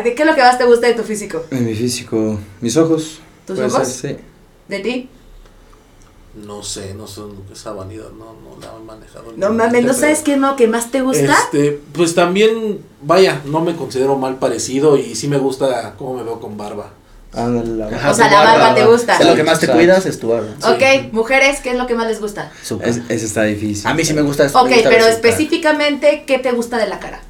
¿De 0.03 0.15
qué 0.15 0.23
es 0.23 0.27
lo 0.27 0.35
que 0.35 0.41
más 0.41 0.57
te 0.57 0.63
gusta 0.63 0.87
de 0.87 0.93
tu 0.93 1.03
físico? 1.03 1.43
Mi 1.51 1.75
físico, 1.75 2.39
mis 2.61 2.77
ojos. 2.77 3.19
¿Tus 3.45 3.59
ojos? 3.59 3.87
ser, 3.87 4.11
sí. 4.11 4.17
¿De 4.67 4.79
ti? 4.79 5.09
No 6.35 6.63
sé, 6.63 6.95
no 6.95 7.05
sé 7.05 7.21
esa 7.51 7.73
vanidad, 7.73 8.09
no, 8.17 8.25
no 8.33 8.59
la 8.59 8.75
he 8.75 8.83
manejado. 8.83 9.33
No 9.37 9.51
mames, 9.51 9.83
¿no 9.83 9.89
pero- 9.89 9.93
sabes 9.99 10.21
qué 10.23 10.33
es 10.33 10.39
lo 10.39 10.55
que 10.55 10.67
más 10.67 10.89
te 10.89 11.01
gusta? 11.01 11.23
Este, 11.31 11.79
pues 11.93 12.15
también, 12.15 12.79
vaya, 13.03 13.41
no 13.45 13.61
me 13.61 13.75
considero 13.75 14.15
mal 14.17 14.37
parecido 14.39 14.97
y 14.97 15.13
sí 15.15 15.27
me 15.27 15.37
gusta 15.37 15.93
cómo 15.97 16.15
me 16.15 16.23
veo 16.23 16.39
con 16.39 16.57
barba. 16.57 16.89
La 17.35 17.87
Ajá, 17.87 18.11
O 18.11 18.13
sea, 18.13 18.29
la 18.31 18.43
barba 18.43 18.75
te 18.75 18.85
gusta. 18.85 19.15
O 19.15 19.17
sea, 19.17 19.25
lo 19.27 19.35
que 19.35 19.43
más 19.43 19.59
te 19.59 19.67
cuidas 19.67 20.05
es 20.05 20.19
tu 20.19 20.27
barba. 20.29 20.49
Ok, 20.69 21.11
mujeres, 21.13 21.59
¿qué 21.61 21.71
es 21.71 21.77
lo 21.77 21.87
que 21.87 21.95
más 21.95 22.07
les 22.07 22.19
gusta? 22.21 22.51
Es- 22.81 22.97
Ese 23.09 23.25
está 23.25 23.43
difícil. 23.43 23.87
A 23.87 23.93
mí 23.93 24.03
sí 24.05 24.13
me 24.13 24.21
gusta. 24.21 24.43
me 24.43 24.49
Ok, 24.49 24.69
gusta 24.69 24.89
pero 24.89 25.05
específicamente, 25.07 26.23
¿qué 26.27 26.39
te 26.39 26.51
gusta 26.51 26.77
de 26.77 26.87
la 26.87 26.99
cara? 26.99 27.21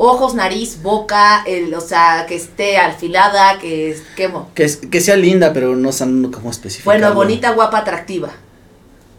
Ojos, 0.00 0.34
nariz, 0.34 0.80
boca, 0.80 1.42
el, 1.44 1.74
o 1.74 1.80
sea, 1.80 2.24
que 2.28 2.36
esté 2.36 2.78
alfilada, 2.78 3.58
que 3.58 3.90
es, 3.90 4.02
¿qué 4.14 4.28
mo? 4.28 4.48
Que, 4.54 4.70
que 4.90 5.00
sea 5.00 5.16
linda, 5.16 5.52
pero 5.52 5.74
no 5.74 5.90
san 5.90 6.30
como 6.30 6.50
específica. 6.52 6.84
Bueno, 6.84 7.12
bonita, 7.14 7.50
guapa, 7.50 7.78
atractiva. 7.78 8.30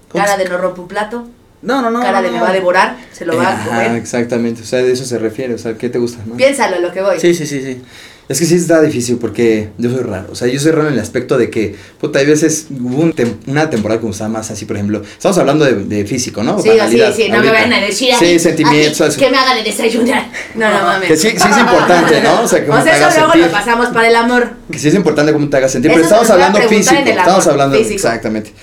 ¿Cómo 0.09 0.23
Cara 0.23 0.37
de 0.37 0.45
no 0.47 0.57
rompe 0.57 0.79
un 0.79 0.87
plato, 0.87 1.27
No, 1.61 1.81
no, 1.81 1.91
no. 1.91 1.99
cara 2.01 2.21
no, 2.21 2.23
de 2.27 2.31
me 2.31 2.37
no. 2.37 2.43
va 2.45 2.49
a 2.51 2.53
devorar, 2.53 2.95
se 3.11 3.25
lo 3.25 3.35
va 3.35 3.61
a 3.61 3.65
comer. 3.65 3.91
exactamente. 3.97 4.61
O 4.61 4.65
sea, 4.65 4.79
de 4.79 4.93
eso 4.93 5.03
se 5.03 5.19
refiere. 5.19 5.53
O 5.53 5.57
sea, 5.57 5.77
¿qué 5.77 5.89
te 5.89 5.99
gusta 5.99 6.19
más? 6.25 6.37
Piénsalo, 6.37 6.77
a 6.77 6.79
lo 6.79 6.91
que 6.93 7.01
voy. 7.01 7.19
Sí, 7.19 7.33
sí, 7.33 7.45
sí, 7.45 7.61
sí. 7.61 7.81
Es 8.29 8.37
que 8.39 8.45
sí 8.45 8.53
está 8.55 8.79
difícil 8.81 9.17
porque 9.17 9.69
yo 9.79 9.89
soy 9.89 10.03
raro. 10.03 10.27
O 10.31 10.35
sea, 10.35 10.47
yo 10.47 10.59
soy 10.59 10.71
raro 10.71 10.87
en 10.89 10.93
el 10.93 10.99
aspecto 10.99 11.35
de 11.35 11.49
que, 11.49 11.75
puta, 11.99 12.19
hay 12.19 12.27
veces 12.27 12.67
hubo 12.69 13.01
un 13.01 13.11
tem- 13.15 13.33
una 13.47 13.71
temporada 13.71 13.99
que 13.99 14.03
me 14.05 14.09
gustaba 14.09 14.29
más 14.29 14.51
así, 14.51 14.65
por 14.65 14.75
ejemplo. 14.75 15.01
Estamos 15.01 15.35
hablando 15.39 15.65
de, 15.65 15.73
de 15.73 16.05
físico, 16.05 16.43
¿no? 16.43 16.61
Sí, 16.61 16.69
sí, 16.91 16.99
sí, 17.15 17.29
no 17.31 17.41
me 17.41 17.49
vayan 17.49 17.73
a 17.73 17.81
decir 17.81 18.13
Sí, 18.19 18.37
sentimientos. 18.37 19.17
que 19.17 19.31
me 19.31 19.37
hagan 19.37 19.57
el 19.57 19.63
desayunar. 19.63 20.29
No, 20.53 20.69
no 20.71 20.85
mames. 20.85 21.07
Que 21.07 21.17
sí, 21.17 21.29
sí 21.31 21.37
es 21.51 21.57
importante, 21.57 22.21
¿no? 22.21 22.41
O 22.43 22.47
sea, 22.47 22.63
que 22.63 22.69
O 22.69 22.75
te 22.83 22.89
eso 22.91 22.99
luego 22.99 23.11
sentir. 23.31 23.41
lo 23.47 23.51
pasamos 23.51 23.87
para 23.87 24.07
el 24.07 24.15
amor. 24.15 24.49
Que 24.71 24.77
sí 24.77 24.89
es 24.89 24.93
importante 24.93 25.33
cómo 25.33 25.49
te 25.49 25.57
hagas 25.57 25.71
sentir, 25.71 25.89
Eso 25.89 25.95
pero 25.97 26.05
estamos 26.07 26.29
hablando 26.29 26.59
físico, 26.69 27.01
estamos 27.03 27.47
hablando 27.47 27.77
físico. 27.79 27.95
exactamente. 27.95 28.53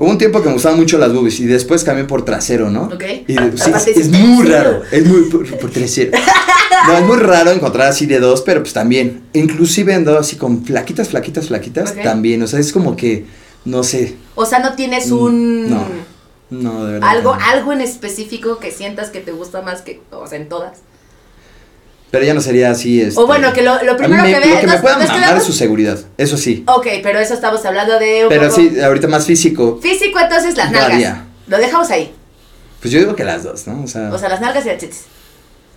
Hubo 0.00 0.08
un 0.08 0.16
tiempo 0.16 0.40
que 0.40 0.48
me 0.48 0.54
gustaban 0.54 0.78
mucho 0.78 0.96
las 0.96 1.12
boobies 1.12 1.40
y 1.40 1.46
después 1.46 1.84
cambié 1.84 2.04
por 2.04 2.24
trasero, 2.24 2.70
¿no? 2.70 2.84
Ok. 2.84 3.04
Y 3.28 3.34
sí, 3.34 3.70
es, 3.94 4.08
muy 4.08 4.48
raro, 4.48 4.80
es 4.90 5.04
muy 5.06 5.24
por, 5.28 5.46
por 5.58 5.70
trasero. 5.70 6.12
No, 6.86 6.96
es 6.96 7.04
muy 7.04 7.18
raro 7.18 7.50
encontrar 7.50 7.88
así 7.88 8.06
de 8.06 8.18
dos, 8.20 8.40
pero 8.40 8.62
pues 8.62 8.72
también, 8.72 9.24
inclusive 9.34 9.92
ando 9.92 10.18
así 10.18 10.36
con 10.36 10.64
flaquitas, 10.64 11.10
flaquitas, 11.10 11.48
flaquitas, 11.48 11.94
también, 12.02 12.42
o 12.42 12.46
sea, 12.46 12.58
es 12.58 12.72
como 12.72 12.96
que, 12.96 13.26
no 13.66 13.82
sé, 13.82 14.16
O 14.34 14.46
sea, 14.46 14.60
no 14.60 14.74
tienes 14.74 15.10
Mm, 15.10 15.12
un... 15.12 15.70
no, 15.70 15.84
no, 16.48 16.86
de 16.86 16.92
verdad. 16.94 17.08
Algo, 17.10 17.36
no. 17.36 17.44
algo 17.44 17.72
en 17.74 17.82
específico 17.82 18.58
que 18.58 18.70
sientas 18.70 19.10
que 19.10 19.20
te 19.20 19.32
gusta 19.32 19.60
más 19.60 19.82
que, 19.82 20.00
o 20.10 20.26
sea, 20.26 20.38
en 20.38 20.48
todas. 20.48 20.78
Pero 22.10 22.24
ya 22.24 22.34
no 22.34 22.40
sería 22.40 22.70
así, 22.70 23.00
este, 23.00 23.20
O 23.20 23.26
bueno, 23.26 23.52
que 23.52 23.62
lo, 23.62 23.82
lo 23.84 23.96
primero 23.96 24.22
me- 24.22 24.32
que 24.32 24.40
Lo 24.40 24.46
veas... 24.46 24.60
que 24.60 24.66
me 24.66 24.72
nos- 24.72 24.80
pueda 24.82 24.96
nos 24.98 25.06
mamar 25.08 25.22
quedamos- 25.22 25.40
es 25.42 25.46
su 25.46 25.52
seguridad, 25.52 25.98
eso 26.18 26.36
sí. 26.36 26.64
Ok, 26.66 26.86
pero 27.02 27.20
eso 27.20 27.34
estamos 27.34 27.64
hablando 27.64 27.98
de 28.00 28.24
un 28.24 28.28
Pero 28.28 28.48
poco- 28.48 28.56
sí, 28.60 28.80
ahorita 28.80 29.06
más 29.06 29.26
físico, 29.26 29.78
Físico, 29.80 30.18
entonces 30.18 30.56
las 30.56 30.72
nalgas. 30.72 30.90
Varía. 30.90 31.24
Lo 31.46 31.58
dejamos 31.58 31.88
ahí. 31.90 32.12
pues 32.80 32.92
yo 32.92 32.98
digo 32.98 33.14
que 33.14 33.24
las 33.24 33.44
dos, 33.44 33.66
¿no? 33.66 33.82
O 33.84 33.86
sea, 33.86 34.10
O 34.12 34.18
sea, 34.18 34.28
las 34.28 34.40
nalgas 34.40 34.64
y 34.64 34.68
las 34.70 34.78
chiches. 34.78 35.02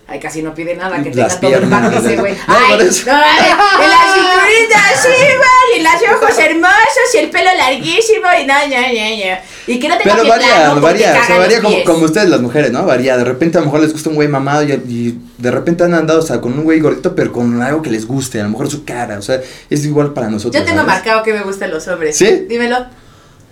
Ay, 0.06 0.20
casi 0.20 0.42
no 0.42 0.54
pide 0.54 0.76
nada 0.76 1.02
que 1.02 1.14
Las 1.14 1.40
tenga 1.40 1.60
todo 1.60 1.64
el 1.64 1.70
pack 1.70 1.92
ese 1.94 2.16
¿no? 2.16 2.20
güey. 2.20 2.34
No, 2.34 2.40
Ay, 2.48 2.76
no, 2.76 3.12
ay, 3.14 3.50
y 3.80 3.88
la 3.88 4.02
cinturita 4.14 4.78
así, 4.92 5.08
güey, 5.08 5.80
y 5.80 5.82
los 5.82 6.14
ojos 6.16 6.38
hermosos, 6.38 7.14
y 7.14 7.16
el 7.16 7.30
pelo 7.30 7.50
larguísimo, 7.56 8.26
y 8.38 8.46
no, 8.46 8.54
no, 8.54 8.76
no, 8.76 8.82
no. 8.82 9.38
Y 9.66 9.78
que 9.78 9.88
no 9.88 9.96
tenga 9.96 10.16
Pero 10.16 10.28
varía, 10.28 10.46
plano 10.54 10.80
varía, 10.82 11.18
o 11.22 11.26
sea, 11.26 11.38
varía 11.38 11.62
como, 11.62 11.84
como 11.84 12.04
ustedes 12.04 12.28
las 12.28 12.40
mujeres, 12.42 12.70
¿no? 12.70 12.84
Varía, 12.84 13.16
de 13.16 13.24
repente 13.24 13.56
a 13.56 13.62
lo 13.62 13.66
mejor 13.66 13.80
les 13.80 13.92
gusta 13.92 14.10
un 14.10 14.16
güey 14.16 14.28
mamado 14.28 14.62
y, 14.62 14.72
y 14.72 15.18
de 15.38 15.50
repente 15.50 15.84
han 15.84 15.94
andado, 15.94 16.18
o 16.18 16.22
sea, 16.22 16.38
con 16.38 16.52
un 16.52 16.64
güey 16.64 16.80
gordito, 16.80 17.14
pero 17.14 17.32
con 17.32 17.62
algo 17.62 17.80
que 17.80 17.90
les 17.90 18.06
guste, 18.06 18.40
a 18.40 18.44
lo 18.44 18.50
mejor 18.50 18.70
su 18.70 18.84
cara, 18.84 19.18
o 19.18 19.22
sea, 19.22 19.40
es 19.70 19.84
igual 19.86 20.12
para 20.12 20.28
nosotros. 20.28 20.60
Yo 20.60 20.66
tengo 20.66 20.82
¿sabes? 20.82 20.94
marcado 20.94 21.22
que 21.22 21.32
me 21.32 21.40
gustan 21.40 21.70
los 21.70 21.88
hombres. 21.88 22.14
¿Sí? 22.14 22.44
Dímelo. 22.46 22.84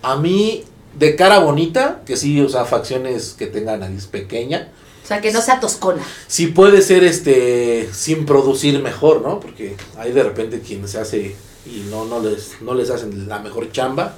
A 0.03 0.17
mí, 0.17 0.65
de 0.99 1.17
cara 1.17 1.39
bonita, 1.39 2.01
que 2.05 2.19
sí, 2.19 2.39
o 2.43 2.49
sea, 2.51 2.67
facciones 2.67 3.35
que 3.39 3.47
tengan 3.47 3.81
nariz 3.81 4.07
pequeña, 4.07 4.69
sea, 5.13 5.21
que 5.21 5.33
no 5.33 5.41
sea 5.41 5.61
toscona. 5.61 6.03
sí 6.27 6.49
puede 6.49 6.83
ser 6.83 7.05
este 7.05 7.89
sin 7.93 8.25
producir 8.27 8.81
mejor, 8.81 9.23
¿no? 9.23 9.41
Porque 9.41 9.77
hay 9.99 10.13
de 10.13 10.23
repente 10.23 10.61
quien 10.61 10.87
se 10.89 10.99
hace 10.99 11.37
y 11.67 11.87
no, 11.91 12.05
no 12.07 12.21
les, 12.21 12.61
no 12.61 12.75
les 12.75 12.91
hacen 12.91 13.29
la 13.29 13.39
mejor 13.39 13.71
chamba. 13.73 14.17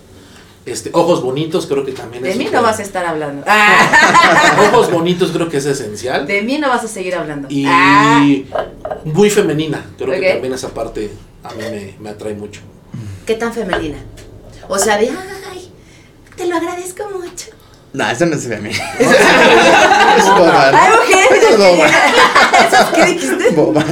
Este, 0.66 0.88
ojos 0.94 1.22
bonitos 1.22 1.66
creo 1.66 1.84
que 1.84 1.92
también 1.92 2.22
De 2.22 2.30
es 2.30 2.38
mí 2.38 2.48
no 2.50 2.62
vas 2.62 2.78
a 2.78 2.82
estar 2.82 3.04
hablando. 3.04 3.44
Ah, 3.48 4.68
Ojos 4.72 4.90
bonitos 4.90 5.30
creo 5.30 5.48
que 5.50 5.58
es 5.58 5.66
esencial. 5.66 6.26
de 6.26 6.40
mí 6.40 6.56
no 6.58 6.68
vas 6.70 6.82
a 6.84 6.88
seguir 6.88 7.14
hablando. 7.14 7.48
Y 7.50 7.66
Ah, 7.68 8.26
muy 9.04 9.28
femenina. 9.28 9.84
Creo 9.98 10.18
que 10.18 10.30
también 10.32 10.54
esa 10.54 10.68
parte 10.72 11.10
a 11.42 11.50
mí 11.52 11.62
me, 11.70 11.94
me 12.00 12.08
atrae 12.10 12.32
mucho. 12.34 12.62
¿Qué 13.26 13.34
tan 13.34 13.52
femenina? 13.52 13.98
O 14.68 14.78
sea, 14.78 14.96
de, 14.96 15.10
ay, 15.50 15.70
te 16.36 16.46
lo 16.46 16.56
agradezco 16.56 17.04
mucho. 17.10 17.50
No, 17.94 18.10
eso 18.10 18.26
no 18.26 18.34
es 18.36 18.42
femenino. 18.46 18.82
es 18.98 20.24
boba. 20.28 20.70
Ay, 20.74 20.90
mujeres. 20.98 21.50
Es 21.50 21.58
boba. 21.58 21.86
¿Eso 22.68 22.92
qué 22.94 23.04
dijiste? 23.06 23.50
Boba. 23.50 23.84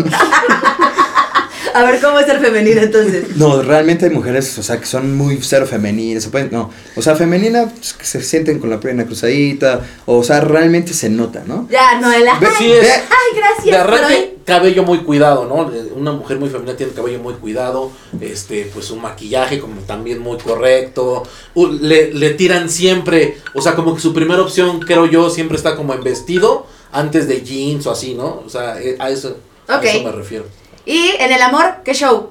A 1.74 1.82
ver, 1.84 2.00
¿cómo 2.02 2.18
es 2.18 2.26
ser 2.26 2.38
femenina 2.40 2.82
entonces? 2.82 3.34
No, 3.36 3.62
realmente 3.62 4.04
hay 4.06 4.10
mujeres, 4.10 4.58
o 4.58 4.62
sea, 4.62 4.78
que 4.78 4.84
son 4.84 5.16
muy 5.16 5.38
cero 5.40 5.66
femeninas, 5.66 6.24
se 6.24 6.28
pueden, 6.28 6.50
no, 6.52 6.70
o 6.96 7.00
sea, 7.00 7.16
femenina, 7.16 7.64
pues, 7.66 7.94
que 7.94 8.04
se 8.04 8.20
sienten 8.20 8.58
con 8.58 8.68
la 8.68 8.78
pierna 8.78 9.06
cruzadita, 9.06 9.80
o 10.04 10.22
sea, 10.22 10.40
realmente 10.42 10.92
se 10.92 11.08
nota, 11.08 11.42
¿no? 11.46 11.66
Ya, 11.70 11.98
Noela. 11.98 12.34
Ve- 12.40 12.46
Ay, 12.50 12.54
sí 12.58 12.72
es- 12.72 12.88
ay, 12.90 13.34
De 13.34 13.40
gracias 13.40 13.66
hoy. 13.66 13.72
arranque, 13.74 14.31
cabello 14.44 14.82
muy 14.82 14.98
cuidado, 14.98 15.46
¿no? 15.46 15.70
Una 15.96 16.12
mujer 16.12 16.38
muy 16.38 16.48
femenina 16.48 16.76
tiene 16.76 16.90
el 16.90 16.96
cabello 16.96 17.18
muy 17.18 17.34
cuidado, 17.34 17.90
este, 18.20 18.70
pues 18.72 18.90
un 18.90 19.00
maquillaje 19.02 19.58
como 19.60 19.80
también 19.82 20.18
muy 20.20 20.38
correcto, 20.38 21.22
u- 21.54 21.66
le, 21.68 22.12
le 22.14 22.30
tiran 22.30 22.68
siempre, 22.70 23.38
o 23.54 23.60
sea, 23.62 23.74
como 23.74 23.94
que 23.94 24.00
su 24.00 24.12
primera 24.12 24.42
opción, 24.42 24.80
creo 24.80 25.06
yo, 25.06 25.30
siempre 25.30 25.56
está 25.56 25.76
como 25.76 25.94
en 25.94 26.02
vestido, 26.02 26.66
antes 26.92 27.26
de 27.28 27.42
jeans 27.42 27.86
o 27.86 27.90
así, 27.92 28.14
¿no? 28.14 28.42
O 28.44 28.48
sea, 28.48 28.80
eh, 28.80 28.96
a 28.98 29.10
eso, 29.10 29.38
a 29.68 29.80
eso 29.90 30.04
me 30.04 30.12
refiero. 30.12 30.44
Y 30.84 31.10
en 31.20 31.32
el 31.32 31.40
amor, 31.42 31.76
¿qué 31.84 31.94
show? 31.94 32.30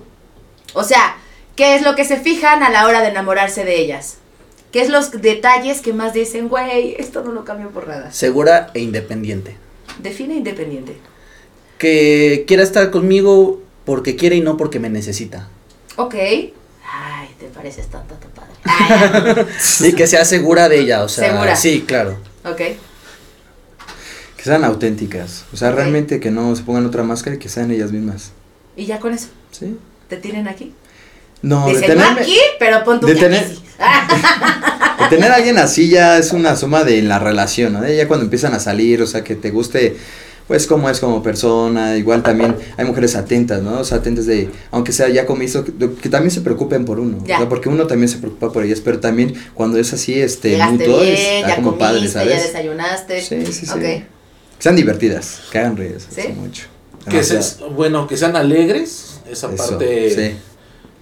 O 0.73 0.83
sea, 0.83 1.17
¿qué 1.55 1.75
es 1.75 1.81
lo 1.81 1.95
que 1.95 2.05
se 2.05 2.17
fijan 2.17 2.63
a 2.63 2.69
la 2.69 2.85
hora 2.85 3.01
de 3.01 3.07
enamorarse 3.09 3.63
de 3.65 3.79
ellas? 3.81 4.17
¿Qué 4.71 4.81
es 4.81 4.89
los 4.89 5.11
detalles 5.11 5.81
que 5.81 5.91
más 5.93 6.13
dicen, 6.13 6.47
güey, 6.47 6.95
esto 6.97 7.23
no 7.23 7.31
lo 7.31 7.43
cambio 7.43 7.69
por 7.71 7.87
nada? 7.87 8.11
Segura 8.11 8.69
e 8.73 8.79
independiente. 8.79 9.57
Define 9.99 10.35
independiente. 10.35 10.97
Que 11.81 12.43
quiera 12.47 12.61
estar 12.61 12.91
conmigo 12.91 13.59
porque 13.85 14.15
quiere 14.15 14.35
y 14.35 14.41
no 14.41 14.55
porque 14.55 14.79
me 14.79 14.89
necesita. 14.91 15.47
Ok. 15.95 16.13
Ay, 16.13 17.27
te 17.39 17.47
pareces 17.47 17.87
tanto 17.87 18.13
a 18.13 18.19
tu 18.19 18.27
padre. 18.29 18.51
Ay, 18.65 19.45
Y 19.89 19.93
que 19.93 20.05
sea 20.05 20.23
segura 20.25 20.69
de 20.69 20.79
ella, 20.81 21.03
o 21.03 21.09
sea, 21.09 21.31
Segura. 21.31 21.55
sí, 21.55 21.83
claro. 21.87 22.19
ok. 22.45 22.57
Que 24.37 24.43
sean 24.43 24.63
auténticas. 24.63 25.45
O 25.53 25.57
sea, 25.57 25.71
realmente 25.71 26.19
que 26.19 26.29
no 26.29 26.55
se 26.55 26.61
pongan 26.63 26.85
otra 26.85 27.01
máscara 27.03 27.35
y 27.35 27.39
que 27.39 27.49
sean 27.49 27.71
ellas 27.71 27.91
mismas. 27.91 28.31
Y 28.75 28.85
ya 28.85 28.99
con 28.99 29.13
eso, 29.13 29.29
¿Sí? 29.51 29.75
¿te 30.07 30.17
tienen 30.17 30.47
aquí? 30.47 30.73
No, 31.41 31.67
de 31.67 31.79
Dicen, 31.79 31.97
no 31.97 32.03
aquí, 32.03 32.37
pero 32.59 32.83
pon 32.83 32.99
tu 32.99 33.07
de 33.07 33.15
tener- 33.15 33.43
aquí 33.43 33.55
sí. 33.55 33.63
De 34.99 35.07
tener 35.09 35.31
a 35.31 35.35
alguien 35.35 35.57
así 35.57 35.89
ya 35.89 36.17
es 36.19 36.31
una 36.31 36.55
suma 36.55 36.83
de 36.83 37.01
la 37.01 37.17
relación, 37.17 37.73
¿no? 37.73 37.81
De 37.81 37.97
Ya 37.97 38.07
cuando 38.07 38.23
empiezan 38.25 38.53
a 38.53 38.59
salir, 38.59 39.01
o 39.01 39.07
sea, 39.07 39.23
que 39.23 39.35
te 39.35 39.49
guste, 39.49 39.97
pues, 40.47 40.67
cómo 40.67 40.89
es 40.89 40.99
como 40.99 41.23
persona. 41.23 41.97
Igual 41.97 42.23
también 42.23 42.55
hay 42.77 42.85
mujeres 42.85 43.15
atentas, 43.15 43.61
¿no? 43.61 43.79
O 43.79 43.83
sea, 43.83 43.99
atentas 43.99 44.25
de, 44.25 44.49
aunque 44.71 44.91
sea 44.91 45.07
ya 45.09 45.25
comiso, 45.25 45.63
que, 45.63 45.71
que 46.01 46.09
también 46.09 46.31
se 46.31 46.41
preocupen 46.41 46.85
por 46.85 46.99
uno. 46.99 47.17
Ya. 47.25 47.35
O 47.35 47.39
sea, 47.39 47.49
porque 47.49 47.69
uno 47.69 47.87
también 47.87 48.09
se 48.09 48.17
preocupa 48.17 48.51
por 48.51 48.63
ellas, 48.63 48.81
pero 48.83 48.99
también 48.99 49.33
cuando 49.53 49.77
es 49.77 49.93
así, 49.93 50.19
este, 50.19 50.57
mutuo, 50.65 51.01
bien, 51.01 51.15
está 51.15 51.47
ya 51.49 51.55
como 51.55 51.77
padre, 51.77 51.97
comiste, 51.99 52.19
ya 52.19 52.25
¿sabes? 52.25 52.43
desayunaste. 52.43 53.21
Sí, 53.21 53.45
sí, 53.45 53.65
sí. 53.65 53.71
Ok. 53.71 53.79
Que 53.79 54.05
sean 54.59 54.75
divertidas, 54.75 55.41
que 55.51 55.57
hagan 55.59 55.75
reír, 55.77 55.97
¿Sí? 56.09 56.27
mucho. 56.35 56.63
Que 57.09 57.23
se- 57.23 57.33
Demasiado. 57.33 57.71
bueno, 57.71 58.07
que 58.07 58.15
sean 58.17 58.35
alegres, 58.35 59.21
esa 59.29 59.51
Eso, 59.51 59.69
parte. 59.69 60.09
sí. 60.13 60.37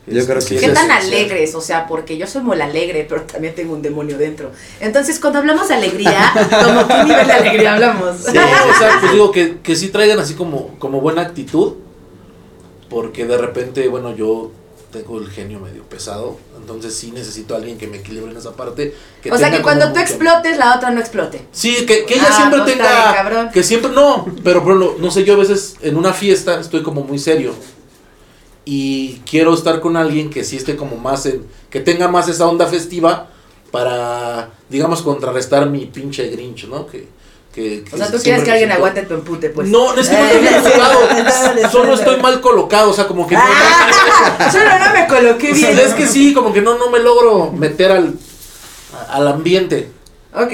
Yo 0.10 0.26
creo 0.26 0.40
que. 0.40 0.58
¿Qué 0.58 0.66
es 0.66 0.74
tan 0.74 0.92
alegres? 0.92 1.56
O 1.56 1.62
sea, 1.62 1.88
porque 1.88 2.18
yo 2.18 2.28
soy 2.28 2.42
muy 2.42 2.60
alegre, 2.62 3.06
pero 3.08 3.22
también 3.24 3.56
tengo 3.56 3.74
un 3.74 3.82
demonio 3.82 4.18
dentro. 4.18 4.52
Entonces, 4.80 5.20
cuando 5.20 5.40
hablamos 5.40 5.68
de 5.68 5.76
alegría, 5.76 6.32
¿como 6.64 6.88
qué 6.88 7.04
nivel 7.04 7.28
de 7.28 7.34
alegría 7.34 7.74
hablamos? 7.74 8.18
Sí, 8.18 8.30
o 8.38 8.80
sea, 8.80 8.98
pues 9.00 9.12
digo 9.12 9.32
que, 9.32 9.60
que 9.62 9.76
sí 9.76 9.90
traigan 9.90 10.20
así 10.20 10.34
como, 10.36 10.78
como 10.80 11.02
buena 11.02 11.22
actitud, 11.22 11.74
porque 12.90 13.26
de 13.26 13.38
repente, 13.38 13.88
bueno, 13.88 14.16
yo 14.16 14.52
tengo 14.92 15.20
el 15.20 15.30
genio 15.30 15.60
medio 15.60 15.84
pesado, 15.84 16.38
entonces 16.60 16.96
sí 16.96 17.12
necesito 17.12 17.54
a 17.54 17.58
alguien 17.58 17.78
que 17.78 17.86
me 17.86 17.98
equilibre 17.98 18.32
en 18.32 18.38
esa 18.38 18.54
parte. 18.54 18.96
Que 19.22 19.32
o 19.32 19.38
sea, 19.38 19.52
que 19.52 19.62
cuando 19.62 19.86
tú 19.86 19.92
mucho- 19.92 20.02
explotes, 20.02 20.58
la 20.58 20.76
otra 20.76 20.90
no 20.90 21.00
explote. 21.00 21.42
Sí, 21.52 21.86
que, 21.86 22.06
que 22.06 22.16
ella 22.16 22.28
Ah, 22.32 22.36
siempre 22.36 22.60
pues, 22.62 22.72
tenga. 22.74 23.30
bien. 23.30 23.50
Que 23.52 23.62
siempre. 23.64 23.92
No, 23.92 24.26
pero 24.44 24.62
ejemplo, 24.62 24.96
no 25.00 25.12
sé, 25.12 25.24
yo 25.24 25.36
a 25.36 25.38
veces 25.38 25.76
en 25.82 25.96
una 25.96 26.12
fiesta 26.14 26.60
estoy 26.60 26.82
como 26.82 27.02
muy 27.04 27.20
serio. 27.20 27.54
Y 28.72 29.22
quiero 29.28 29.56
estar 29.56 29.80
con 29.80 29.98
alguien 29.98 30.30
que 30.30 30.44
sí 30.44 30.56
esté 30.56 30.76
como 30.76 30.96
más 30.96 31.26
en. 31.26 31.44
Que 31.72 31.80
tenga 31.80 32.08
más 32.08 32.30
esa 32.30 32.46
onda 32.46 32.68
festiva 32.68 33.28
para, 33.72 34.52
digamos, 34.70 35.02
contrarrestar 35.02 35.68
mi 35.72 35.88
pinche 35.88 36.30
grinch, 36.30 36.68
¿no? 36.68 36.86
Que. 36.86 37.08
que, 37.52 37.84
O 37.92 37.98
sea, 37.98 38.12
tú 38.12 38.20
quieres 38.22 38.44
que 38.44 38.52
alguien 38.52 38.72
aguante 38.72 39.02
tu 39.08 39.16
empute, 39.16 39.50
pues. 39.50 39.70
No, 39.70 39.96
es 39.96 40.08
que 40.08 40.16
no 40.16 40.24
estoy 40.24 40.42
bien 40.42 40.54
colocado. 40.62 41.72
Solo 41.72 41.94
estoy 41.96 42.18
mal 42.22 42.42
colocado, 42.42 42.92
o 42.92 42.94
sea, 42.94 43.08
como 43.08 43.26
que 43.26 43.34
no. 43.34 43.42
Solo 44.52 44.70
no 44.78 44.94
me 44.94 45.08
coloqué 45.08 45.52
O 45.52 45.56
sea, 45.56 45.72
bien. 45.72 45.88
es 45.88 45.96
que 45.96 46.06
sí, 46.06 46.36
como 46.36 46.54
que 46.54 46.62
no, 46.62 46.78
no 46.78 46.92
me 46.92 47.00
logro 47.00 47.52
meter 47.52 47.92
al, 47.92 48.20
al 49.10 49.28
ambiente. 49.28 49.90
Ok. 50.32 50.54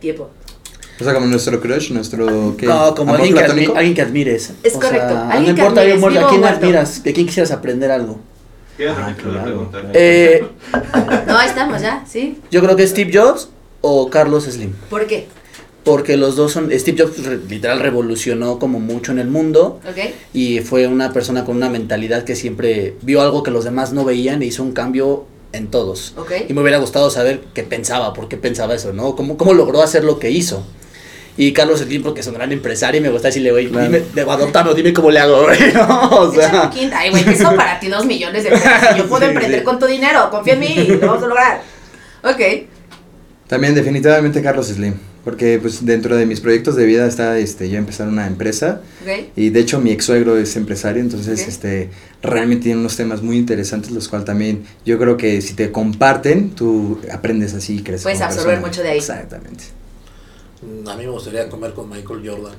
Tiempo. 0.00 0.30
O 1.00 1.04
sea, 1.04 1.12
como 1.14 1.26
nuestro 1.26 1.60
crush, 1.60 1.90
nuestro... 1.90 2.54
¿qué? 2.56 2.66
No, 2.66 2.94
como 2.94 3.14
¿Amor 3.14 3.26
alguien 3.26 3.34
que, 3.36 3.52
admi- 3.52 3.76
alguien 3.76 3.94
que 3.94 4.02
admires. 4.02 4.52
Es 4.62 4.74
O 4.76 4.80
correcto, 4.80 5.08
sea, 5.08 5.24
no 5.40 5.44
que 5.44 5.50
importa, 5.50 5.80
admires, 5.80 5.96
vivo 6.00 6.06
¿a 6.06 6.28
quién 6.28 6.40
muerto. 6.40 6.58
admiras? 6.58 7.02
¿De 7.02 7.12
quién 7.12 7.26
quisieras 7.26 7.50
aprender 7.50 7.90
algo? 7.90 8.18
¿Quieres 8.76 8.94
Ah, 8.98 9.14
claro. 9.20 9.70
Eh, 9.92 10.44
No, 11.26 11.36
ahí 11.38 11.48
estamos 11.48 11.80
ya, 11.80 12.04
¿sí? 12.08 12.38
yo 12.50 12.60
creo 12.62 12.76
que 12.76 12.86
Steve 12.86 13.10
Jobs 13.12 13.48
o 13.80 14.08
Carlos 14.10 14.44
Slim. 14.44 14.72
¿Por 14.90 15.06
qué? 15.06 15.26
Porque 15.84 16.16
los 16.16 16.34
dos 16.36 16.52
son. 16.52 16.70
Steve 16.72 17.02
Jobs 17.02 17.24
re- 17.24 17.40
literal 17.48 17.78
revolucionó 17.80 18.58
como 18.58 18.80
mucho 18.80 19.12
en 19.12 19.18
el 19.18 19.28
mundo. 19.28 19.80
¿Ok? 19.88 19.98
Y 20.32 20.60
fue 20.60 20.86
una 20.86 21.12
persona 21.12 21.44
con 21.44 21.56
una 21.56 21.68
mentalidad 21.68 22.24
que 22.24 22.34
siempre 22.36 22.96
vio 23.02 23.20
algo 23.20 23.42
que 23.42 23.50
los 23.50 23.64
demás 23.64 23.92
no 23.92 24.04
veían 24.04 24.42
e 24.42 24.46
hizo 24.46 24.62
un 24.62 24.72
cambio 24.72 25.26
en 25.52 25.66
todos. 25.68 26.14
¿Ok? 26.16 26.32
Y 26.48 26.54
me 26.54 26.62
hubiera 26.62 26.78
gustado 26.78 27.10
saber 27.10 27.44
qué 27.52 27.64
pensaba, 27.64 28.14
por 28.14 28.28
qué 28.28 28.36
pensaba 28.38 28.74
eso, 28.74 28.92
¿no? 28.94 29.14
¿Cómo, 29.14 29.36
cómo 29.36 29.52
logró 29.52 29.82
hacer 29.82 30.04
lo 30.04 30.18
que 30.18 30.30
hizo? 30.30 30.64
Y 31.36 31.52
Carlos 31.52 31.80
Slim, 31.80 32.02
porque 32.02 32.20
es 32.20 32.26
un 32.28 32.34
gran 32.34 32.52
empresario, 32.52 33.00
y 33.00 33.02
me 33.02 33.10
gusta 33.10 33.28
decirle, 33.28 33.50
güey, 33.50 33.68
Claro. 33.68 33.86
dime, 33.86 34.02
de- 34.14 34.20
adoptame, 34.22 34.70
o 34.70 34.74
dime 34.74 34.92
cómo 34.92 35.10
le 35.10 35.18
hago, 35.18 35.42
güey, 35.42 35.58
¿no? 35.74 36.08
O 36.10 36.32
sea. 36.32 36.70
Ay, 36.94 37.10
güey, 37.10 37.24
que 37.24 37.36
son 37.36 37.56
para 37.56 37.80
ti 37.80 37.88
dos 37.88 38.06
millones 38.06 38.44
de 38.44 38.50
pesos. 38.50 38.68
Yo 38.96 39.06
puedo 39.08 39.22
Sí, 39.26 39.30
emprender 39.32 39.58
sí. 39.60 39.64
con 39.64 39.78
tu 39.78 39.86
dinero. 39.86 40.30
Confía 40.30 40.54
en 40.54 40.60
mí. 40.60 40.74
Lo 41.00 41.06
vamos 41.08 41.24
a 41.24 41.26
lograr. 41.26 41.62
Ok. 42.22 42.40
También 43.48 43.74
definitivamente 43.74 44.40
Carlos 44.42 44.68
Slim, 44.68 44.94
porque 45.22 45.58
pues 45.60 45.84
dentro 45.84 46.16
de 46.16 46.24
mis 46.24 46.40
proyectos 46.40 46.76
de 46.76 46.86
vida 46.86 47.06
está 47.06 47.36
este 47.38 47.68
yo 47.68 47.76
empezar 47.78 48.08
una 48.08 48.26
empresa 48.26 48.80
y 49.36 49.50
de 49.50 49.60
hecho 49.60 49.78
mi 49.80 49.90
ex 49.92 50.06
suegro 50.06 50.38
es 50.38 50.56
empresario, 50.56 51.02
entonces 51.02 51.46
este 51.46 51.90
realmente 52.22 52.64
tiene 52.64 52.80
unos 52.80 52.96
temas 52.96 53.20
muy 53.22 53.36
interesantes 53.36 53.90
los 53.90 54.08
cuales 54.08 54.24
también 54.24 54.64
yo 54.86 54.98
creo 54.98 55.18
que 55.18 55.42
si 55.42 55.52
te 55.52 55.70
comparten 55.70 56.50
tú 56.52 56.98
aprendes 57.12 57.52
así 57.52 57.76
y 57.76 57.82
creces. 57.82 58.04
Puedes 58.04 58.18
como 58.20 58.30
absorber 58.30 58.54
persona. 58.54 58.66
mucho 58.66 58.82
de 58.82 58.88
ahí. 58.88 58.98
Exactamente. 58.98 59.64
Mm, 60.64 60.88
A 60.88 60.96
mí 60.96 61.04
me 61.04 61.10
gustaría 61.10 61.48
comer 61.48 61.74
con 61.74 61.88
Michael 61.90 62.28
Jordan. 62.28 62.54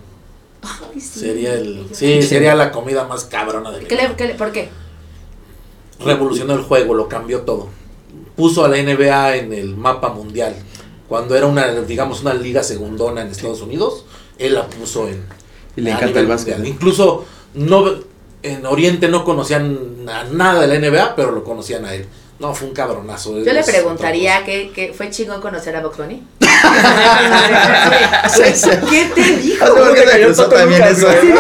Ay, 0.61 0.99
sí. 0.99 1.19
Sería 1.19 1.53
el. 1.53 1.87
Sí, 1.91 2.21
sería 2.23 2.55
la 2.55 2.71
comida 2.71 3.05
más 3.07 3.25
cabrona 3.25 3.71
del 3.71 3.87
¿Qué 3.87 3.95
le, 3.95 4.15
qué 4.15 4.27
le- 4.27 4.35
¿Por 4.35 4.51
qué? 4.51 4.69
Revolucionó 6.03 6.53
el 6.53 6.61
juego, 6.61 6.93
lo 6.93 7.07
cambió 7.07 7.41
todo. 7.41 7.69
Puso 8.35 8.65
a 8.65 8.67
la 8.67 8.77
NBA 8.77 9.37
en 9.37 9.53
el 9.53 9.75
mapa 9.77 10.09
mundial. 10.09 10.55
Cuando 11.07 11.35
era 11.35 11.45
una, 11.45 11.71
digamos, 11.81 12.21
una 12.21 12.33
liga 12.33 12.63
segundona 12.63 13.21
en 13.21 13.27
Estados 13.29 13.61
Unidos, 13.61 14.05
él 14.37 14.55
la 14.55 14.67
puso 14.67 15.07
en. 15.07 15.23
Y 15.77 15.81
le 15.81 15.91
a 15.91 15.93
encanta 15.95 16.07
nivel 16.07 16.23
el 16.23 16.29
básquet. 16.29 16.55
mundial. 16.55 16.73
Incluso 16.75 17.25
no, 17.53 17.85
en 18.43 18.65
Oriente 18.65 19.07
no 19.07 19.23
conocían 19.23 20.05
a 20.09 20.23
nada 20.25 20.61
de 20.61 20.67
la 20.67 20.79
NBA, 20.89 21.15
pero 21.15 21.31
lo 21.31 21.43
conocían 21.43 21.85
a 21.85 21.93
él. 21.93 22.05
No, 22.37 22.53
fue 22.53 22.67
un 22.67 22.73
cabronazo. 22.73 23.37
Yo 23.43 23.53
le 23.53 23.63
preguntaría 23.63 24.43
que, 24.43 24.71
que 24.71 24.93
fue 24.93 25.09
chingón 25.09 25.39
conocer 25.41 25.73
a 25.75 25.81
Box 25.81 25.97
Bunny. 25.97 26.21
¿Qué 28.89 29.05
te 29.15 29.21
dijo? 29.37 29.65
¿Cómo 29.65 29.91
te 29.91 30.23
cruzó 30.23 30.47
también 30.49 30.81
Lucas, 30.81 30.97
eso? 30.97 31.07
güey? 31.07 31.31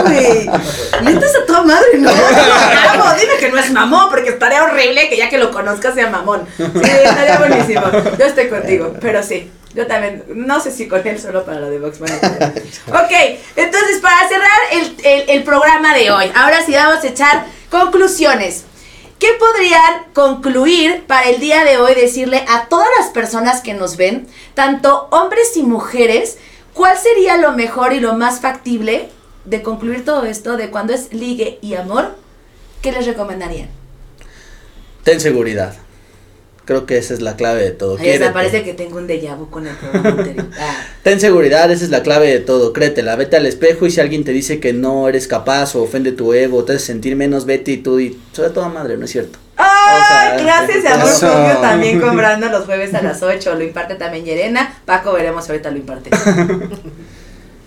güey? 0.00 0.48
A 0.48 1.46
toda 1.46 1.62
madre, 1.62 1.86
¿no? 1.98 2.10
Dime 2.10 3.36
que 3.40 3.48
no 3.50 3.58
es 3.58 3.70
mamón, 3.70 4.10
porque 4.10 4.30
estaría 4.30 4.64
horrible 4.64 5.08
que 5.08 5.16
ya 5.16 5.28
que 5.28 5.38
lo 5.38 5.50
conozcas 5.50 5.94
sea 5.94 6.10
mamón. 6.10 6.46
Sí, 6.56 6.64
estaría 6.82 7.38
buenísimo. 7.38 7.82
Yo 8.18 8.24
estoy 8.26 8.48
contigo, 8.48 8.94
pero 9.00 9.22
sí. 9.22 9.50
Yo 9.74 9.86
también, 9.86 10.24
no 10.34 10.60
sé 10.60 10.70
si 10.70 10.86
con 10.86 11.06
él 11.06 11.18
solo 11.18 11.44
para 11.46 11.60
lo 11.60 11.70
de 11.70 11.78
Box 11.78 11.98
Bunny. 11.98 12.12
Ok, 12.12 13.12
entonces 13.56 14.00
para 14.02 14.28
cerrar 14.28 14.50
el, 14.72 14.94
el- 15.02 15.30
el 15.30 15.42
programa 15.44 15.94
de 15.94 16.10
hoy, 16.10 16.30
ahora 16.34 16.58
sí 16.64 16.72
vamos 16.74 17.02
a 17.02 17.06
echar 17.08 17.46
conclusiones. 17.70 18.64
¿Qué 19.22 19.28
podrían 19.38 20.12
concluir 20.14 21.04
para 21.06 21.30
el 21.30 21.38
día 21.38 21.62
de 21.62 21.78
hoy 21.78 21.94
decirle 21.94 22.44
a 22.48 22.66
todas 22.66 22.88
las 22.98 23.10
personas 23.10 23.60
que 23.60 23.72
nos 23.72 23.96
ven, 23.96 24.26
tanto 24.54 25.06
hombres 25.12 25.56
y 25.56 25.62
mujeres, 25.62 26.38
cuál 26.74 26.98
sería 26.98 27.36
lo 27.36 27.52
mejor 27.52 27.92
y 27.92 28.00
lo 28.00 28.14
más 28.14 28.40
factible 28.40 29.10
de 29.44 29.62
concluir 29.62 30.04
todo 30.04 30.24
esto 30.24 30.56
de 30.56 30.70
cuando 30.70 30.92
es 30.92 31.12
ligue 31.12 31.60
y 31.62 31.74
amor? 31.74 32.16
¿Qué 32.82 32.90
les 32.90 33.06
recomendarían? 33.06 33.68
ten 35.04 35.20
seguridad. 35.20 35.76
Creo 36.72 36.86
que 36.86 36.96
esa 36.96 37.12
es 37.12 37.20
la 37.20 37.36
clave 37.36 37.62
de 37.62 37.72
todo. 37.72 37.98
Ahí 37.98 38.08
está, 38.08 38.30
Quiérete. 38.30 38.32
parece 38.32 38.62
que 38.62 38.72
tengo 38.72 38.96
un 38.96 39.06
déjà 39.06 39.36
vu 39.36 39.50
con 39.50 39.66
el 39.66 39.76
programa 39.76 40.08
anterior. 40.08 40.46
Ah, 40.58 40.86
Ten 41.02 41.20
seguridad, 41.20 41.70
esa 41.70 41.84
es 41.84 41.90
la 41.90 42.02
clave 42.02 42.28
de 42.28 42.40
todo. 42.40 42.72
Créetela, 42.72 43.14
vete 43.16 43.36
al 43.36 43.44
espejo 43.44 43.84
y 43.84 43.90
si 43.90 44.00
alguien 44.00 44.24
te 44.24 44.32
dice 44.32 44.58
que 44.58 44.72
no 44.72 45.06
eres 45.06 45.28
capaz 45.28 45.74
o 45.76 45.82
ofende 45.82 46.12
tu 46.12 46.32
ego, 46.32 46.64
te 46.64 46.72
hace 46.72 46.86
sentir 46.86 47.14
menos, 47.14 47.44
vete 47.44 47.72
y 47.72 47.76
tú 47.76 48.00
y 48.00 48.18
sobre 48.32 48.48
todo 48.50 48.70
madre, 48.70 48.96
no 48.96 49.04
es 49.04 49.10
cierto. 49.10 49.38
¡Ay! 49.58 50.00
O 50.00 50.06
sea, 50.08 50.36
clases 50.42 50.82
de 50.82 50.88
amor 50.88 51.08
eso. 51.08 51.30
propio 51.30 51.56
también 51.60 52.00
cobrando 52.00 52.48
los 52.50 52.64
jueves 52.64 52.94
a 52.94 53.02
las 53.02 53.22
8. 53.22 53.54
Lo 53.54 53.62
imparte 53.64 53.96
también 53.96 54.24
Yerena. 54.24 54.80
Paco, 54.86 55.12
veremos 55.12 55.44
si 55.44 55.50
ahorita 55.50 55.70
lo 55.70 55.76
imparte. 55.76 56.08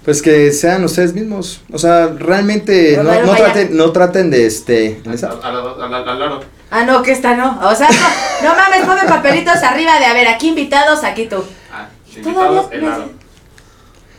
Pues 0.03 0.21
que 0.21 0.51
sean 0.51 0.83
ustedes 0.83 1.15
mismos. 1.15 1.61
O 1.73 1.79
sea, 1.79 2.13
realmente 2.15 2.95
no, 3.01 3.35
traten, 3.35 3.75
no 3.75 3.91
traten 3.91 4.29
de 4.29 4.45
este. 4.45 4.99
¿en 5.03 5.11
esa? 5.11 5.31
Al, 5.31 5.93
al 5.93 6.19
lado. 6.19 6.41
Ah, 6.77 6.83
no, 6.83 7.01
que 7.01 7.13
esta 7.13 7.37
no. 7.37 7.57
O 7.69 7.73
sea, 7.73 7.87
no, 7.89 8.49
no 8.49 8.53
mames, 8.53 8.85
ponme 8.85 9.07
papelitos 9.07 9.63
arriba 9.63 9.97
de, 9.97 10.03
a 10.03 10.13
ver, 10.13 10.27
aquí 10.27 10.49
invitados, 10.49 11.05
aquí 11.05 11.25
tú. 11.25 11.37
Ah, 11.71 11.87
Todavía 12.21 12.59
invitados, 12.59 12.71
helado. 12.73 13.09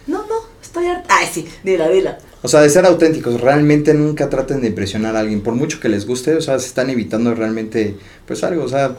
No, 0.06 0.18
no, 0.26 0.36
estoy 0.62 0.86
harta. 0.86 1.14
Ay, 1.18 1.28
sí, 1.30 1.46
dila, 1.62 1.86
dila. 1.90 2.16
O 2.40 2.48
sea, 2.48 2.62
de 2.62 2.70
ser 2.70 2.86
auténticos, 2.86 3.42
realmente 3.42 3.92
nunca 3.92 4.30
traten 4.30 4.62
de 4.62 4.68
impresionar 4.68 5.16
a 5.16 5.20
alguien, 5.20 5.42
por 5.42 5.54
mucho 5.54 5.80
que 5.80 5.90
les 5.90 6.06
guste, 6.06 6.34
o 6.34 6.40
sea, 6.40 6.58
se 6.58 6.68
están 6.68 6.88
evitando 6.88 7.34
realmente, 7.34 7.98
pues 8.26 8.42
algo, 8.42 8.64
o 8.64 8.68
sea, 8.68 8.96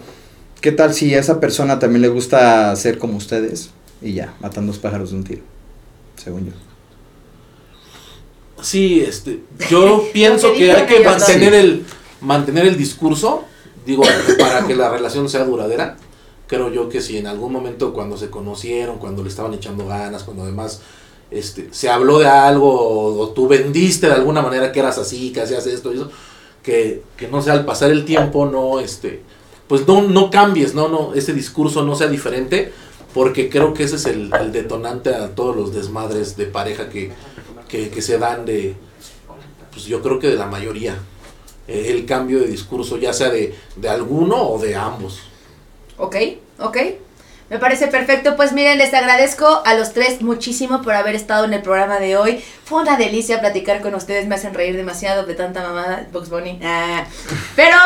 ¿qué 0.61 0.71
tal 0.71 0.93
si 0.93 1.15
a 1.15 1.19
esa 1.19 1.39
persona 1.39 1.79
también 1.79 2.03
le 2.03 2.09
gusta 2.09 2.75
ser 2.75 2.99
como 2.99 3.17
ustedes? 3.17 3.71
Y 4.03 4.13
ya, 4.13 4.36
matan 4.39 4.67
dos 4.67 4.77
pájaros 4.77 5.09
de 5.09 5.15
un 5.17 5.23
tiro, 5.23 5.41
según 6.15 6.45
yo. 6.45 6.51
Sí, 8.61 9.01
este, 9.01 9.39
yo 9.67 10.03
pienso 10.13 10.53
que 10.53 10.71
hay 10.71 10.86
que 10.86 10.99
mantener 10.99 11.55
el, 11.55 11.86
mantener 12.21 12.67
el 12.67 12.77
discurso, 12.77 13.45
digo, 13.88 14.03
para 14.39 14.67
que 14.67 14.75
la 14.75 14.89
relación 14.89 15.27
sea 15.29 15.45
duradera, 15.45 15.97
creo 16.45 16.71
yo 16.71 16.89
que 16.89 17.01
si 17.01 17.17
en 17.17 17.25
algún 17.25 17.51
momento 17.51 17.93
cuando 17.93 18.17
se 18.17 18.29
conocieron, 18.29 18.99
cuando 18.99 19.23
le 19.23 19.29
estaban 19.29 19.53
echando 19.53 19.88
ganas, 19.88 20.23
cuando 20.23 20.43
además 20.43 20.81
este, 21.31 21.69
se 21.71 21.89
habló 21.89 22.19
de 22.19 22.27
algo 22.27 22.69
o, 22.69 23.19
o 23.19 23.29
tú 23.29 23.47
vendiste 23.47 24.07
de 24.07 24.13
alguna 24.13 24.41
manera 24.41 24.71
que 24.71 24.79
eras 24.79 24.97
así, 24.97 25.31
que 25.31 25.41
hacías 25.41 25.65
esto 25.65 25.91
y 25.91 25.95
eso, 25.95 26.11
que, 26.61 27.01
que 27.15 27.27
no 27.27 27.41
sea 27.41 27.53
al 27.53 27.65
pasar 27.65 27.91
el 27.91 28.05
tiempo, 28.05 28.45
no, 28.45 28.79
este, 28.79 29.21
pues 29.67 29.88
no, 29.88 30.01
no 30.01 30.29
cambies, 30.29 30.75
no, 30.75 30.89
no, 30.89 31.13
ese 31.13 31.33
discurso 31.33 31.83
no 31.83 31.95
sea 31.95 32.07
diferente, 32.07 32.71
porque 33.13 33.49
creo 33.49 33.73
que 33.73 33.83
ese 33.83 33.95
es 33.95 34.05
el, 34.05 34.31
el 34.33 34.51
detonante 34.51 35.15
a 35.15 35.33
todos 35.33 35.55
los 35.55 35.73
desmadres 35.73 36.38
de 36.38 36.45
pareja 36.45 36.89
que, 36.89 37.11
que, 37.67 37.89
que 37.89 38.01
se 38.01 38.17
dan 38.17 38.45
de, 38.45 38.75
pues 39.71 39.85
yo 39.85 40.01
creo 40.01 40.19
que 40.19 40.27
de 40.27 40.35
la 40.35 40.47
mayoría, 40.47 40.97
el 41.68 42.05
cambio 42.05 42.39
de 42.39 42.47
discurso, 42.47 42.97
ya 42.97 43.13
sea 43.13 43.30
de, 43.30 43.55
de 43.76 43.89
alguno 43.89 44.49
o 44.49 44.59
de 44.59 44.76
ambos. 44.76 45.22
Ok, 45.97 46.15
ok. 46.59 46.78
Me 47.49 47.59
parece 47.59 47.88
perfecto. 47.88 48.36
Pues 48.36 48.51
miren, 48.51 48.78
les 48.78 48.93
agradezco 48.93 49.61
a 49.65 49.74
los 49.74 49.93
tres 49.93 50.22
muchísimo 50.22 50.82
por 50.82 50.93
haber 50.93 51.15
estado 51.15 51.45
en 51.45 51.53
el 51.53 51.61
programa 51.61 51.97
de 51.99 52.18
hoy. 52.18 52.43
Fue 52.65 52.82
una 52.82 52.97
delicia 52.97 53.39
platicar 53.39 53.82
con 53.82 53.95
ustedes. 53.95 54.28
Me 54.28 54.36
hacen 54.36 54.53
reír 54.53 54.76
demasiado 54.76 55.26
de 55.26 55.34
tanta 55.34 55.61
mamada. 55.61 56.07
Box 56.11 56.30
Bunny. 56.30 56.59
Ah. 56.61 57.05
Pero, 57.55 57.78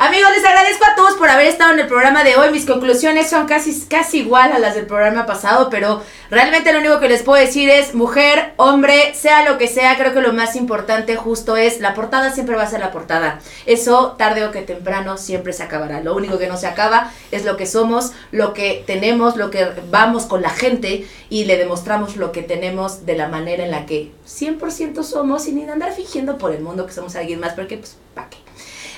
amigos, 0.00 0.30
les 0.34 0.44
agradezco 0.46 0.84
a 0.86 0.94
todos 0.94 1.14
por 1.16 1.28
haber 1.28 1.46
estado 1.46 1.74
en 1.74 1.80
el 1.80 1.86
programa 1.86 2.24
de 2.24 2.34
hoy. 2.34 2.50
Mis 2.50 2.64
conclusiones 2.64 3.28
son 3.28 3.46
casi, 3.46 3.78
casi 3.82 4.20
igual 4.20 4.50
a 4.50 4.58
las 4.58 4.74
del 4.74 4.86
programa 4.86 5.26
pasado, 5.26 5.68
pero 5.68 6.02
realmente 6.30 6.72
lo 6.72 6.78
único 6.78 7.00
que 7.00 7.08
les 7.08 7.22
puedo 7.22 7.38
decir 7.38 7.68
es, 7.68 7.94
mujer, 7.94 8.54
hombre, 8.56 9.14
sea 9.14 9.44
lo 9.44 9.58
que 9.58 9.68
sea, 9.68 9.98
creo 9.98 10.14
que 10.14 10.22
lo 10.22 10.32
más 10.32 10.56
importante 10.56 11.16
justo 11.16 11.56
es, 11.56 11.80
la 11.80 11.92
portada 11.92 12.32
siempre 12.32 12.56
va 12.56 12.62
a 12.62 12.70
ser 12.70 12.80
la 12.80 12.92
portada. 12.92 13.40
Eso, 13.66 14.12
tarde 14.16 14.46
o 14.46 14.50
que 14.52 14.62
temprano, 14.62 15.18
siempre 15.18 15.52
se 15.52 15.64
acabará. 15.64 16.00
Lo 16.00 16.16
único 16.16 16.38
que 16.38 16.48
no 16.48 16.56
se 16.56 16.66
acaba 16.66 17.12
es 17.30 17.44
lo 17.44 17.58
que 17.58 17.66
somos, 17.66 18.12
lo 18.32 18.54
que 18.54 18.82
tenemos, 18.86 19.36
lo 19.36 19.50
que 19.50 19.68
vamos 19.90 20.24
con 20.24 20.40
la 20.40 20.50
gente 20.50 21.06
y 21.28 21.44
le 21.44 21.58
demostramos 21.58 22.16
lo 22.16 22.32
que 22.32 22.42
tenemos 22.42 23.04
de 23.04 23.16
la 23.16 23.28
manera 23.28 23.64
en 23.64 23.70
la 23.70 23.84
que 23.84 24.12
100% 24.26 25.02
somos 25.02 25.44
sin 25.44 25.68
andar 25.68 25.92
fingiendo 25.92 26.38
por 26.38 26.52
el 26.52 26.62
mundo 26.62 26.86
que 26.86 26.94
somos 26.94 27.16
alguien 27.16 27.38
más, 27.38 27.52
porque 27.52 27.76
pues, 27.76 27.98
¿para 28.14 28.30
qué? 28.30 28.49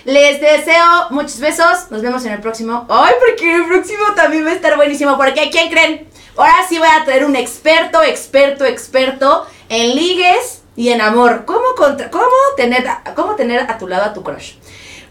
Les 0.04 0.40
deseo 0.40 1.10
muchos 1.10 1.38
besos. 1.38 1.90
Nos 1.90 2.02
vemos 2.02 2.24
en 2.24 2.32
el 2.32 2.40
próximo. 2.40 2.86
Ay, 2.88 3.14
porque 3.20 3.54
el 3.54 3.66
próximo 3.66 4.04
también 4.16 4.44
va 4.44 4.50
a 4.50 4.54
estar 4.54 4.76
buenísimo. 4.76 5.16
Porque 5.16 5.50
¿quién 5.50 5.70
creen? 5.70 6.08
Ahora 6.36 6.54
sí 6.68 6.78
voy 6.78 6.88
a 6.88 7.04
traer 7.04 7.24
un 7.24 7.36
experto, 7.36 8.02
experto, 8.02 8.64
experto 8.64 9.46
en 9.68 9.94
ligues 9.94 10.62
y 10.76 10.88
en 10.88 11.00
amor. 11.00 11.44
¿Cómo, 11.44 11.74
contra, 11.76 12.10
cómo, 12.10 12.24
tener, 12.56 12.84
cómo 13.14 13.36
tener 13.36 13.70
a 13.70 13.78
tu 13.78 13.86
lado 13.86 14.04
a 14.04 14.12
tu 14.12 14.22
crush? 14.22 14.54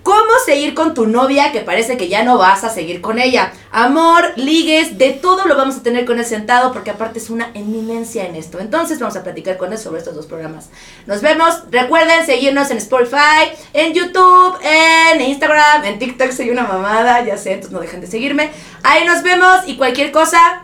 ¿Cómo 0.04 0.32
seguir 0.43 0.74
con 0.74 0.95
tu 0.95 1.06
novia 1.06 1.52
que 1.52 1.60
parece 1.60 1.95
que 1.95 2.08
ya 2.08 2.24
no 2.24 2.39
vas 2.39 2.64
a 2.64 2.70
seguir 2.70 3.02
con 3.02 3.20
ella? 3.20 3.54
Amor, 3.72 4.34
ligues, 4.36 4.97
de 4.97 5.12
todo 5.12 5.45
lo 5.45 5.56
vamos 5.56 5.78
a 5.78 5.84
tener 5.84 6.06
con 6.06 6.18
él 6.18 6.26
sentado 6.26 6.74
porque 6.74 6.89
aparte 6.89 7.20
es 7.20 7.30
una 7.30 7.52
eminencia 7.54 8.26
en 8.26 8.36
esto. 8.36 8.60
Entonces 8.60 8.99
vamos 8.99 9.16
a 9.16 9.24
platicar 9.24 9.58
con 9.58 9.72
él 9.72 9.78
sobre 9.78 9.99
estos 9.99 10.16
dos 10.16 10.26
programas. 10.26 10.70
Nos 11.06 11.22
vemos. 11.22 11.64
Recuerden 11.70 12.26
seguirnos 12.26 12.72
en 12.72 12.78
Spotify, 12.78 13.52
en 13.74 13.93
YouTube, 13.93 14.58
en 14.64 15.22
Instagram, 15.22 15.86
en 15.86 15.99
TikTok 15.99 16.32
soy 16.32 16.49
una 16.49 16.64
mamada, 16.64 17.24
ya 17.24 17.38
sé, 17.38 17.54
entonces 17.54 17.72
no 17.72 17.80
dejen 17.80 18.02
de 18.02 18.08
seguirme. 18.08 18.49
Ahí 18.82 19.06
nos 19.06 19.22
vemos 19.22 19.60
y 19.68 19.78
cualquier 19.78 20.12
cosa, 20.12 20.64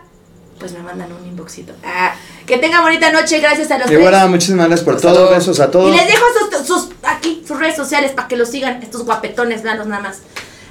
pues 0.58 0.72
me 0.72 0.80
mandan 0.80 1.12
un 1.12 1.26
inboxito. 1.26 1.74
Ah, 1.84 2.14
que 2.48 2.58
tengan 2.58 2.82
bonita 2.82 3.12
noche, 3.12 3.38
gracias 3.40 3.70
a 3.70 3.78
los 3.78 3.86
Y 3.86 3.90
tres. 3.90 4.00
bueno, 4.00 4.28
muchísimas 4.28 4.66
gracias 4.66 4.84
por 4.84 4.94
Hasta 4.96 5.08
todo. 5.08 5.18
luego. 5.20 5.34
Besos 5.36 5.60
a 5.60 5.70
todos. 5.70 5.94
Y 5.94 5.96
les 5.96 6.06
dejo 6.08 6.24
sus, 6.50 6.66
sus- 6.66 6.88
aquí 7.04 7.44
sus 7.46 7.58
redes 7.58 7.76
sociales 7.76 8.10
para 8.12 8.26
que 8.26 8.36
los 8.36 8.48
sigan, 8.50 8.82
estos 8.82 9.04
guapetones, 9.04 9.62
veanlos 9.62 9.86
nada 9.86 10.02
más. 10.02 10.18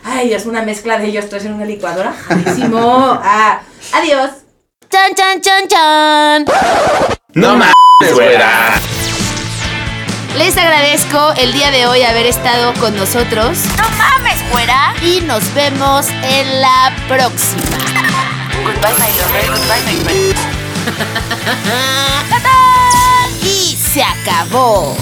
Ay, 0.03 0.33
es 0.33 0.45
una 0.45 0.61
mezcla 0.63 0.97
de 0.97 1.05
ellos, 1.07 1.25
estoy 1.25 1.41
en 1.41 1.53
una 1.53 1.65
licuadora. 1.65 2.13
Ah, 3.23 3.59
adiós. 3.93 4.29
Chan, 4.89 5.13
chan, 5.15 5.41
chan, 5.41 5.67
chan. 5.67 6.45
No 7.33 7.49
mames, 7.57 8.13
güera. 8.13 8.73
Les 10.37 10.55
agradezco 10.57 11.33
el 11.37 11.51
día 11.53 11.71
de 11.71 11.87
hoy 11.87 12.03
haber 12.03 12.25
estado 12.25 12.73
con 12.79 12.95
nosotros. 12.95 13.57
No 13.77 13.89
mames, 13.97 14.37
güera. 14.51 14.93
Y 15.01 15.21
nos 15.21 15.53
vemos 15.53 16.07
en 16.23 16.61
la 16.61 16.93
próxima. 17.07 17.77
Goodbye, 18.63 18.93
my 18.97 19.11
lover. 19.19 19.49
Goodbye, 19.51 19.83
my 19.85 20.03
friend. 20.03 20.56
Y 23.43 23.77
se 23.77 24.03
acabó. 24.03 24.95